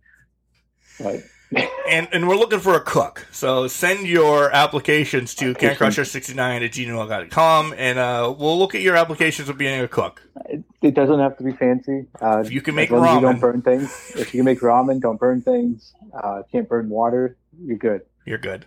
[1.00, 1.16] But
[1.88, 3.26] and and we're looking for a cook.
[3.32, 9.48] So send your applications to cancrusher69 at gmail.com and uh, we'll look at your applications
[9.48, 10.22] of being a cook.
[10.82, 12.06] it, doesn't have to be fancy.
[12.20, 13.22] Uh, If you can make long as you ramen.
[13.22, 14.12] don't burn things.
[14.14, 15.94] If you can make ramen, don't burn things.
[16.12, 17.36] Uh, can't burn water.
[17.60, 18.02] You're good.
[18.26, 18.66] You're good.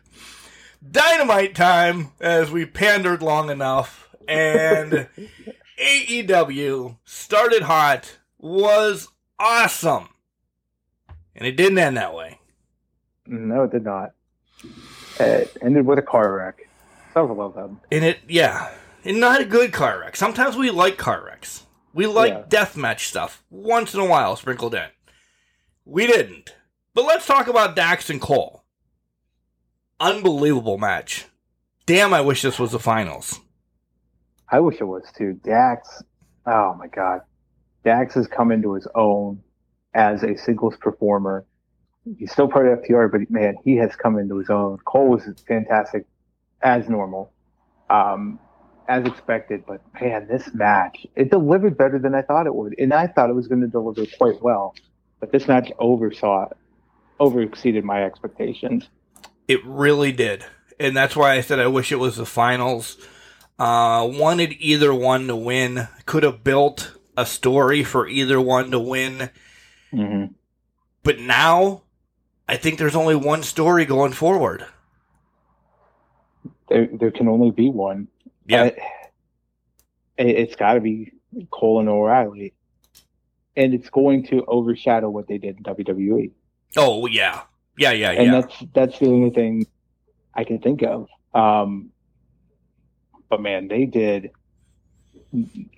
[0.89, 5.07] Dynamite time as we pandered long enough and
[5.79, 9.07] AEW started hot was
[9.39, 10.09] awesome.
[11.35, 12.39] and it didn't end that way.
[13.31, 14.11] No, it did not.
[15.19, 16.67] It ended with a car wreck.
[17.13, 17.79] Several of them.
[17.91, 18.69] And it, yeah,
[19.05, 20.15] and not a good car wreck.
[20.17, 21.65] Sometimes we like car wrecks.
[21.93, 22.43] We like Yeah.
[22.63, 24.87] deathmatch stuff once in a while sprinkled in.
[25.85, 26.55] We didn't.
[26.93, 28.63] But let's talk about Dax and Cole.
[29.99, 31.25] Unbelievable match.
[31.85, 33.39] Damn, I wish this was the finals.
[34.49, 35.39] I wish it was too.
[35.43, 36.03] Dax,
[36.45, 37.21] oh my god,
[37.85, 39.41] Dax has come into his own
[39.93, 41.45] as a singles performer.
[42.17, 44.77] He's still part of FTR, but man, he has come into his own.
[44.85, 46.05] Cole was fantastic
[46.61, 47.31] as normal,
[47.89, 48.39] um,
[48.87, 49.63] as expected.
[49.67, 53.29] But man, this match it delivered better than I thought it would, and I thought
[53.29, 54.73] it was going to deliver quite well.
[55.19, 56.49] But this match oversaw,
[57.19, 58.89] over exceeded my expectations.
[59.47, 60.43] It really did.
[60.79, 62.97] And that's why I said I wish it was the finals.
[63.59, 65.87] Uh, wanted either one to win.
[66.07, 69.29] Could have built a story for either one to win.
[69.93, 70.33] Mm-hmm.
[71.03, 71.83] But now,
[72.51, 74.65] I think there's only one story going forward.
[76.67, 78.09] There, there can only be one.
[78.45, 78.63] Yeah.
[78.63, 78.71] Uh,
[80.17, 81.13] it, it's got to be
[81.49, 82.53] Cole and O'Reilly,
[83.55, 86.31] and it's going to overshadow what they did in WWE.
[86.75, 87.43] Oh, yeah.
[87.77, 88.21] Yeah, yeah, yeah.
[88.21, 88.41] And yeah.
[88.41, 89.65] that's that's the only thing
[90.35, 91.07] I can think of.
[91.33, 91.91] Um,
[93.29, 94.31] but man, they did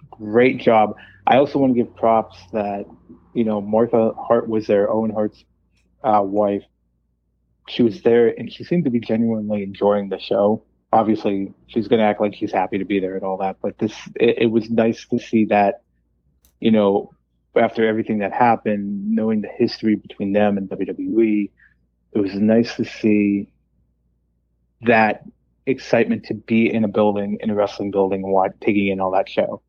[0.10, 0.96] great job.
[1.28, 2.88] I also want to give props that
[3.36, 5.46] you know Martha Hart was their Owen Hart's
[6.04, 6.64] uh, wife.
[7.70, 10.64] She was there, and she seemed to be genuinely enjoying the show.
[10.92, 13.58] Obviously, she's going to act like she's happy to be there and all that.
[13.62, 15.82] But this, it, it was nice to see that,
[16.60, 17.14] you know,
[17.56, 21.50] after everything that happened, knowing the history between them and WWE,
[22.12, 23.50] it was nice to see
[24.82, 25.24] that
[25.66, 29.30] excitement to be in a building, in a wrestling building, and taking in all that
[29.30, 29.62] show.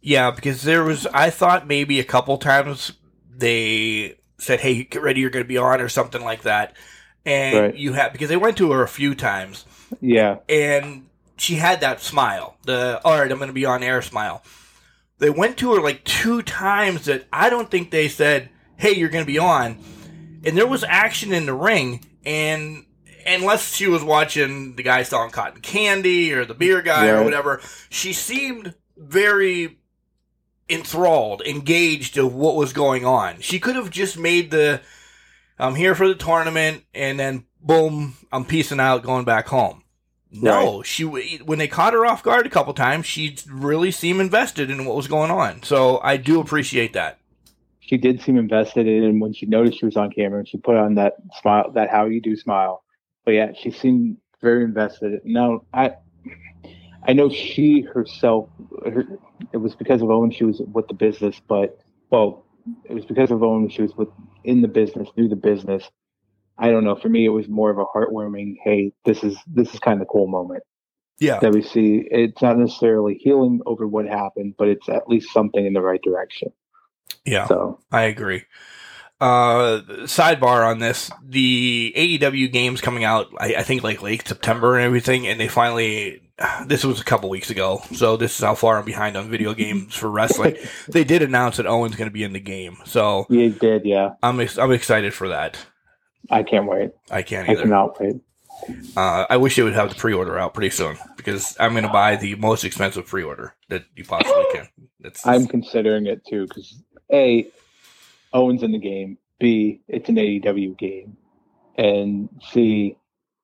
[0.00, 2.92] Yeah, because there was, I thought maybe a couple times
[3.30, 6.74] they said, hey, get ready, you're going to be on, or something like that.
[7.24, 7.74] And Right.
[7.76, 9.64] you had, because they went to her a few times,
[10.00, 11.06] Yeah, and
[11.36, 14.42] she had that smile, the, all right, I'm going to be on air smile.
[15.18, 19.08] They went to her like two times that I don't think they said, hey, you're
[19.08, 19.78] going to be on.
[20.44, 22.84] And there was action in the ring, and
[23.24, 27.60] unless she was watching the guy selling cotton candy or the beer guy or whatever,
[27.88, 29.78] she seemed very
[30.68, 33.40] enthralled, engaged of what was going on.
[33.40, 34.80] She could have just made the
[35.58, 39.84] I'm here for the tournament and then boom, I'm peacing out going back home.
[40.30, 44.70] No, she when they caught her off guard a couple times, she really seemed invested
[44.70, 45.62] in what was going on.
[45.62, 47.18] So I do appreciate that.
[47.92, 50.56] she did seem invested in it when she noticed she was on camera and she
[50.56, 52.84] put on that smile, that how you do smile.
[53.26, 55.20] But yeah, she seemed very invested.
[55.24, 55.96] Now, I,
[57.06, 58.48] I know she herself,
[58.82, 59.04] her,
[59.52, 61.78] it was because of Owen she was with the business, but
[62.10, 62.44] well,
[62.84, 64.08] it was because of Owen she was with
[64.44, 65.90] in the business, knew the business.
[66.58, 66.94] I don't know.
[66.96, 68.56] For me, it was more of a heartwarming.
[68.62, 70.62] Hey, this is this is kind of cool moment
[71.18, 71.38] Yeah.
[71.40, 72.06] that we see.
[72.10, 76.02] It's not necessarily healing over what happened, but it's at least something in the right
[76.02, 76.52] direction.
[77.24, 77.46] Yeah.
[77.46, 78.44] So I agree.
[79.20, 84.76] Uh, sidebar on this: the AEW games coming out, I, I think like late September
[84.76, 86.20] and everything, and they finally.
[86.66, 89.54] This was a couple weeks ago, so this is how far I'm behind on video
[89.54, 90.56] games for wrestling.
[90.88, 94.14] they did announce that Owen's going to be in the game, so you did, yeah.
[94.22, 95.56] I'm ex- I'm excited for that.
[96.30, 96.90] I can't wait.
[97.10, 97.62] I can't I either.
[97.62, 98.16] cannot wait.
[98.96, 101.92] Uh, I wish they would have the pre-order out pretty soon because I'm going to
[101.92, 104.68] buy the most expensive pre-order that you possibly can.
[105.00, 106.80] That's I'm considering it too because
[107.12, 107.46] a
[108.32, 109.18] Owen's in the game.
[109.40, 111.16] B it's an AEW game,
[111.76, 112.96] and C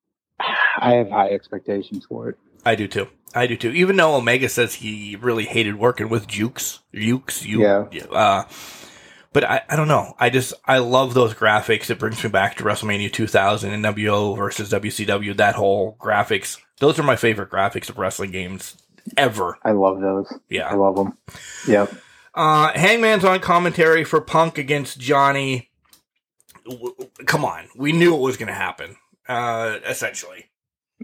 [0.41, 2.39] I have high expectations for it.
[2.65, 3.09] I do too.
[3.35, 3.71] I do too.
[3.73, 8.05] Even though Omega says he really hated working with Yuke's, Yuke's, you, Yeah.
[8.11, 8.45] Uh,
[9.33, 10.15] but I, I don't know.
[10.19, 11.91] I just I love those graphics.
[11.91, 15.37] It brings me back to WrestleMania 2000 and NWO versus WCW.
[15.37, 16.59] That whole graphics.
[16.79, 18.77] Those are my favorite graphics of wrestling games
[19.17, 19.59] ever.
[19.63, 20.33] I love those.
[20.49, 21.17] Yeah, I love them.
[21.67, 21.93] Yep.
[22.35, 25.71] Uh, Hangman's on commentary for Punk against Johnny.
[27.27, 28.97] Come on, we knew it was going to happen.
[29.29, 30.47] Uh, essentially.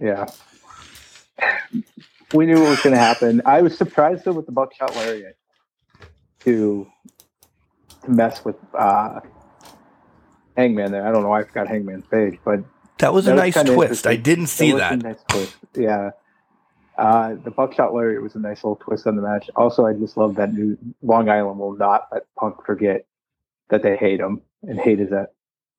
[0.01, 0.26] Yeah.
[2.32, 3.43] We knew what was going to happen.
[3.44, 5.36] I was surprised though with the buckshot lariat
[6.40, 6.86] to
[8.05, 9.20] to mess with uh,
[10.56, 11.06] Hangman there.
[11.06, 12.61] I don't know why I forgot Hangman's face, but
[12.98, 14.06] That was a was nice twist.
[14.06, 15.02] I didn't see was a that.
[15.02, 15.56] nice twist.
[15.74, 16.11] Yeah.
[16.97, 19.51] Uh, the buckshot lariat was a nice little twist on the match.
[19.56, 23.06] Also, I just love that new Long Island will not let Punk forget
[23.70, 25.11] that they hate him and hate his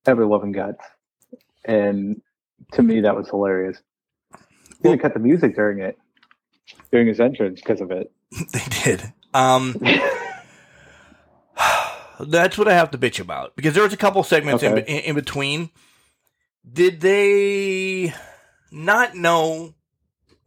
[0.06, 0.84] ever loving guts.
[1.64, 2.22] And
[2.74, 3.78] to me, that was hilarious.
[4.86, 5.98] He even cut the music during it,
[6.92, 8.12] during his entrance because of it.
[8.52, 9.14] They did.
[9.34, 9.76] Um,
[12.20, 14.84] That's what I have to bitch about because there was a couple segments in, Okay.
[14.92, 15.70] in, in between.
[16.72, 18.14] Did they
[18.72, 19.76] not know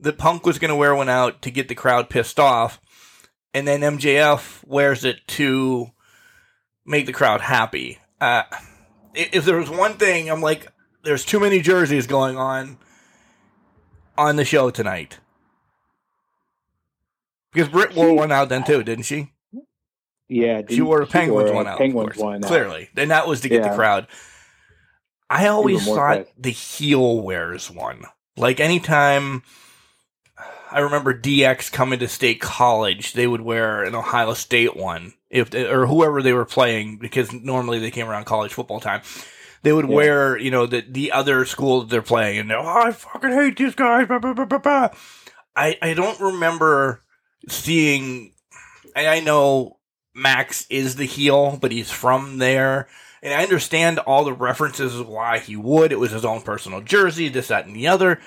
[0.01, 2.81] that Punk was going to wear one out to get the crowd pissed off,
[3.55, 5.89] and then MJF wears it to
[6.87, 7.99] make the crowd happy?
[8.21, 8.43] Uh,
[9.15, 10.67] if there was one thing, I'm like,
[11.05, 12.79] there's too many jerseys going on
[14.19, 15.19] on the show tonight.
[17.53, 19.33] Because Britt wore one out then too, didn't she?
[20.29, 21.79] Yeah, She wore a Penguins wore a one out.
[21.79, 22.49] Penguins one out.
[22.49, 24.07] clearly, and that was to get the crowd.
[25.31, 28.05] I always thought the heel wears one.
[28.37, 29.43] Like anytime,
[30.71, 35.55] I remember DX coming to State College, they would wear an Ohio State one, if
[35.55, 39.01] or whoever they were playing, because normally they came around college football time.
[39.63, 39.95] They would Yeah.
[39.95, 43.33] wear, you know, the the other school that they're playing, and they're, oh, I fucking
[43.33, 44.07] hate these guys.
[44.07, 44.89] Blah, blah, blah, blah, blah.
[45.57, 47.03] I I don't remember
[47.49, 48.35] seeing.
[48.97, 49.79] And I know
[50.15, 52.89] Max is the heel, but he's from there.
[53.23, 55.91] And I understand all the references why he would.
[55.93, 58.21] It was his own personal jersey, this, that, and the other.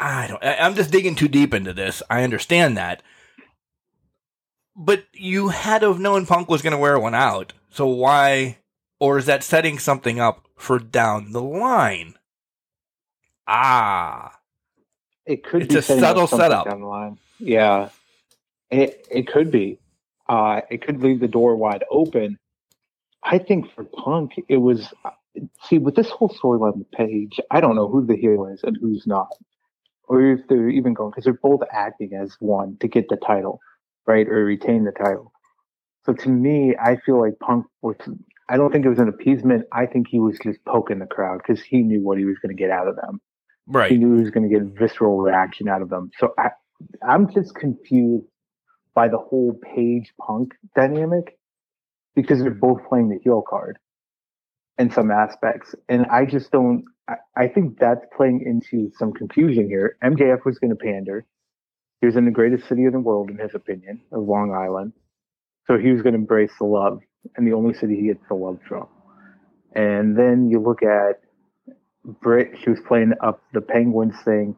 [0.00, 0.42] I don't.
[0.44, 2.02] I, I'm just digging too deep into this.
[2.10, 3.02] I understand that,
[4.76, 7.52] but you had to have known Punk was going to wear one out.
[7.70, 8.58] So why?
[9.04, 12.14] Or is that setting something up for down the line?
[13.46, 14.40] Ah,
[15.26, 16.64] It could It's be a setting up subtle setup.
[16.64, 17.18] down the line.
[17.38, 17.90] Yeah,
[18.70, 19.80] it it could be.
[20.28, 22.38] Uh, it could leave the door wide open.
[23.22, 24.92] I think for Punk, it was.
[25.64, 28.78] See, with this whole storyline with Page, I don't know who the heel is and
[28.80, 29.28] who's not,
[30.08, 33.60] or if they're even going because they're both acting as one to get the title,
[34.06, 35.32] right, or retain the title.
[36.06, 37.96] So to me, I feel like Punk was.
[38.48, 39.66] I don't think it was an appeasement.
[39.72, 42.54] I think he was just poking the crowd because he knew what he was going
[42.54, 43.20] to get out of them
[43.66, 43.90] Right.
[43.90, 46.10] he knew he was going to get visceral reaction out of them.
[46.18, 46.50] So I,
[47.06, 48.26] I'm just confused
[48.94, 51.38] by the whole Page Punk dynamic
[52.14, 52.60] because they're hmm.
[52.60, 53.78] both playing the heel card
[54.78, 56.84] in some aspects, and I just don't.
[57.08, 59.96] I, I think that's playing into some confusion here.
[60.02, 61.24] MJF was going to pander.
[62.00, 64.92] He was in the greatest city in the world, in his opinion, of Long Island.
[65.66, 67.00] So he was going to embrace the love,
[67.36, 68.86] and the only city he gets the love from.
[69.74, 71.20] And then you look at
[72.04, 74.56] Britt, she was playing up the Penguins thing.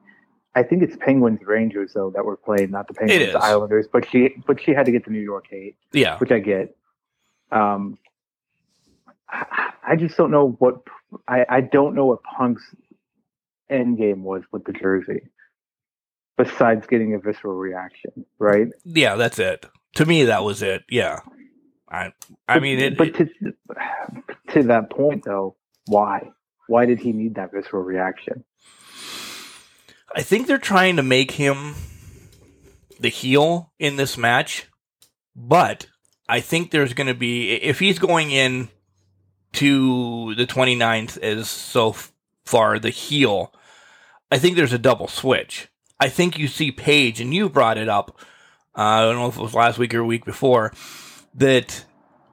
[0.55, 2.95] I think it's Penguins Rangers though that were playing, not the.
[2.95, 3.87] Penguins Islanders.
[3.93, 6.19] But she, but she had to get the New York hate, Yeah.
[6.19, 6.77] which I get.
[7.53, 7.99] Um,
[9.29, 10.83] I, I just don't know what
[11.29, 12.75] I, I don't know what Punk's
[13.71, 15.23] end game was with the jersey,
[16.37, 18.69] besides getting a visceral reaction, right?
[18.85, 19.67] Yeah, that's it.
[19.97, 20.85] To me, that was it.
[20.91, 21.21] Yeah.
[21.89, 22.13] I.
[22.49, 22.97] I mean, it.
[22.97, 23.29] but to
[24.53, 25.57] to that point though,
[25.87, 26.31] why?
[26.69, 28.45] Why did he need that visceral reaction?
[30.15, 31.75] I think they're trying to make him
[32.99, 34.67] the heel in this match,
[35.35, 35.87] but
[36.29, 38.69] I think there's going to be if he's going in
[39.55, 41.95] to the 29th as so
[42.45, 43.55] far the heel,
[44.31, 45.69] I think there's a double switch.
[45.99, 48.19] I think you see Page, and you brought it up.
[48.77, 50.73] Uh, I don't know if it was last week or week before
[51.37, 51.85] that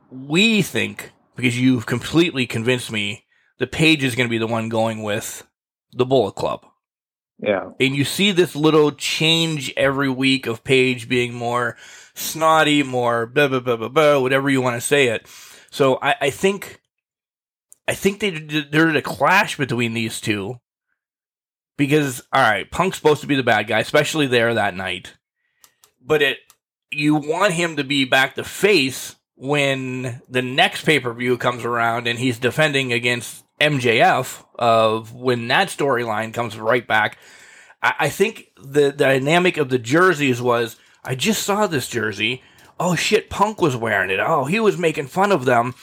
[0.09, 3.25] we think because you've completely convinced me
[3.59, 5.45] that Page is going to be the one going with
[5.91, 6.65] the Bullet Club
[7.39, 7.71] Yeah.
[7.79, 11.77] and you see this little change every week of Page being more
[12.13, 15.27] snotty, more blah blah blah blah blah, whatever you want to say it.
[15.71, 16.79] So I, I think,
[17.87, 20.59] I think they there's a clash between these two
[21.77, 25.15] because all right, Punk's supposed to be the bad guy, especially there that night,
[25.99, 26.37] but it
[26.95, 31.65] you want him to be back to face when the next pay per view comes
[31.65, 37.17] around and he's defending against MJF of when that storyline comes right back.
[37.81, 42.43] I, I think the, the dynamic of the jerseys was I just saw this jersey.
[42.79, 44.19] Oh shit, Punk was wearing it.
[44.19, 45.75] Oh, he was making fun of them.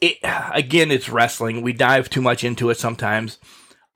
[0.00, 1.62] It again, it's wrestling.
[1.62, 3.38] We dive too much into it sometimes.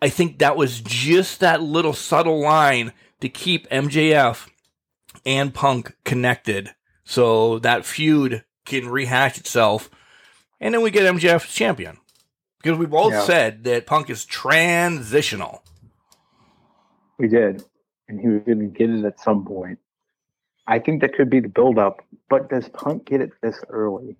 [0.02, 4.48] I think that was just that little subtle line to keep MJF
[5.24, 6.74] and Punk connected
[7.04, 9.90] so that feud can rehash itself.
[10.60, 11.98] And then we get MJF as champion.
[12.62, 13.22] Because we both Yeah.
[13.22, 15.62] said that Punk is transitional.
[17.18, 17.64] We did,
[18.08, 19.78] and he was going to get it at some point.
[20.66, 24.16] I think that could be the build-up, but does Punk get it this early?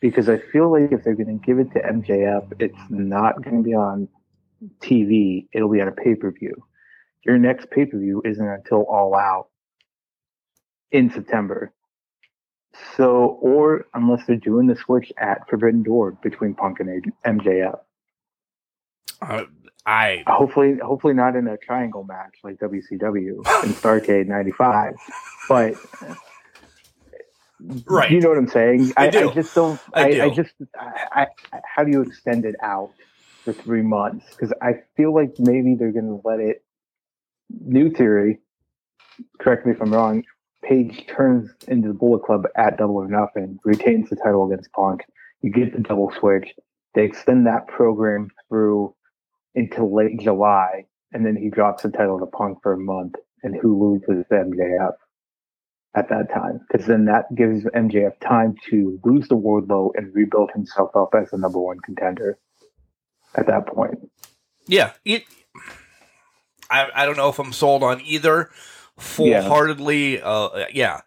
[0.00, 3.56] Because I feel like if they're going to give it to MJF, it's not going
[3.56, 4.08] to be on
[4.80, 5.46] TV.
[5.52, 6.54] It'll be on a pay-per-view.
[7.24, 9.48] Your next pay-per-view isn't until All Out
[10.94, 11.72] in September.
[12.96, 17.78] So, or unless they're doing the switch at Forbidden Door between Punk and MJF.
[19.20, 19.44] Uh,
[19.86, 24.94] I Hopefully, hopefully not in a triangle match like WCW in Starcade '95,
[25.48, 25.74] but
[27.86, 28.10] Right.
[28.10, 28.92] You know what I'm saying?
[28.96, 29.30] I I, do.
[29.30, 29.80] I just don't.
[29.92, 30.22] I I, do.
[30.22, 30.52] I just.
[30.78, 32.92] I, I, how do you extend it out
[33.44, 34.26] for three months?
[34.30, 36.62] Because I feel like maybe they're going to let it.
[37.48, 38.40] New theory.
[39.40, 40.24] Correct me if I'm wrong.
[40.66, 45.02] Page turns into the Bullet Club at Double or Nothing, retains the title against Punk.
[45.42, 46.54] You get the double switch.
[46.94, 48.94] They extend that program through
[49.54, 53.54] into late July, and then he drops the title to Punk for a month, and
[53.60, 54.94] who loses MJF
[55.94, 56.60] at that time?
[56.66, 61.30] Because then that gives MJF time to lose the Wardlow and rebuild himself up as
[61.30, 62.38] the number one contender
[63.34, 63.98] at that point.
[64.66, 64.92] Yeah.
[65.04, 65.24] It,
[66.70, 68.50] I, I don't know if I'm sold on either
[68.98, 70.20] full heartedly.
[70.20, 71.00] Uh, yeah.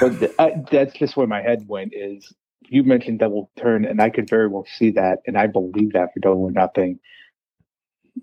[0.00, 1.92] But th- I, that's just where my head went.
[1.94, 2.32] Is
[2.68, 6.12] you mentioned double turn, and I could very well see that, and I believe that
[6.12, 7.00] for double or nothing.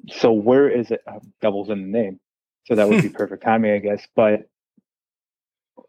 [0.09, 1.01] So where is it?
[1.07, 2.19] Uh, doubles in the name,
[2.65, 4.07] so that would be perfect timing, I guess.
[4.15, 4.49] But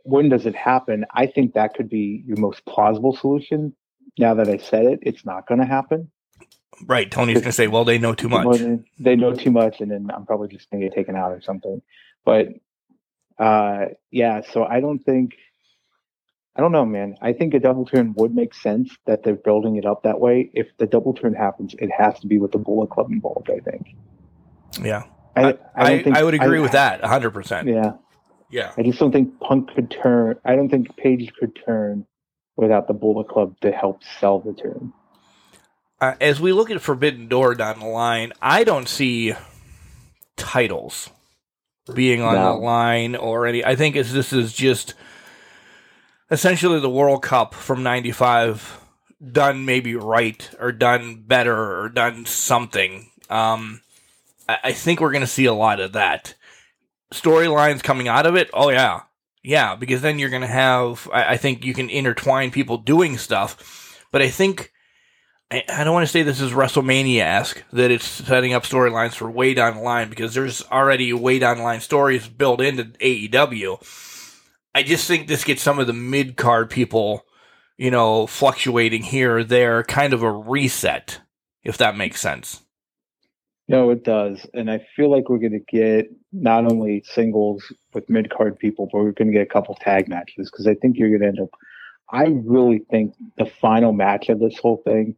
[0.02, 1.04] when does it happen?
[1.14, 3.74] I think that could be your most plausible solution.
[4.18, 6.10] Now that I said it, it's not going to happen.
[6.86, 7.10] Right.
[7.10, 8.60] Tony's going to say, well, they know too much.
[8.98, 11.40] They know too much, and then I'm probably just going to get taken out or
[11.40, 11.82] something.
[12.24, 12.48] But
[13.38, 15.32] uh, yeah, so I don't think.
[16.56, 17.14] I don't know, man.
[17.22, 20.50] I think a double turn would make sense that they're building it up that way.
[20.54, 23.48] If the double turn happens, it has to be with the Bullet Club involved.
[23.48, 23.94] I think.
[24.82, 25.04] Yeah.
[25.36, 27.66] I I, don't I, think- I would agree I- with that 100%.
[27.72, 27.92] Yeah,
[28.50, 28.72] Yeah.
[28.76, 30.34] I just don't think Punk could turn.
[30.44, 32.04] I don't think Page could turn
[32.56, 34.92] without the Bullet Club to help sell the turn.
[36.00, 39.34] Uh, as we look at Forbidden Door down the line, I don't see
[40.36, 41.10] titles
[41.94, 42.52] being on No.
[42.54, 43.64] the line or any.
[43.64, 44.94] I think it's, this is just
[46.30, 48.80] essentially the World Cup from '95
[49.32, 53.10] done maybe right or done better or done something.
[53.28, 53.80] Um,
[54.48, 56.34] I, I think we're going to see a lot of that
[57.12, 58.50] storylines coming out of it.
[58.52, 59.00] Oh yeah,
[59.42, 61.08] yeah, because then you're going to have.
[61.12, 64.72] I, I think you can intertwine people doing stuff, but I think.
[65.50, 69.14] I I don't want to say this is WrestleMania esque, that it's setting up storylines
[69.14, 72.84] for way down the line because there's already way down the line stories built into
[72.84, 73.78] AEW.
[74.74, 77.24] I just think this gets some of the mid card people,
[77.76, 81.20] you know, fluctuating here or there, kind of a reset,
[81.64, 82.62] if that makes sense.
[83.70, 87.62] No, it does, and I feel like we're going to get not only singles
[87.92, 90.74] with mid card people, but we're going to get a couple tag matches because I
[90.74, 91.50] think you're going to end up.
[92.10, 95.16] I really think the final match of this whole thing.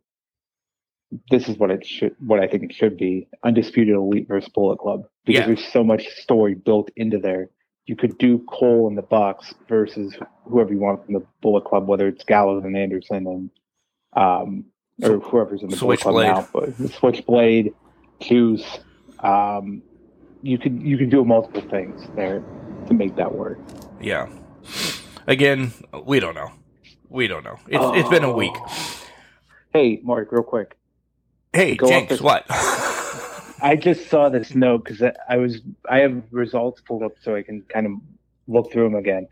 [1.30, 4.78] This is what it should, what I think it should be: undisputed elite versus Bullet
[4.78, 5.46] Club, because Yeah.
[5.46, 7.50] there's so much story built into there.
[7.86, 11.88] You could do Cole in the Bucks versus whoever you want from the Bullet Club,
[11.88, 13.50] whether it's Gallows and Anderson and
[14.12, 14.64] um,
[15.02, 17.74] or whoever's in the Bullet Club now, but Switchblade,
[18.20, 18.78] Juice.
[19.22, 19.82] Um,
[20.42, 22.42] you could you could do multiple things there
[22.86, 23.58] to make that work.
[24.00, 24.28] Yeah.
[25.26, 25.72] Again,
[26.04, 26.52] we don't know.
[27.08, 27.58] We don't know.
[27.68, 28.54] It's it's been a week.
[29.72, 30.76] Hey, Mark, real quick.
[31.52, 32.44] Hey, Go off this- what?
[33.62, 37.42] I just saw this note because I was I have results pulled up so I
[37.42, 37.92] can kind of
[38.46, 39.28] look through them again.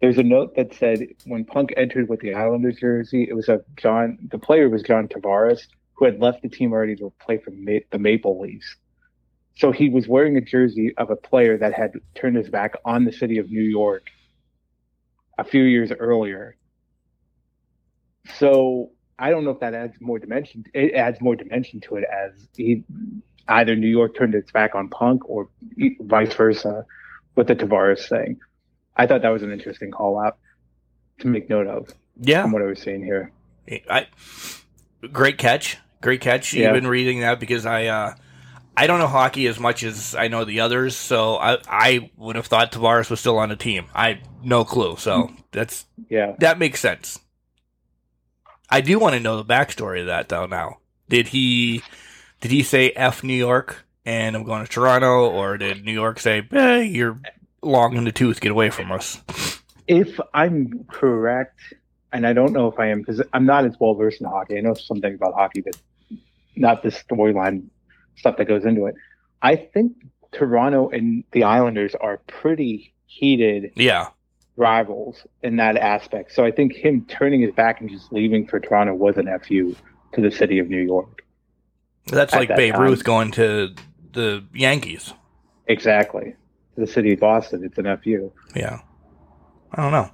[0.00, 3.62] There's a note that said when Punk entered with the Islanders jersey, it was a
[3.76, 4.18] John.
[4.30, 5.62] The player was John Tavares,
[5.94, 8.76] who had left the team already to play for Ma- the Maple Leafs.
[9.56, 13.04] So he was wearing a jersey of a player that had turned his back on
[13.04, 14.06] the city of New York
[15.38, 16.56] a few years earlier.
[18.38, 20.64] So I don't know if that adds more dimension.
[20.74, 22.84] It adds more dimension to it as he
[23.48, 25.48] either New York turned its back on Punk or
[26.00, 26.84] vice versa
[27.34, 28.38] with the Tavares thing.
[28.96, 30.38] I thought that was an interesting call out
[31.20, 31.88] to make note of
[32.20, 32.42] yeah.
[32.42, 33.32] from what I was seeing here.
[33.90, 34.06] I,
[35.12, 35.78] great catch.
[36.02, 36.52] Great catch.
[36.52, 36.66] Yeah.
[36.66, 38.14] You've been reading that because I uh,
[38.76, 42.36] I don't know hockey as much as I know the others, so I I would
[42.36, 43.86] have thought Tavares was still on the team.
[43.94, 44.96] I no clue.
[44.96, 46.36] So that's Yeah.
[46.40, 47.18] that makes sense.
[48.68, 50.46] I do want to know the backstory of that though.
[50.46, 50.78] Now,
[51.08, 51.82] did he
[52.40, 56.20] did he say "f New York" and I'm going to Toronto, or did New York
[56.20, 57.18] say, eh, "You're
[57.62, 59.20] long in the tooth, get away from us"?
[59.86, 61.58] If I'm correct,
[62.12, 64.58] and I don't know if I am because I'm not as well versed in hockey.
[64.58, 65.76] I know some things about hockey, but
[66.56, 67.66] not the storyline
[68.16, 68.94] stuff that goes into it.
[69.42, 69.92] I think
[70.32, 74.08] Toronto and the Islanders are pretty heated Yeah,
[74.56, 76.32] rivals in that aspect.
[76.32, 79.74] So I think him turning his back and just leaving for Toronto was an FU
[80.14, 81.22] to the city of New York.
[82.06, 82.82] that's like that Babe time.
[82.82, 83.74] Ruth going to
[84.12, 85.12] the Yankees.
[85.66, 86.34] Exactly.
[86.74, 88.32] To the city of Boston, it's an FU.
[88.54, 88.80] Yeah.
[89.72, 90.10] I don't know.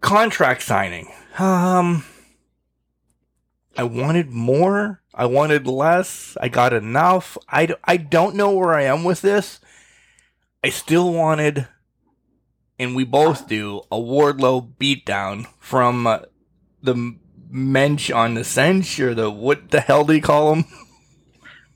[0.00, 1.08] Contract signing.
[1.38, 2.04] Um
[3.76, 5.00] I wanted more.
[5.14, 6.36] I wanted less.
[6.40, 7.38] I got enough.
[7.48, 9.60] I, d- I don't know where I am with this.
[10.62, 11.66] I still wanted
[12.78, 16.20] and we both do a Wardlow beatdown from uh,
[16.82, 17.16] the
[17.50, 20.64] mensch on the cinch or the what the hell do you call him?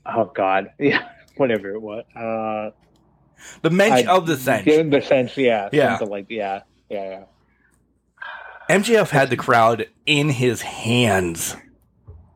[0.09, 2.05] Oh God, yeah, whatever it was.
[2.15, 2.71] Uh,
[3.61, 5.97] The mensch I- of the him the sense, yeah, Yeah.
[5.97, 7.25] like yeah, yeah,
[8.69, 8.73] yeah.
[8.77, 11.57] MJF had the crowd in his hands.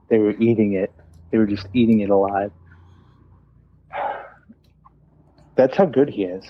[0.09, 0.91] They were eating it.
[1.29, 2.51] They were just eating it alive.
[5.55, 6.43] That's how good he is.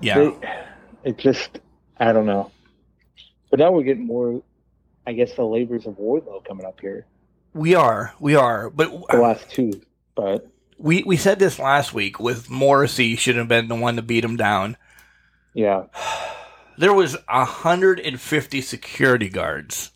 [0.00, 0.18] Yeah.
[0.18, 1.60] They, it just,
[1.98, 2.50] I don't know.
[3.50, 4.42] But now we're getting more,
[5.06, 7.06] I guess, the labors of Wardlow coming up here.
[7.54, 9.80] We are, we are, but The last two,
[10.14, 10.46] but
[10.78, 14.24] we we said this last week with Morrissey should have been the one to beat
[14.24, 14.76] him down.
[15.54, 15.84] yeah,
[16.78, 19.90] There was hundred and fifty security guards,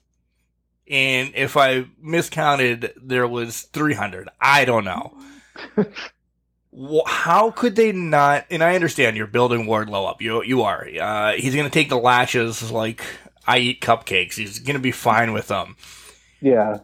[0.90, 4.28] and if I miscounted, there was three hundred.
[4.40, 5.16] I don't know.
[7.06, 8.46] How could they not?
[8.50, 10.22] And I understand you're building Wardlow up.
[10.22, 10.88] You you are.
[11.00, 13.02] Uh, he's going to take the lashes like
[13.46, 14.34] I eat cupcakes.
[14.34, 15.76] He's going to be fine with them.
[16.40, 16.78] yeah,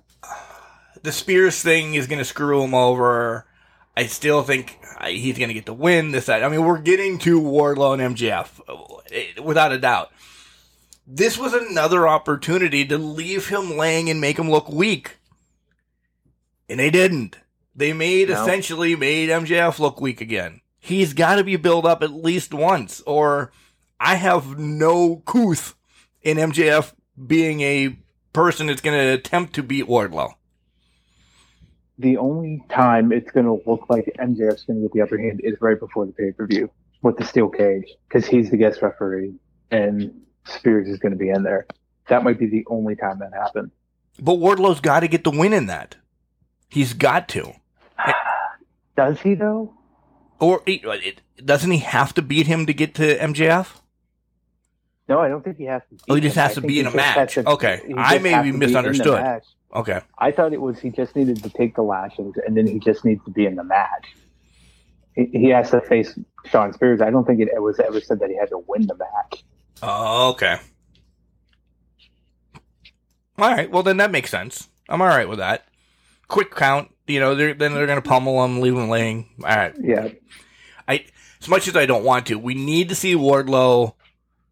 [1.02, 3.46] the Spears thing is going to screw him over.
[3.96, 6.12] I still think he's going to get the win.
[6.12, 6.44] This, that.
[6.44, 10.12] I mean, we're getting to Wardlow and MJF uh, without a doubt.
[11.06, 15.16] This was another opportunity to leave him laying and make him look weak,
[16.68, 17.38] and they didn't.
[17.78, 18.42] They made No.
[18.42, 20.60] essentially made MJF look weak again.
[20.80, 23.52] He's got to be built up at least once, or
[24.00, 25.74] I have no couth
[26.22, 26.92] in MJF
[27.26, 27.96] being a
[28.32, 30.32] person that's going to attempt to beat Wardlow.
[32.00, 35.40] the only time it's going to look like MJF's going to get the upper hand
[35.42, 36.70] is right before the pay per view
[37.02, 39.34] with the steel cage because he's the guest referee
[39.70, 40.12] and
[40.46, 41.66] Spears is going to be in there.
[42.08, 43.70] That might be the only time that happens.
[44.20, 45.96] But Wardlow's got to get the win in that.
[46.68, 47.52] He's got to.
[48.98, 49.72] Does he though?
[50.40, 53.76] Or it, doesn't he have to beat him to get to MJF?
[55.08, 56.04] No, I don't think he has to.
[56.08, 56.42] Oh, he just him.
[56.42, 57.34] has to be in a match.
[57.34, 57.80] to- Okay.
[57.96, 59.42] I may be to in the misunderstood.
[59.72, 60.00] Okay.
[60.18, 63.04] I thought it was he just needed to take the lashes and then he just
[63.04, 64.16] needs to be in the match.
[65.14, 67.00] He, he has to face Shawn Spears.
[67.00, 69.44] I don't think it was ever said that he had to win the match.
[69.80, 70.56] Oh, okay.
[73.38, 73.70] All right.
[73.70, 74.68] Well, then that makes sense.
[74.88, 75.68] I'm all right with that.
[76.26, 76.90] Quick count.
[77.08, 79.28] You know, they're, then they're going to pummel him, leave him laying.
[79.42, 79.74] All right.
[79.80, 80.08] Yeah,
[80.86, 81.04] I,
[81.40, 83.94] as much as I don't want to, we need to see Wardlow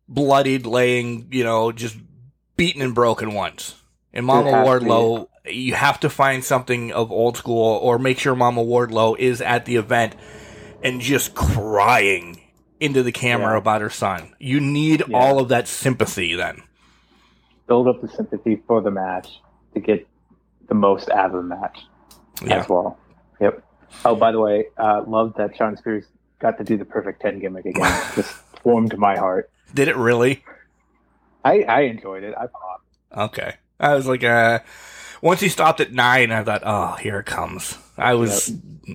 [0.09, 1.97] bloodied, laying, you know, just
[2.57, 3.75] beaten and broken once.
[4.13, 4.51] And Mama.
[4.51, 9.41] Wardlow, you have to find something of old school or make sure Mama Wardlow is
[9.43, 10.15] at the event
[10.83, 12.41] and just crying
[12.81, 13.59] into the camera Yeah.
[13.59, 14.35] about her son.
[14.39, 15.17] You need Yeah.
[15.19, 16.63] all of that sympathy then.
[17.67, 19.41] build up the sympathy for the match
[19.75, 20.07] to get
[20.69, 21.81] the most out of the match
[22.45, 22.61] Yeah.
[22.61, 22.99] as well.
[23.41, 23.63] Yep.
[24.05, 26.05] Oh, by the way, uh, love that Shawn Spears
[26.39, 28.03] got to do the perfect ten gimmick again.
[28.15, 28.35] Just
[28.65, 29.51] warmed my heart.
[29.75, 30.45] Did it really?
[31.45, 32.35] I, I enjoyed it.
[32.37, 32.85] I popped.
[33.17, 33.55] Okay.
[33.79, 34.61] I was like, uh,
[35.23, 37.79] once he stopped at nine, I thought, oh, here it comes.
[37.97, 38.53] I was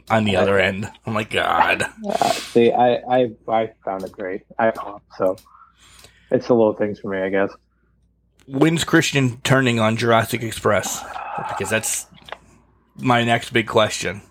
[0.09, 0.91] on the other end.
[1.05, 1.85] I'm like, God.
[2.05, 4.41] Uh, see, I, I I found it great.
[4.59, 5.15] I popped.
[5.17, 5.37] So
[6.29, 7.51] it's the little things for me, I guess.
[8.47, 11.03] When's Christian turning on Jurassic Express?
[11.49, 12.07] Because that's
[13.01, 14.21] my next big question.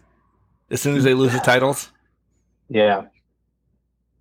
[0.70, 1.90] As soon as they lose the titles,
[2.68, 3.06] Yeah.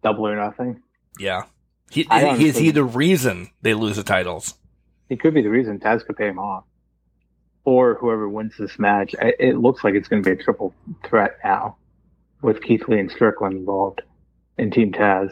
[0.04, 0.82] Double or nothing.
[1.20, 1.44] yeah.
[1.92, 4.54] He, is he the reason they lose the titles?
[5.10, 6.64] He could be the reason Taz could pay him off.
[7.66, 9.16] Or whoever wins this match.
[9.20, 10.74] It looks like it's going to be a triple
[11.04, 11.78] threat now
[12.44, 14.02] with Keith Lee and Strickland involved
[14.60, 15.32] in Team Taz.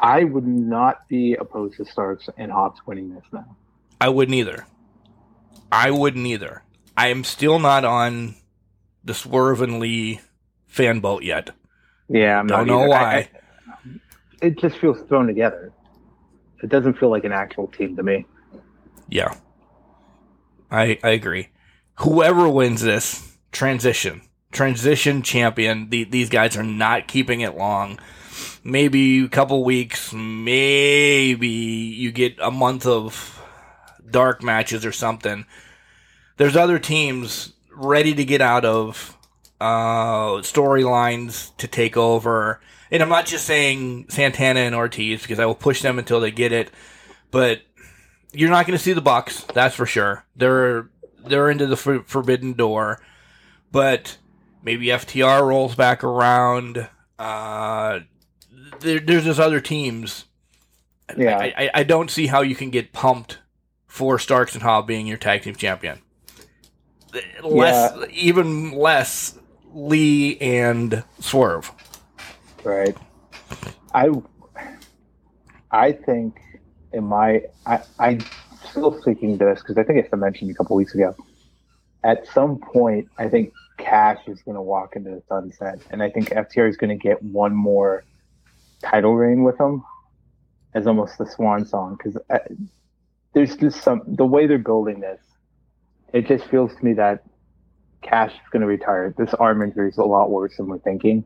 [0.00, 3.56] I would not be opposed to Starks and Hobbs winning this now.
[4.00, 4.64] I wouldn't either.
[5.72, 6.62] I wouldn't either.
[6.96, 8.36] I am still not on
[9.04, 10.20] the Swerve and Lee
[10.66, 11.50] fan boat yet.
[12.08, 12.88] Yeah, I'm Don't not know either.
[12.88, 13.14] why.
[13.14, 13.28] I- I-
[14.42, 15.72] it just feels thrown together.
[16.62, 18.26] It doesn't feel like an actual team to me.
[19.08, 19.34] Yeah.
[20.70, 21.48] I I agree.
[22.00, 24.22] Whoever wins this, transition.
[24.52, 25.88] Transition champion.
[25.90, 27.98] The, these guys are not keeping it long.
[28.62, 33.42] Maybe a couple weeks, maybe you get a month of
[34.10, 35.44] dark matches or something.
[36.36, 39.16] There's other teams ready to get out of
[39.60, 42.60] uh, storylines to take over.
[42.90, 46.30] And I'm not just saying Santana and Ortiz because I will push them until they
[46.30, 46.70] get it.
[47.30, 47.62] But
[48.32, 49.42] you're not going to see the Bucks.
[49.54, 50.24] That's for sure.
[50.36, 50.88] They're
[51.24, 53.00] they're into the for- forbidden door,
[53.72, 54.18] but
[54.62, 56.88] maybe FTR rolls back around.
[57.18, 58.00] Uh,
[58.80, 60.26] there, there's just other teams.
[61.16, 61.38] Yeah.
[61.38, 63.38] I, I, I don't see how you can get pumped
[63.86, 66.00] for Starks and Hobb being your tag team champion.
[67.42, 69.38] Less, even less
[69.72, 71.70] Lee and Swerve.
[72.62, 72.96] Right.
[73.94, 74.10] I
[75.70, 76.40] I think
[76.92, 78.20] in my I I'm
[78.64, 81.14] still thinking this because I think I mentioned a couple weeks ago.
[82.02, 86.10] At some point, I think Cash is going to walk into the sunset, and I
[86.10, 88.04] think FTR is going to get one more
[88.82, 89.82] title reign with him
[90.74, 92.38] as almost the swan song because uh,
[93.32, 95.20] there's just some the way they're building this.
[96.14, 97.24] It just feels to me that
[98.00, 99.12] Cash is going to retire.
[99.18, 101.24] This arm injury is a lot worse than we're thinking.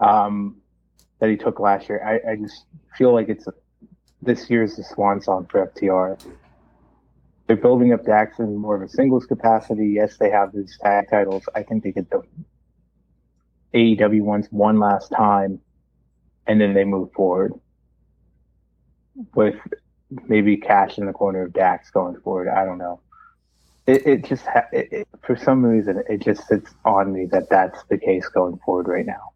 [0.00, 0.56] Um,
[1.20, 2.02] that he took last year.
[2.04, 2.64] I, I just
[2.98, 3.46] feel like it's
[4.20, 6.20] this year's the swan song for FTR.
[7.46, 9.92] They're building up Dax in more of a singles capacity.
[9.94, 11.44] Yes, they have these tag titles.
[11.54, 12.22] I think they get the
[13.74, 15.60] AEW ones one last time,
[16.48, 17.52] and then they move forward
[19.36, 19.56] with
[20.26, 22.48] maybe Cash in the corner of Dax going forward.
[22.48, 23.00] I don't know
[23.90, 27.50] it, it just ha- it, it, for some reason it just sits on me that
[27.50, 29.32] that's the case going forward right now.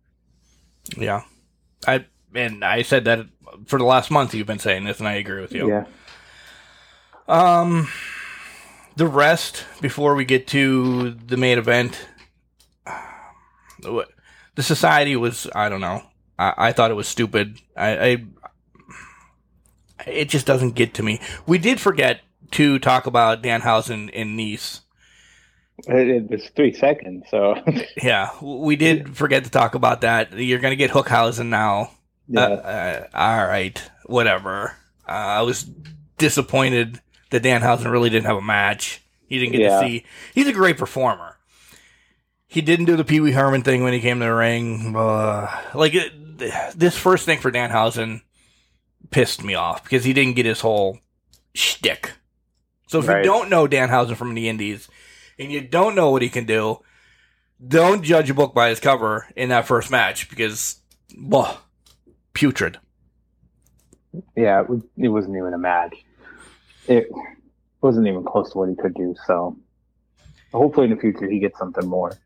[0.96, 1.22] Yeah,
[1.86, 3.26] I and I said that
[3.66, 5.68] for the last month you've been saying this, and I agree with you.
[5.68, 5.84] Yeah.
[7.26, 7.88] Um,
[8.96, 12.06] the rest before we get to the main event,
[13.82, 16.02] the society was I don't know.
[16.38, 17.60] I, I thought it was stupid.
[17.76, 18.24] I, I
[20.06, 21.20] it just doesn't get to me.
[21.46, 22.20] We did forget
[22.54, 24.80] to talk about Danhausen in Nese.
[25.88, 27.56] It was three seconds, so
[28.02, 30.32] yeah, we did forget to talk about that.
[30.38, 31.90] You're going to get Hookhausen now.
[32.28, 32.40] Yeah.
[32.40, 34.76] Uh, uh, all right, whatever.
[35.06, 35.64] Uh, I was
[36.16, 37.00] disappointed
[37.30, 39.02] that Danhausen really didn't have a match.
[39.26, 39.80] He didn't get yeah.
[39.80, 40.04] to see.
[40.32, 41.36] He's a great performer.
[42.46, 44.94] He didn't do the Pee Wee Herman thing when he came to the ring.
[44.94, 46.12] Uh, like it,
[46.78, 48.22] this first thing for Danhausen
[49.10, 51.00] pissed me off because he didn't get his whole
[51.52, 52.12] shtick
[52.86, 53.18] so if right.
[53.18, 54.88] you don't know Danhausen from the Indies
[55.38, 56.80] and you don't know what he can do,
[57.66, 60.80] don't judge a book by his cover in that first match because,
[61.18, 61.60] well,
[62.32, 62.78] putrid.
[64.36, 64.62] Yeah,
[64.96, 65.96] it wasn't even a match.
[66.86, 67.08] It
[67.80, 69.14] wasn't even close to what he could do.
[69.26, 69.58] So
[70.52, 72.16] hopefully in the future he gets something more.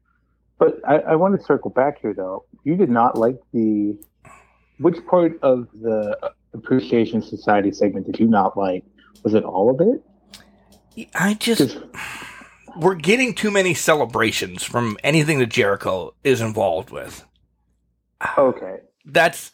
[0.58, 2.44] But I, I want to circle back here though.
[2.64, 3.96] You did not like the
[4.78, 8.84] which part of the Appreciation Society segment did you not like?
[9.22, 10.02] Was it all of it?
[11.14, 11.78] I just
[12.76, 17.24] we're getting too many celebrations from anything that Jericho is involved with.
[18.36, 18.78] Okay.
[19.04, 19.52] That's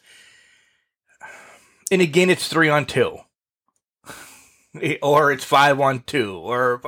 [1.91, 3.17] and again it's 3 on 2.
[5.01, 6.81] or it's 5 on 2 or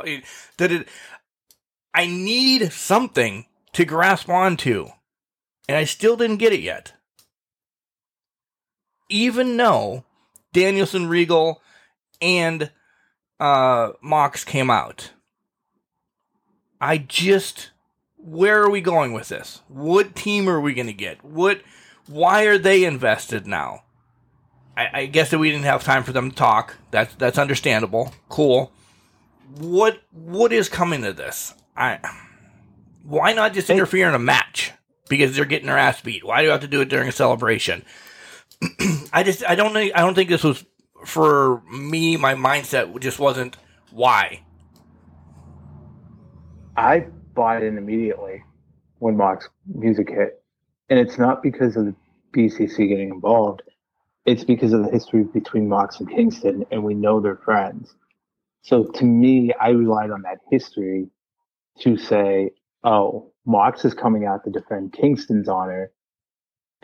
[0.58, 0.88] that it
[1.94, 4.90] I need something to grasp onto.
[5.68, 6.94] And I still didn't get it yet.
[9.10, 10.06] Even though
[10.54, 11.62] Danielson Regal
[12.22, 12.72] and
[13.40, 15.12] uh, Mox came out.
[16.80, 17.72] I just,
[18.18, 19.62] where are we going with this?
[19.68, 21.24] What team are we going to get?
[21.24, 21.62] What,
[22.08, 23.84] why are they invested now?
[24.78, 26.78] I, I guess that we didn't have time for them to talk.
[26.92, 28.14] That's that's understandable.
[28.30, 28.72] Cool.
[29.58, 31.56] What what is coming to this?
[31.76, 32.00] I
[33.04, 34.72] why not just interfere in a match
[35.10, 36.24] because they're getting their ass beat?
[36.24, 37.84] Why do you have to do it during a celebration?
[39.12, 40.64] I just I don't think I don't think this was
[41.08, 43.56] for me, my mindset just wasn't
[43.92, 44.42] why.
[46.76, 48.44] I bought in immediately
[49.00, 50.44] when Mox music hit.
[50.90, 51.96] And it's not because of the
[52.36, 53.62] BCC getting involved.
[54.26, 57.96] It's because of the history between Mox and Kingston, and we know they're friends.
[58.62, 61.08] So to me, I relied on that history
[61.80, 62.52] to say,
[62.84, 65.92] oh, Mox is coming out to defend Kingston's honor.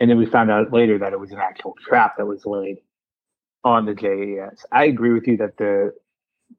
[0.00, 2.78] And then we found out later that it was an actual trap that was laid
[3.64, 4.64] on the JAS.
[4.70, 5.92] I agree with you that the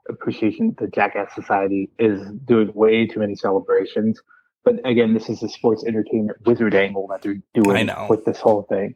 [0.09, 4.21] appreciation the Jackass Society is doing way too many celebrations.
[4.63, 8.63] But again, this is a sports entertainment wizard angle that they're doing with this whole
[8.63, 8.95] thing.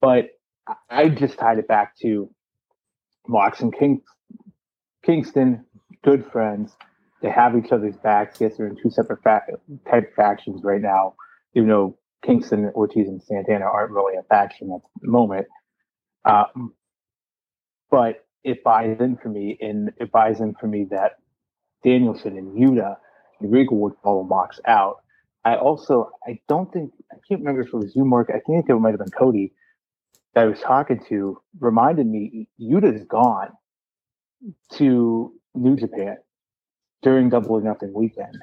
[0.00, 0.30] But
[0.90, 2.28] I just tied it back to
[3.28, 4.02] Mox and King,
[5.04, 5.64] Kingston,
[6.04, 6.76] good friends.
[7.22, 8.40] They have each other's backs.
[8.40, 9.42] Yes, they're in two separate fa-
[9.88, 11.14] type factions right now,
[11.54, 15.46] even though Kingston, Ortiz, and Santana aren't really a faction at the moment.
[16.24, 16.74] Um,
[17.90, 21.18] but it buys in for me, and it buys in for me that
[21.82, 22.96] Danielson and Yuta
[23.40, 25.02] and Regal would follow Mox out.
[25.44, 28.30] I also, I don't think, I can't remember if it was you, Mark.
[28.34, 29.52] I think it might have been Cody
[30.34, 33.50] that I was talking to, reminded me Yuta's gone
[34.74, 36.18] to New Japan
[37.02, 38.36] during Double or Nothing weekend.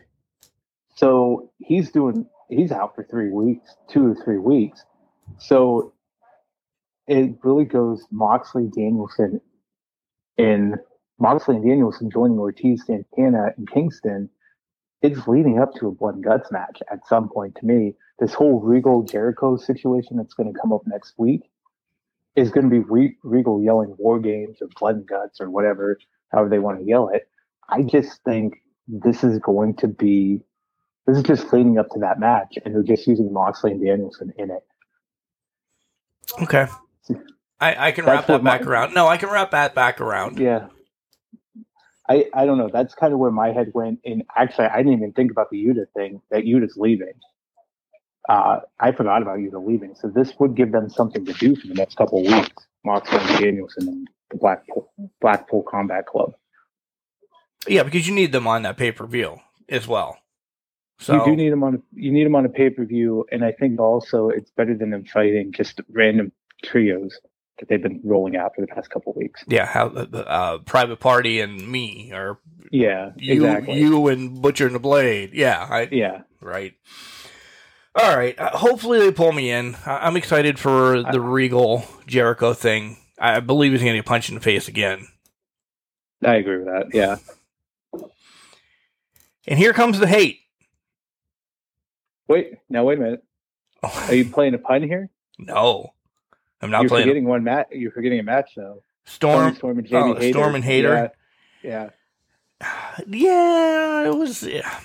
[0.96, 4.84] So he's doing, he's out for three weeks, two or three weeks.
[5.38, 5.93] So
[7.08, 9.42] it really goes Moxley, Danielson,
[10.38, 10.76] and
[11.20, 14.30] Moxley and Danielson joining Ortiz, Santana, and Kingston.
[15.02, 17.56] It's leading up to a blood and guts match at some point.
[17.56, 21.42] To me, this whole Regal Jericho situation that's going to come up next week,
[22.36, 25.98] is going to be Re- Regal yelling war games or blood and guts or whatever,
[26.32, 27.28] however they want to yell it.
[27.70, 28.56] I just think
[28.88, 30.42] this is going to be
[31.06, 34.32] this is just leading up to that match, and they're just using Moxley and Danielson
[34.38, 34.64] in it.
[36.42, 36.68] Okay.
[37.60, 38.94] I, I can That's wrap that what my- back around.
[38.94, 40.40] No, I can wrap that back around.
[40.40, 40.68] Yeah.
[42.10, 42.70] I, I don't know.
[42.72, 44.00] That's kind of where my head went.
[44.04, 47.14] And actually, I didn't even think about the Yuta thing, that Yuta's leaving.
[48.28, 49.96] Uh, I forgot about Yuta leaving.
[49.96, 52.64] So this would give them something to do for the next couple of weeks.
[52.84, 56.34] Moxley and Danielson and the Blackpool, Blackpool Combat Club.
[57.68, 59.38] Yeah, because you need them on that pay per view
[59.70, 60.18] as well.
[61.00, 61.82] So you do need them on.
[61.94, 64.90] You need them on a pay per view, and I think also it's better than
[64.90, 66.34] them fighting just random
[66.64, 67.20] trios
[67.60, 69.44] that they've been rolling out for the past couple weeks.
[69.48, 72.40] yeah, how the uh, private party and me or
[72.72, 73.80] Yeah, you exactly.
[73.80, 75.32] you and Butcher and the Blade.
[75.34, 76.74] Yeah, I, yeah, right.
[77.96, 78.38] All right.
[78.40, 79.76] Uh, hopefully they pull me in.
[79.86, 82.98] I- I'm excited for the Regal Jericho thing.
[83.20, 85.08] I believe he's going to get punched in the face again.
[86.26, 86.88] I agree with that.
[86.92, 87.18] Yeah.
[89.48, 90.40] And here comes the hate.
[92.28, 93.24] Wait, now wait a minute.
[93.84, 95.10] Are you playing a pun here?
[95.38, 95.94] no,
[96.64, 97.68] I'm not You're playing forgetting one match.
[97.72, 98.82] You're forgetting a match though.
[99.06, 99.54] Storm.
[99.56, 100.34] Storm and Jamie oh, Hayter.
[100.34, 101.12] Storm and Hayter.
[101.62, 101.90] Yeah,
[102.62, 103.00] yeah.
[103.08, 104.44] Yeah, it was.
[104.44, 104.80] Yeah.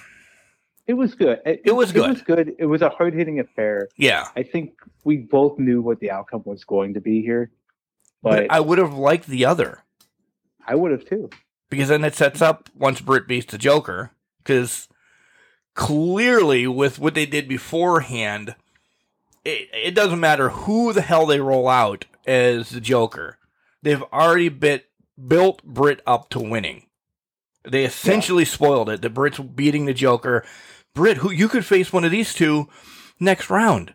[0.87, 1.41] It was good.
[1.47, 2.09] It, It was It good.
[2.11, 2.55] was good.
[2.59, 3.89] It was a hard hitting affair.
[3.97, 4.29] yeah.
[4.35, 4.73] I think
[5.05, 7.51] we both knew what the outcome was going to be here,
[8.23, 9.85] but, But I would have liked the other.
[10.67, 11.31] I would have too.
[11.71, 14.13] because then it sets up once Britt beats the Joker.
[14.39, 14.89] Because
[15.75, 18.55] clearly, with what they did beforehand,
[19.49, 23.39] it, it doesn't matter who the hell they roll out as the Joker.
[23.83, 24.87] They've already bit,
[25.27, 26.87] built Britt up to winning.
[27.65, 29.03] They essentially spoiled it.
[29.03, 30.45] The Britt's beating the Joker.
[30.95, 32.69] Britt, who you could face one of these two
[33.21, 33.95] next round.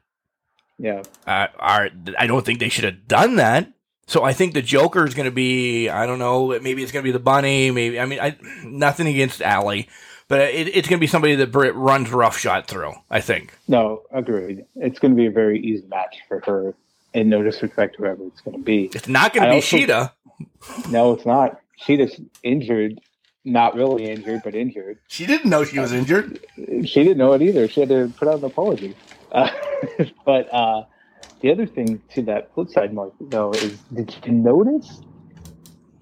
[0.77, 1.03] Yeah.
[1.25, 3.71] Uh, are, I don't think they should have done that.
[4.05, 7.03] So I think the Joker is going to be, I don't know, maybe it's going
[7.03, 7.71] to be the Bunny.
[7.71, 9.87] Maybe, I mean, I, nothing against Allie,
[10.33, 13.53] but it, it's going to be somebody that Britt runs roughshod through, I think.
[13.67, 14.65] No, agreed.
[14.75, 16.73] It's going to be a very easy match for her,
[17.13, 18.85] and no disrespect to whoever it's going to be.
[18.95, 20.13] It's not going to be also- Sheeta.
[20.89, 21.59] No, it's not.
[21.75, 22.99] She just injured,
[23.45, 24.97] not really injured, but injured.
[25.07, 26.39] She didn't know she was injured.
[26.57, 27.67] She didn't know it either.
[27.67, 28.95] She had to put out an apology.
[29.31, 29.49] Uh,
[30.25, 30.85] but uh,
[31.41, 35.01] the other thing to that flip side, Mark, though, is did you notice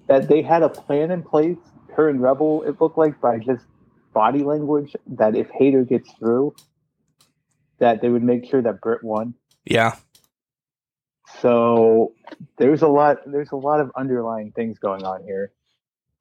[0.06, 1.58] that they had a plan in place?
[1.94, 3.64] Her and Rebel, it looked like by just
[4.12, 6.54] body language, that if Hayter gets through,
[7.78, 9.34] that they would make sure that Britt won.
[9.64, 9.96] Yeah.
[11.40, 12.14] So
[12.58, 13.18] there's a lot.
[13.26, 15.52] There's a lot of underlying things going on here.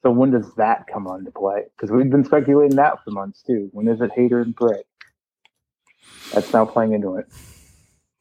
[0.03, 1.65] So when does that come on to play?
[1.75, 3.69] Because we've been speculating that for months too.
[3.71, 4.87] When is it Hayter and Britt?
[6.33, 7.27] That's now playing into it.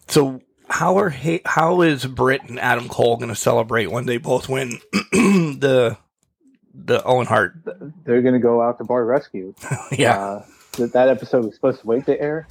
[0.09, 1.15] So how are
[1.47, 5.97] how is Britt and Adam Cole going to celebrate when they both win the
[6.85, 7.55] the Owen Hart?
[8.05, 9.55] They're going to go out to Bar Rescue.
[9.93, 10.19] Yeah.
[10.19, 10.47] Uh,
[10.79, 12.47] that that episode was supposed to wait to air,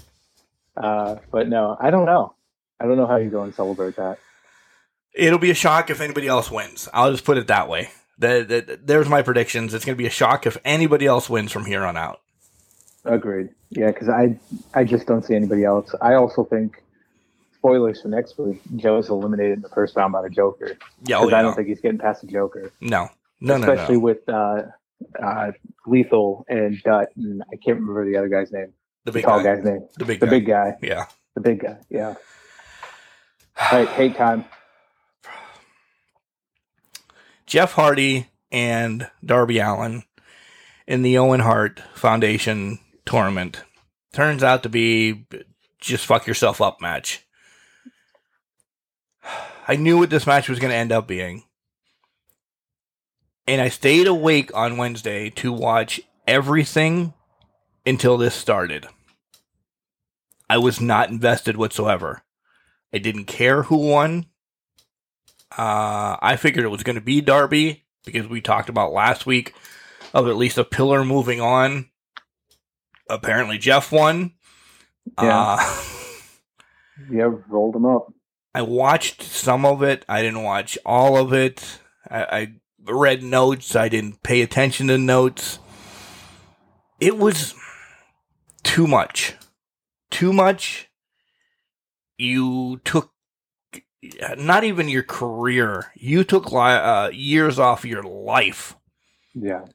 [0.76, 2.34] uh, but no, I don't know.
[2.80, 4.19] I don't know how you go and celebrate that.
[5.14, 6.89] It'll be a shock if anybody else wins.
[6.93, 7.89] I'll just put it that way.
[8.18, 9.73] The, the, there's my predictions.
[9.73, 12.22] It's going to be a shock if anybody else wins from here on out.
[13.06, 13.49] Agreed.
[13.69, 14.38] Yeah, because I
[14.73, 15.95] I just don't see anybody else.
[16.01, 16.84] I also think
[17.56, 18.61] spoilers for next week.
[18.76, 20.77] Joe is eliminated in the first round by the Joker.
[21.03, 21.39] Yeah, oh, yeah.
[21.39, 23.10] I don't think he's getting past the Joker, no,
[23.41, 23.99] no, no, especially no.
[24.02, 24.61] with uh,
[25.22, 25.52] uh,
[25.88, 27.10] Lethal and Dutt.
[27.16, 28.74] And I can't remember the other guy's name.
[29.06, 29.56] The The big tall guy.
[29.56, 29.88] guy's name.
[29.98, 30.30] The big The guy.
[30.32, 30.78] big guy.
[30.82, 31.06] Yeah.
[31.36, 31.78] The big guy.
[31.90, 32.16] Yeah.
[33.72, 34.45] All right, hate time.
[37.45, 40.03] Jeff Hardy and Darby Allin
[40.88, 43.64] in the Owen Hart Foundation tournament
[44.14, 45.26] turns out to be
[45.80, 47.26] just fuck yourself up match.
[49.68, 51.44] I knew what this match was going to end up being.
[53.49, 57.15] And I stayed awake on Wednesday to watch everything
[57.84, 58.85] until this started.
[60.47, 62.21] I was not invested whatsoever.
[62.93, 64.27] I didn't care who won.
[65.57, 69.55] Uh, I figured it was going to be Darby because we talked about last week
[70.13, 71.89] of at least a pillar moving on.
[73.09, 74.34] Apparently, Jeff won.
[75.19, 75.57] Yeah.
[75.59, 75.76] Uh,
[77.09, 78.13] Yeah, rolled him up.
[78.53, 80.05] I watched some of it.
[80.07, 81.80] I didn't watch all of it.
[82.07, 82.53] I, I
[82.90, 83.76] read notes.
[83.76, 85.60] I didn't pay attention to notes.
[86.99, 87.53] It was
[88.64, 89.36] too much.
[90.11, 90.90] Too much.
[92.18, 93.11] You took
[94.38, 95.91] not even your career.
[95.95, 98.76] You took li- uh, years off your life.
[99.34, 99.66] Yeah.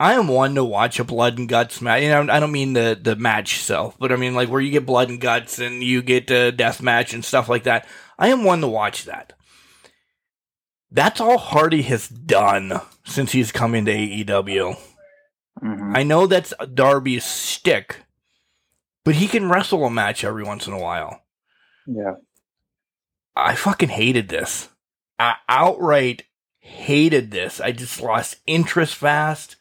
[0.00, 2.02] I am one to watch a blood and guts match.
[2.02, 4.72] You know, I don't mean the the match itself, but I mean like where you
[4.72, 7.86] get blood and guts and you get a death match and stuff like that.
[8.18, 9.34] I am one to watch that.
[10.92, 14.76] That's all Hardy has done since he's come into AEW.
[15.62, 15.96] Mhm.
[15.96, 18.00] I know that's Darby's stick,
[19.04, 21.22] but he can wrestle a match every once in a while.
[21.86, 22.14] Yeah.
[23.34, 24.68] I fucking hated this.
[25.18, 26.24] I outright
[26.58, 27.60] hated this.
[27.60, 29.56] I just lost interest fast.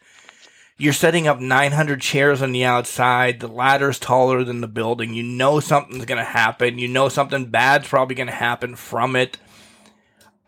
[0.78, 3.40] You're setting up 900 chairs on the outside.
[3.40, 5.14] The ladder's taller than the building.
[5.14, 6.80] You know something's going to happen.
[6.80, 9.38] You know something bad's probably going to happen from it.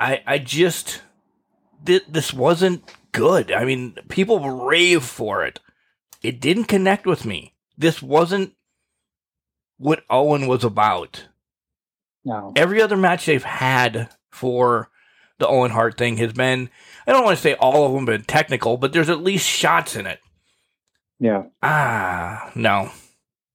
[0.03, 1.01] I I just
[1.85, 3.51] th- this wasn't good.
[3.51, 5.59] I mean, people rave for it.
[6.21, 7.53] It didn't connect with me.
[7.77, 8.53] This wasn't
[9.77, 11.25] what Owen was about
[12.25, 12.53] No.
[12.55, 14.89] every other match they've had for
[15.39, 16.69] the Owen Hart thing has been
[17.07, 19.95] I don't want to say all of them been technical, but there's at least shots
[19.95, 20.19] in it.
[21.19, 21.43] Yeah.
[21.61, 22.91] Ah, no.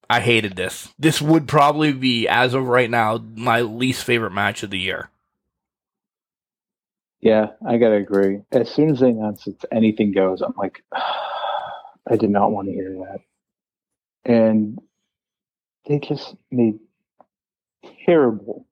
[0.09, 0.89] I hated this.
[0.97, 5.09] This would probably be, as of right now, my least favorite match of the year.
[7.21, 8.41] Yeah, I gotta agree.
[8.51, 12.73] As soon as they announced it's anything goes, I'm like, I did not want to
[12.73, 13.19] hear that.
[14.31, 14.79] And
[15.87, 16.79] they just made
[18.05, 18.67] terrible,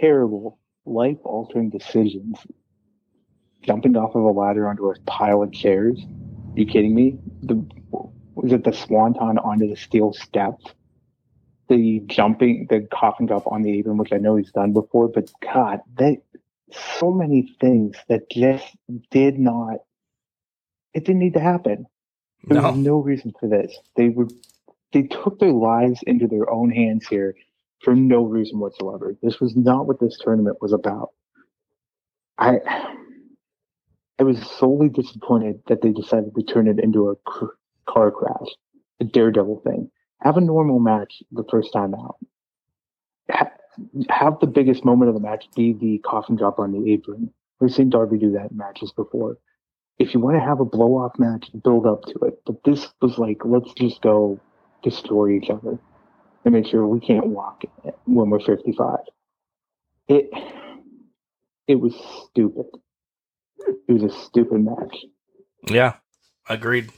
[0.00, 2.38] terrible, life altering decisions.
[3.62, 5.98] Jumping off of a ladder onto a pile of chairs.
[6.54, 7.18] you kidding me?
[7.42, 7.64] The
[8.34, 10.64] was it the swanton onto the steel steps?
[11.68, 15.30] The jumping, the coffin drop on the apron, which I know he's done before, but
[15.40, 16.20] God, that
[16.72, 18.66] so many things that just
[19.10, 19.78] did not.
[20.94, 21.86] It didn't need to happen.
[22.44, 22.68] There No.
[22.68, 23.76] was no reason for this.
[23.96, 24.28] They were,
[24.92, 27.36] they took their lives into their own hands here
[27.82, 29.16] for no reason whatsoever.
[29.22, 31.10] This was not what this tournament was about.
[32.38, 32.58] I,
[34.18, 37.54] I was solely disappointed that they decided to turn it into a cr-
[37.88, 38.48] car crash,
[39.00, 39.90] a daredevil thing.
[40.22, 42.16] Have a normal match the first time out.
[43.30, 43.50] Ha-
[44.08, 47.30] have the biggest moment of the match be the coffin drop on the apron.
[47.60, 49.38] We've seen Darby do that in matches before.
[49.98, 52.40] If you want to have a blow off match, build up to it.
[52.44, 54.40] But this was like, let's just go
[54.82, 55.78] destroy each other
[56.44, 57.62] and make sure we can't walk
[58.04, 58.98] when we're 55.
[60.08, 60.30] It,
[61.66, 61.94] it was
[62.28, 62.66] stupid.
[63.88, 64.96] It was a stupid match.
[65.68, 65.94] Yeah,
[66.48, 66.90] agreed.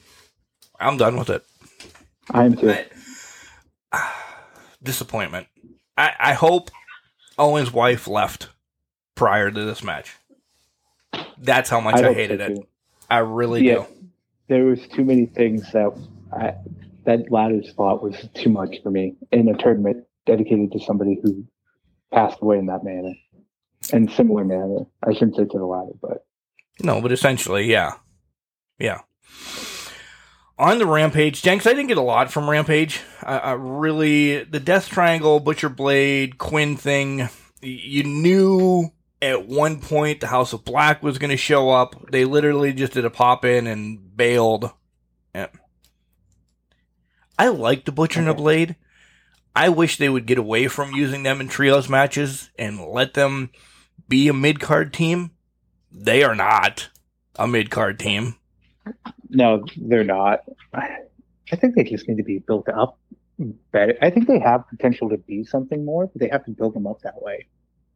[0.81, 1.45] I'm done with it.
[2.31, 2.75] I'm too.
[4.83, 5.47] Disappointment.
[5.97, 6.71] I, I hope
[7.39, 8.49] Owen's wife left
[9.15, 10.15] prior to this match.
[11.39, 12.57] That's how much I, so, hated it.
[12.57, 12.67] too.
[13.11, 13.75] I really Yeah.
[13.75, 13.87] do.
[14.49, 15.93] There was too many things that
[16.33, 16.55] I,
[17.05, 21.45] that ladder spot was too much for me in a tournament dedicated to somebody who
[22.13, 23.13] passed away in that manner
[23.93, 24.87] and similar manner.
[25.05, 26.25] I shouldn't say to the ladder, but
[26.83, 27.95] No, but essentially, yeah.
[28.79, 29.01] Yeah.
[30.59, 33.03] On the Rampage, Jenks, I didn't get a lot from Rampage.
[33.23, 37.29] I, I really, the Death Triangle, Butcher Blade, Quinn thing,
[37.61, 42.11] you knew at one point the House of Black was going to show up.
[42.11, 44.71] They literally just did a pop in and bailed.
[45.35, 45.49] Yeah.
[47.39, 48.77] I like the Butcher and the Blade.
[49.55, 53.51] I wish they would get away from using them in trios matches and let them
[54.09, 55.33] be a mid card team.
[55.93, 56.89] They are not
[57.37, 58.37] a mid card team.
[59.31, 60.41] No, they're not.
[60.75, 62.99] I think they just need to be built up
[63.73, 63.97] better.
[64.03, 66.87] I think they have potential to be something more, but they have to build them
[66.87, 67.47] up that way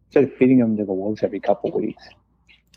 [0.06, 2.02] instead of feeding them to the wolves every couple weeks.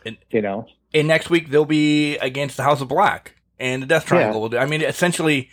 [0.06, 3.88] And- you know, And next week they'll be against the House of Black and the
[3.88, 4.36] Death Triangle.
[4.36, 4.42] Yeah.
[4.42, 5.50] will do- I mean, essentially,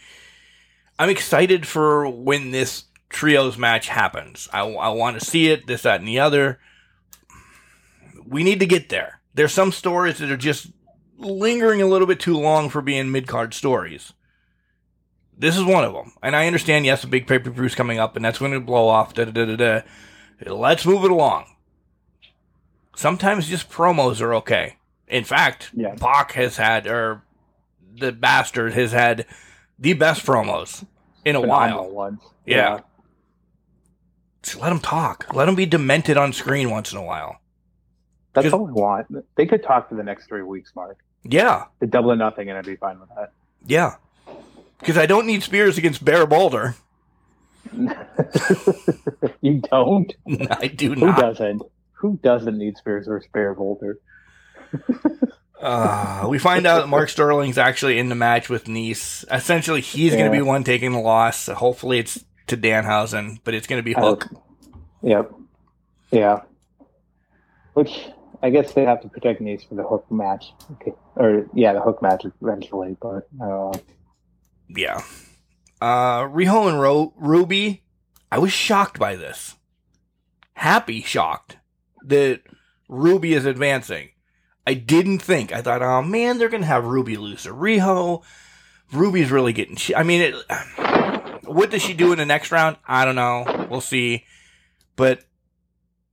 [0.99, 4.49] I'm excited for when this trios match happens.
[4.53, 6.61] I, I want to see it, this, that, and the other.
[8.27, 9.21] We need to get there.
[9.35, 10.69] There's some stories that are just
[11.21, 14.13] lingering a little bit too long for being mid card stories.
[15.37, 16.13] This is one of them.
[16.23, 18.89] And I understand, yes, a big pay per coming up and that's going to blow
[18.89, 19.15] off.
[19.15, 20.53] Da, da, da, da, da.
[20.55, 21.47] Let's move it along.
[22.95, 24.77] Sometimes just promos are okay.
[25.09, 25.95] In fact, Yeah.
[25.95, 27.23] Bach has had, or
[27.95, 29.27] the bastard has had
[29.79, 30.85] the best promos
[31.25, 31.95] in a phenomenal while.
[31.95, 32.21] ones.
[32.45, 32.81] Yeah.
[34.43, 35.35] Just let him talk.
[35.35, 37.41] Let him be demented on screen once in a while.
[38.35, 39.35] That's Just- all I want.
[39.37, 40.99] They could talk for the next three weeks, Mark.
[41.25, 43.33] Yeah, The double or nothing, and I'd be fine with that.
[43.67, 43.97] yeah.
[44.79, 46.75] Because I don't need Spears against Bear Boulder.
[49.43, 50.15] you don't?
[50.51, 51.15] I do not.
[51.17, 51.63] Who doesn't?
[51.93, 53.99] Who doesn't need Spears or Spare Boulder?
[55.63, 59.27] Uh, we find out that Mark Sterling's actually in the match with Nese.
[59.31, 61.39] Essentially, he's going to be one taking the loss.
[61.41, 64.27] So hopefully, it's to Danhausen, but it's going to be Hook.
[65.03, 65.31] Yep.
[66.11, 66.41] Yeah.
[67.75, 68.07] Which
[68.43, 70.53] I guess they have to protect Nese for the hook match.
[70.73, 70.95] Okay.
[71.17, 73.73] Or yeah, the hook match eventually, but uh,
[74.69, 75.03] Yeah.
[75.81, 77.83] Uh, Riho and Ro- Ruby,
[78.31, 79.57] I was shocked by this.
[80.55, 81.57] Happy shocked
[82.05, 82.43] that
[82.89, 84.11] Ruby is advancing.
[84.67, 85.53] I didn't think.
[85.53, 88.23] I thought, oh man, they're gonna have Ruby lose to Riho.
[88.93, 89.77] Ruby's really getting.
[89.97, 90.35] I mean, it,
[91.47, 92.77] what does she do in the next round?
[92.87, 93.67] I don't know.
[93.71, 94.25] We'll see.
[94.97, 95.25] But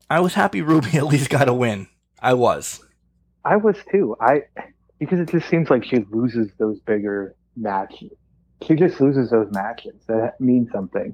[0.09, 1.87] I was happy Ruby at least got a win.
[2.19, 2.83] I was.
[3.45, 4.15] I was too.
[4.19, 4.43] I
[4.99, 8.11] because it just seems like she loses those bigger matches.
[8.65, 9.95] She just loses those matches.
[10.07, 11.13] That means something.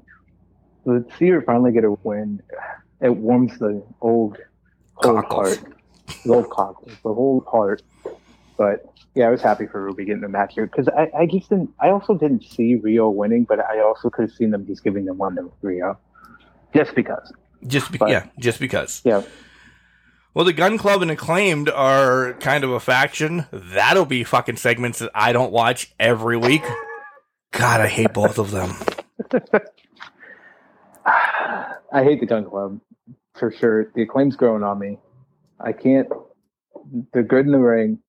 [0.84, 2.42] Let's see her finally get a win.
[3.00, 4.38] It warms the old
[5.02, 5.56] old Cockles.
[5.58, 5.74] heart,
[6.24, 7.82] the old cockles, the whole heart.
[8.56, 11.48] But yeah, I was happy for Ruby getting the match here because I, I just
[11.50, 11.70] didn't.
[11.80, 15.04] I also didn't see Riho winning, but I also could have seen them just giving
[15.04, 15.96] them one to Riho,
[16.74, 17.32] just because.
[17.66, 19.00] Just be- But- yeah, just because.
[19.04, 19.22] Yeah,
[20.34, 23.46] Well, the Gun Club and Acclaimed are kind of a faction.
[23.52, 26.64] That'll be fucking segments that I don't watch every week.
[27.52, 28.74] God, I hate both of them.
[31.06, 32.80] I hate the Gun Club
[33.34, 33.92] for sure.
[33.94, 34.98] The acclaim's growing on me.
[35.60, 36.08] I can't.
[37.12, 38.00] They're good in the ring.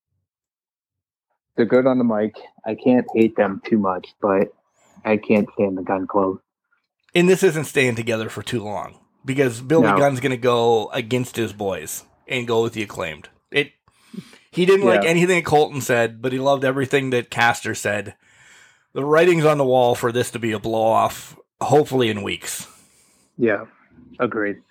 [1.56, 2.34] They're good on the mic.
[2.66, 4.48] I can't hate them too much, but
[5.04, 6.40] I can't stand the Gun Club.
[7.14, 9.96] And this isn't staying together for too long because Billy No.
[9.96, 13.28] Gunn's going to go against his boys and go with the Acclaimed.
[13.50, 13.72] It.
[14.50, 18.14] He didn't like anything that Colten said, but he loved everything that Caster said.
[18.94, 22.66] The writing's on the wall for this to be a blow off, hopefully in weeks.
[23.36, 23.66] Yeah,
[24.18, 24.62] agreed.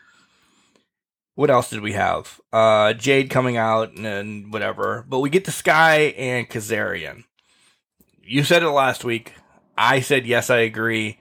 [1.36, 2.42] what else did we have?
[2.52, 5.06] Uh, Jade coming out and, and whatever.
[5.08, 7.26] But we get to Sky and Kazarian.
[8.24, 9.34] You said it last week.
[9.78, 11.20] I said yes, I agree.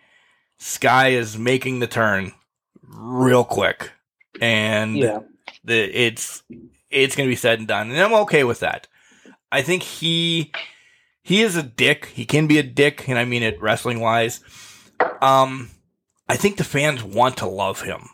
[0.56, 2.32] Sky is making the turn
[2.82, 3.90] real quick,
[4.40, 5.19] and Yeah,
[5.65, 6.43] the it's
[6.91, 8.86] it's going to be said and done, and I'm okay with that.
[9.51, 10.53] I think he
[11.23, 12.07] he is a dick.
[12.07, 14.41] He can be a dick, and I mean it wrestling wise.
[15.20, 15.70] Um,
[16.28, 18.09] I think the fans want to love him,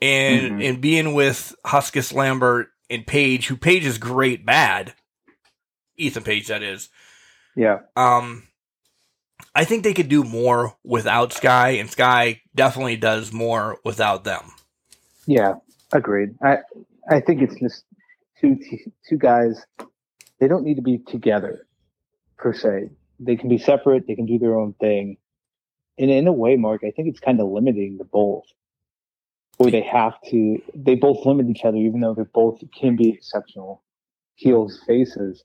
[0.00, 0.68] and Mhm.
[0.68, 4.94] and being with Huskus Lambert and Page, who Page is great, bad.
[5.96, 6.88] Ethan Page, that is.
[7.56, 8.48] yeah, Um,
[9.54, 14.52] I think they could do more without Sky, and Sky definitely does more without them.
[15.26, 15.54] yeah,
[15.92, 16.36] agreed.
[16.42, 16.58] I
[17.08, 17.84] I think it's just
[18.40, 18.58] two
[19.08, 19.64] two guys.
[20.40, 21.66] They don't need to be together
[22.38, 22.90] per se.
[23.20, 24.06] They can be separate.
[24.06, 25.18] They can do their own thing.
[25.98, 28.46] And in a way, Mark, I think it's kind of limiting the both.
[29.58, 30.62] Or they have to.
[30.74, 33.82] They both limit each other, even though they both can be exceptional
[34.36, 35.44] heels, faces.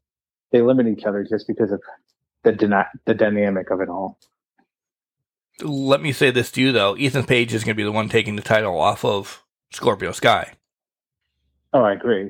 [0.51, 1.81] They limit each other just because of
[2.43, 4.19] the dyna- the dynamic of it all.
[5.63, 8.09] let me say this to you though ethan page is going to be the one
[8.09, 10.53] taking the title off of scorpio sky
[11.73, 12.29] Oh, I agree.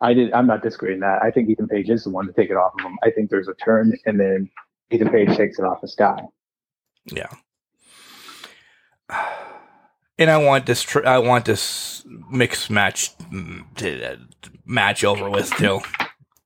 [0.00, 0.32] I did.
[0.32, 1.20] I'm not disagreeing that.
[1.20, 2.96] I think Ethan Page is the one to take it off of him.
[3.02, 4.48] I think there's a turn, and then
[4.92, 6.20] Ethan Page takes it off of Sky.
[7.06, 7.26] yeah
[10.18, 13.10] and i want this tr- i want this mixed match
[13.76, 14.16] to, uh,
[14.64, 15.80] match over with too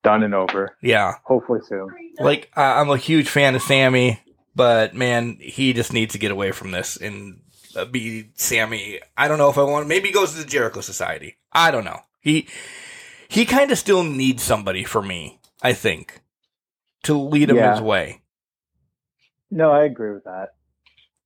[0.04, 0.76] Done and over.
[0.82, 1.88] yeah Hopefully soon.
[2.18, 4.20] like I i'm a huge fan of sammy
[4.54, 7.51] but man he just needs to get away from this and uh,
[7.90, 11.36] be sammy i don't know if i want maybe he goes to the jericho society
[11.52, 12.46] i don't know he
[13.28, 16.20] he kind of still needs somebody for me i think
[17.02, 17.72] to lead him Yeah.
[17.72, 18.20] his way
[19.50, 20.54] No, I agree with that.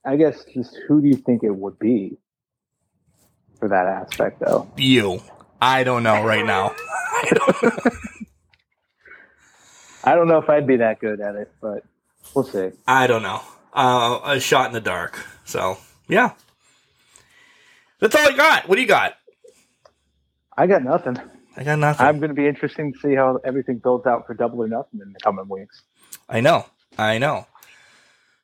[0.04, 2.18] I guess just who do you think it would be
[3.60, 4.68] for that aspect, though?
[4.76, 5.20] you.
[5.60, 6.74] I don't know right now.
[10.04, 11.82] I don't know if I'd be that good at it, but
[12.34, 12.70] we'll see.
[12.86, 13.40] I don't know.
[13.72, 15.18] Uh, a shot in the dark.
[15.44, 15.78] So
[16.08, 16.32] yeah,
[18.00, 18.68] that's all I got.
[18.68, 19.14] What do you got?
[20.56, 21.18] I got nothing.
[21.56, 22.06] I got nothing.
[22.06, 25.00] I'm going to be interesting to see how everything builds out for Double or Nothing
[25.00, 25.82] in the coming weeks.
[26.28, 26.66] I know.
[26.98, 27.46] I know.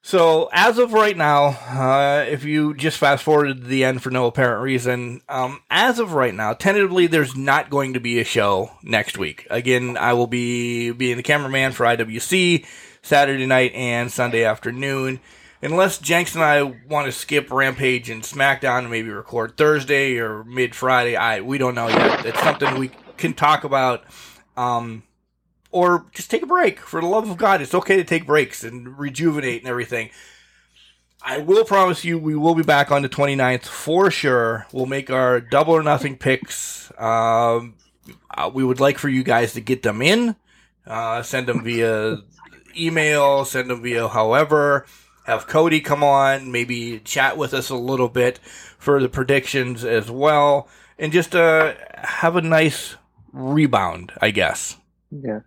[0.05, 4.11] So as of right now, uh, if you just fast forwarded to the end for
[4.11, 8.25] no apparent reason, um, as of right now, tentatively, there's not going to be a
[8.25, 9.47] show next week.
[9.49, 12.67] Again, I will be being the cameraman for IWC
[13.03, 15.21] Saturday night and Sunday afternoon.
[15.63, 20.43] Unless Jenks and I want to skip Rampage and SmackDown and maybe record Thursday or
[20.43, 22.27] mid Friday, I we don't know yet.
[22.27, 24.03] It's something we can talk about.
[24.57, 25.05] Um,
[25.71, 26.81] or just take a break.
[26.81, 30.11] For the love of God, it's okay to take breaks and rejuvenate and everything.
[31.25, 34.67] I will promise you we will be back on the 29th for sure.
[34.73, 36.91] We'll make our double or nothing picks.
[36.99, 37.77] Um,
[38.31, 40.35] uh, we would like for you guys to get them in.
[40.85, 42.19] Uh, send them via
[42.77, 44.85] email, send them via however.
[45.24, 48.39] Have Cody come on, maybe chat with us a little bit
[48.78, 50.69] for the predictions as well.
[50.99, 52.97] And just uh, have a nice
[53.32, 54.77] rebound, I guess.
[55.11, 55.40] Yeah.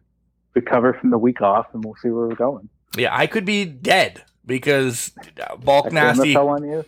[0.54, 2.70] Recover from the week off, and we'll see where we're going.
[2.98, 5.12] Yeah, I could be dead because
[5.42, 6.34] uh, Bulk I shouldn't have Nasty.
[6.34, 6.86] fell on you.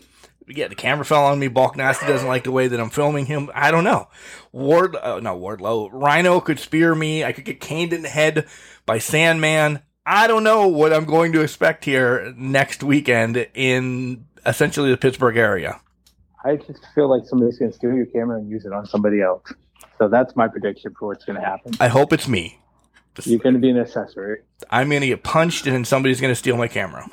[0.48, 1.50] yeah, the camera fell on me.
[1.50, 3.50] Bulk Nasty doesn't like the way that I'm filming him.
[3.54, 4.08] I don't know.
[4.54, 7.26] Ward, uh, no Wardlow, Rhino could spear me.
[7.26, 8.48] I could get caned in the head
[8.86, 9.82] by Sandman.
[10.10, 15.36] I don't know what I'm going to expect here next weekend in essentially the Pittsburgh
[15.36, 15.82] area.
[16.46, 19.20] I just feel like somebody's going to steal your camera and use it on somebody
[19.20, 19.52] else.
[19.98, 21.74] So that's my prediction for what's going to happen.
[21.82, 22.58] I hope it's me.
[23.26, 26.32] You're going to be an accessory, I'm going to get punched and then somebody's going
[26.32, 27.06] to steal my camera.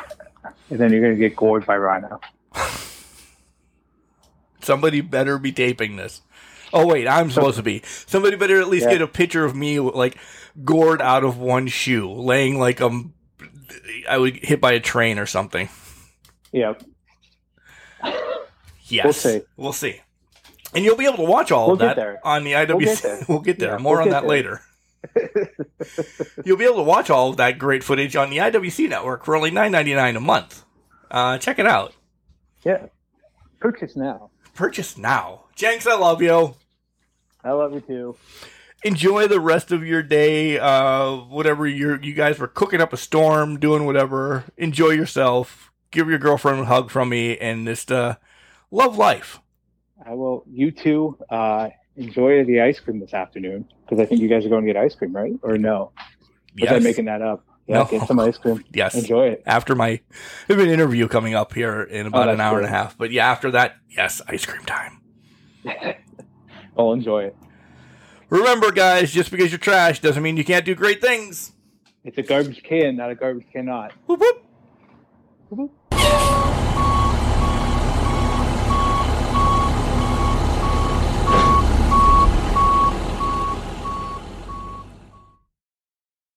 [0.70, 2.20] and then you're going to get gored by Rhino.
[4.60, 6.22] Somebody better be taping this.
[6.74, 7.82] Oh wait, I'm supposed to be.
[7.84, 8.92] Somebody better at least Yeah.
[8.94, 10.16] get a picture of me like
[10.64, 13.14] gored out of one shoe, laying like um,
[14.09, 15.68] I would hit by a train or something.
[16.52, 16.74] Yeah.
[18.86, 19.42] Yes, We'll see.
[19.56, 20.01] We'll see.
[20.74, 22.20] And you'll be able to watch all We'll of that there.
[22.26, 22.84] on the IWC.
[22.84, 23.20] get there.
[23.28, 23.70] We'll get there.
[23.72, 24.28] Yeah, More we'll on that there.
[24.28, 24.60] later.
[26.44, 29.36] you'll be able to watch all of that great footage on the IWC network for
[29.36, 30.64] only nine ninety nine a month.
[31.10, 31.94] Uh, check it out.
[32.64, 32.86] Yeah.
[33.60, 34.30] Purchase now.
[34.55, 35.44] Purchase now.
[35.55, 36.56] Jenks, I love you.
[37.44, 38.16] I love you too.
[38.84, 40.58] enjoy the rest of your day.
[40.58, 44.44] Uh, whatever you you guys were cooking up a storm, doing whatever.
[44.56, 45.70] Enjoy yourself.
[45.90, 48.16] Give your girlfriend a hug from me, and just uh,
[48.70, 49.40] love life.
[50.04, 50.44] I will.
[50.50, 51.16] You too.
[51.30, 54.72] Uh, enjoy the ice cream this afternoon because I think you guys are going to
[54.72, 55.32] get ice cream, right?
[55.42, 55.92] Or no?
[56.58, 56.82] Was I Yes.
[56.82, 57.44] making that up?
[57.68, 57.84] Yeah, No.
[57.84, 58.64] get some ice cream.
[58.72, 58.94] Yes.
[58.96, 59.42] Enjoy it.
[59.46, 60.00] After my, I
[60.48, 62.98] have an interview coming up here in about Oh, an hour and a half.
[62.98, 65.00] But yeah, after that, yes, ice cream time.
[66.76, 67.36] I'll enjoy it.
[68.30, 71.52] Remember, guys, just because you're trash doesn't mean you can't do great things.
[72.05, 73.92] It's a garbage can, not a garbage cannot.
[74.06, 74.44] Whoop, whoop.
[75.51, 75.72] Whoop, whoop.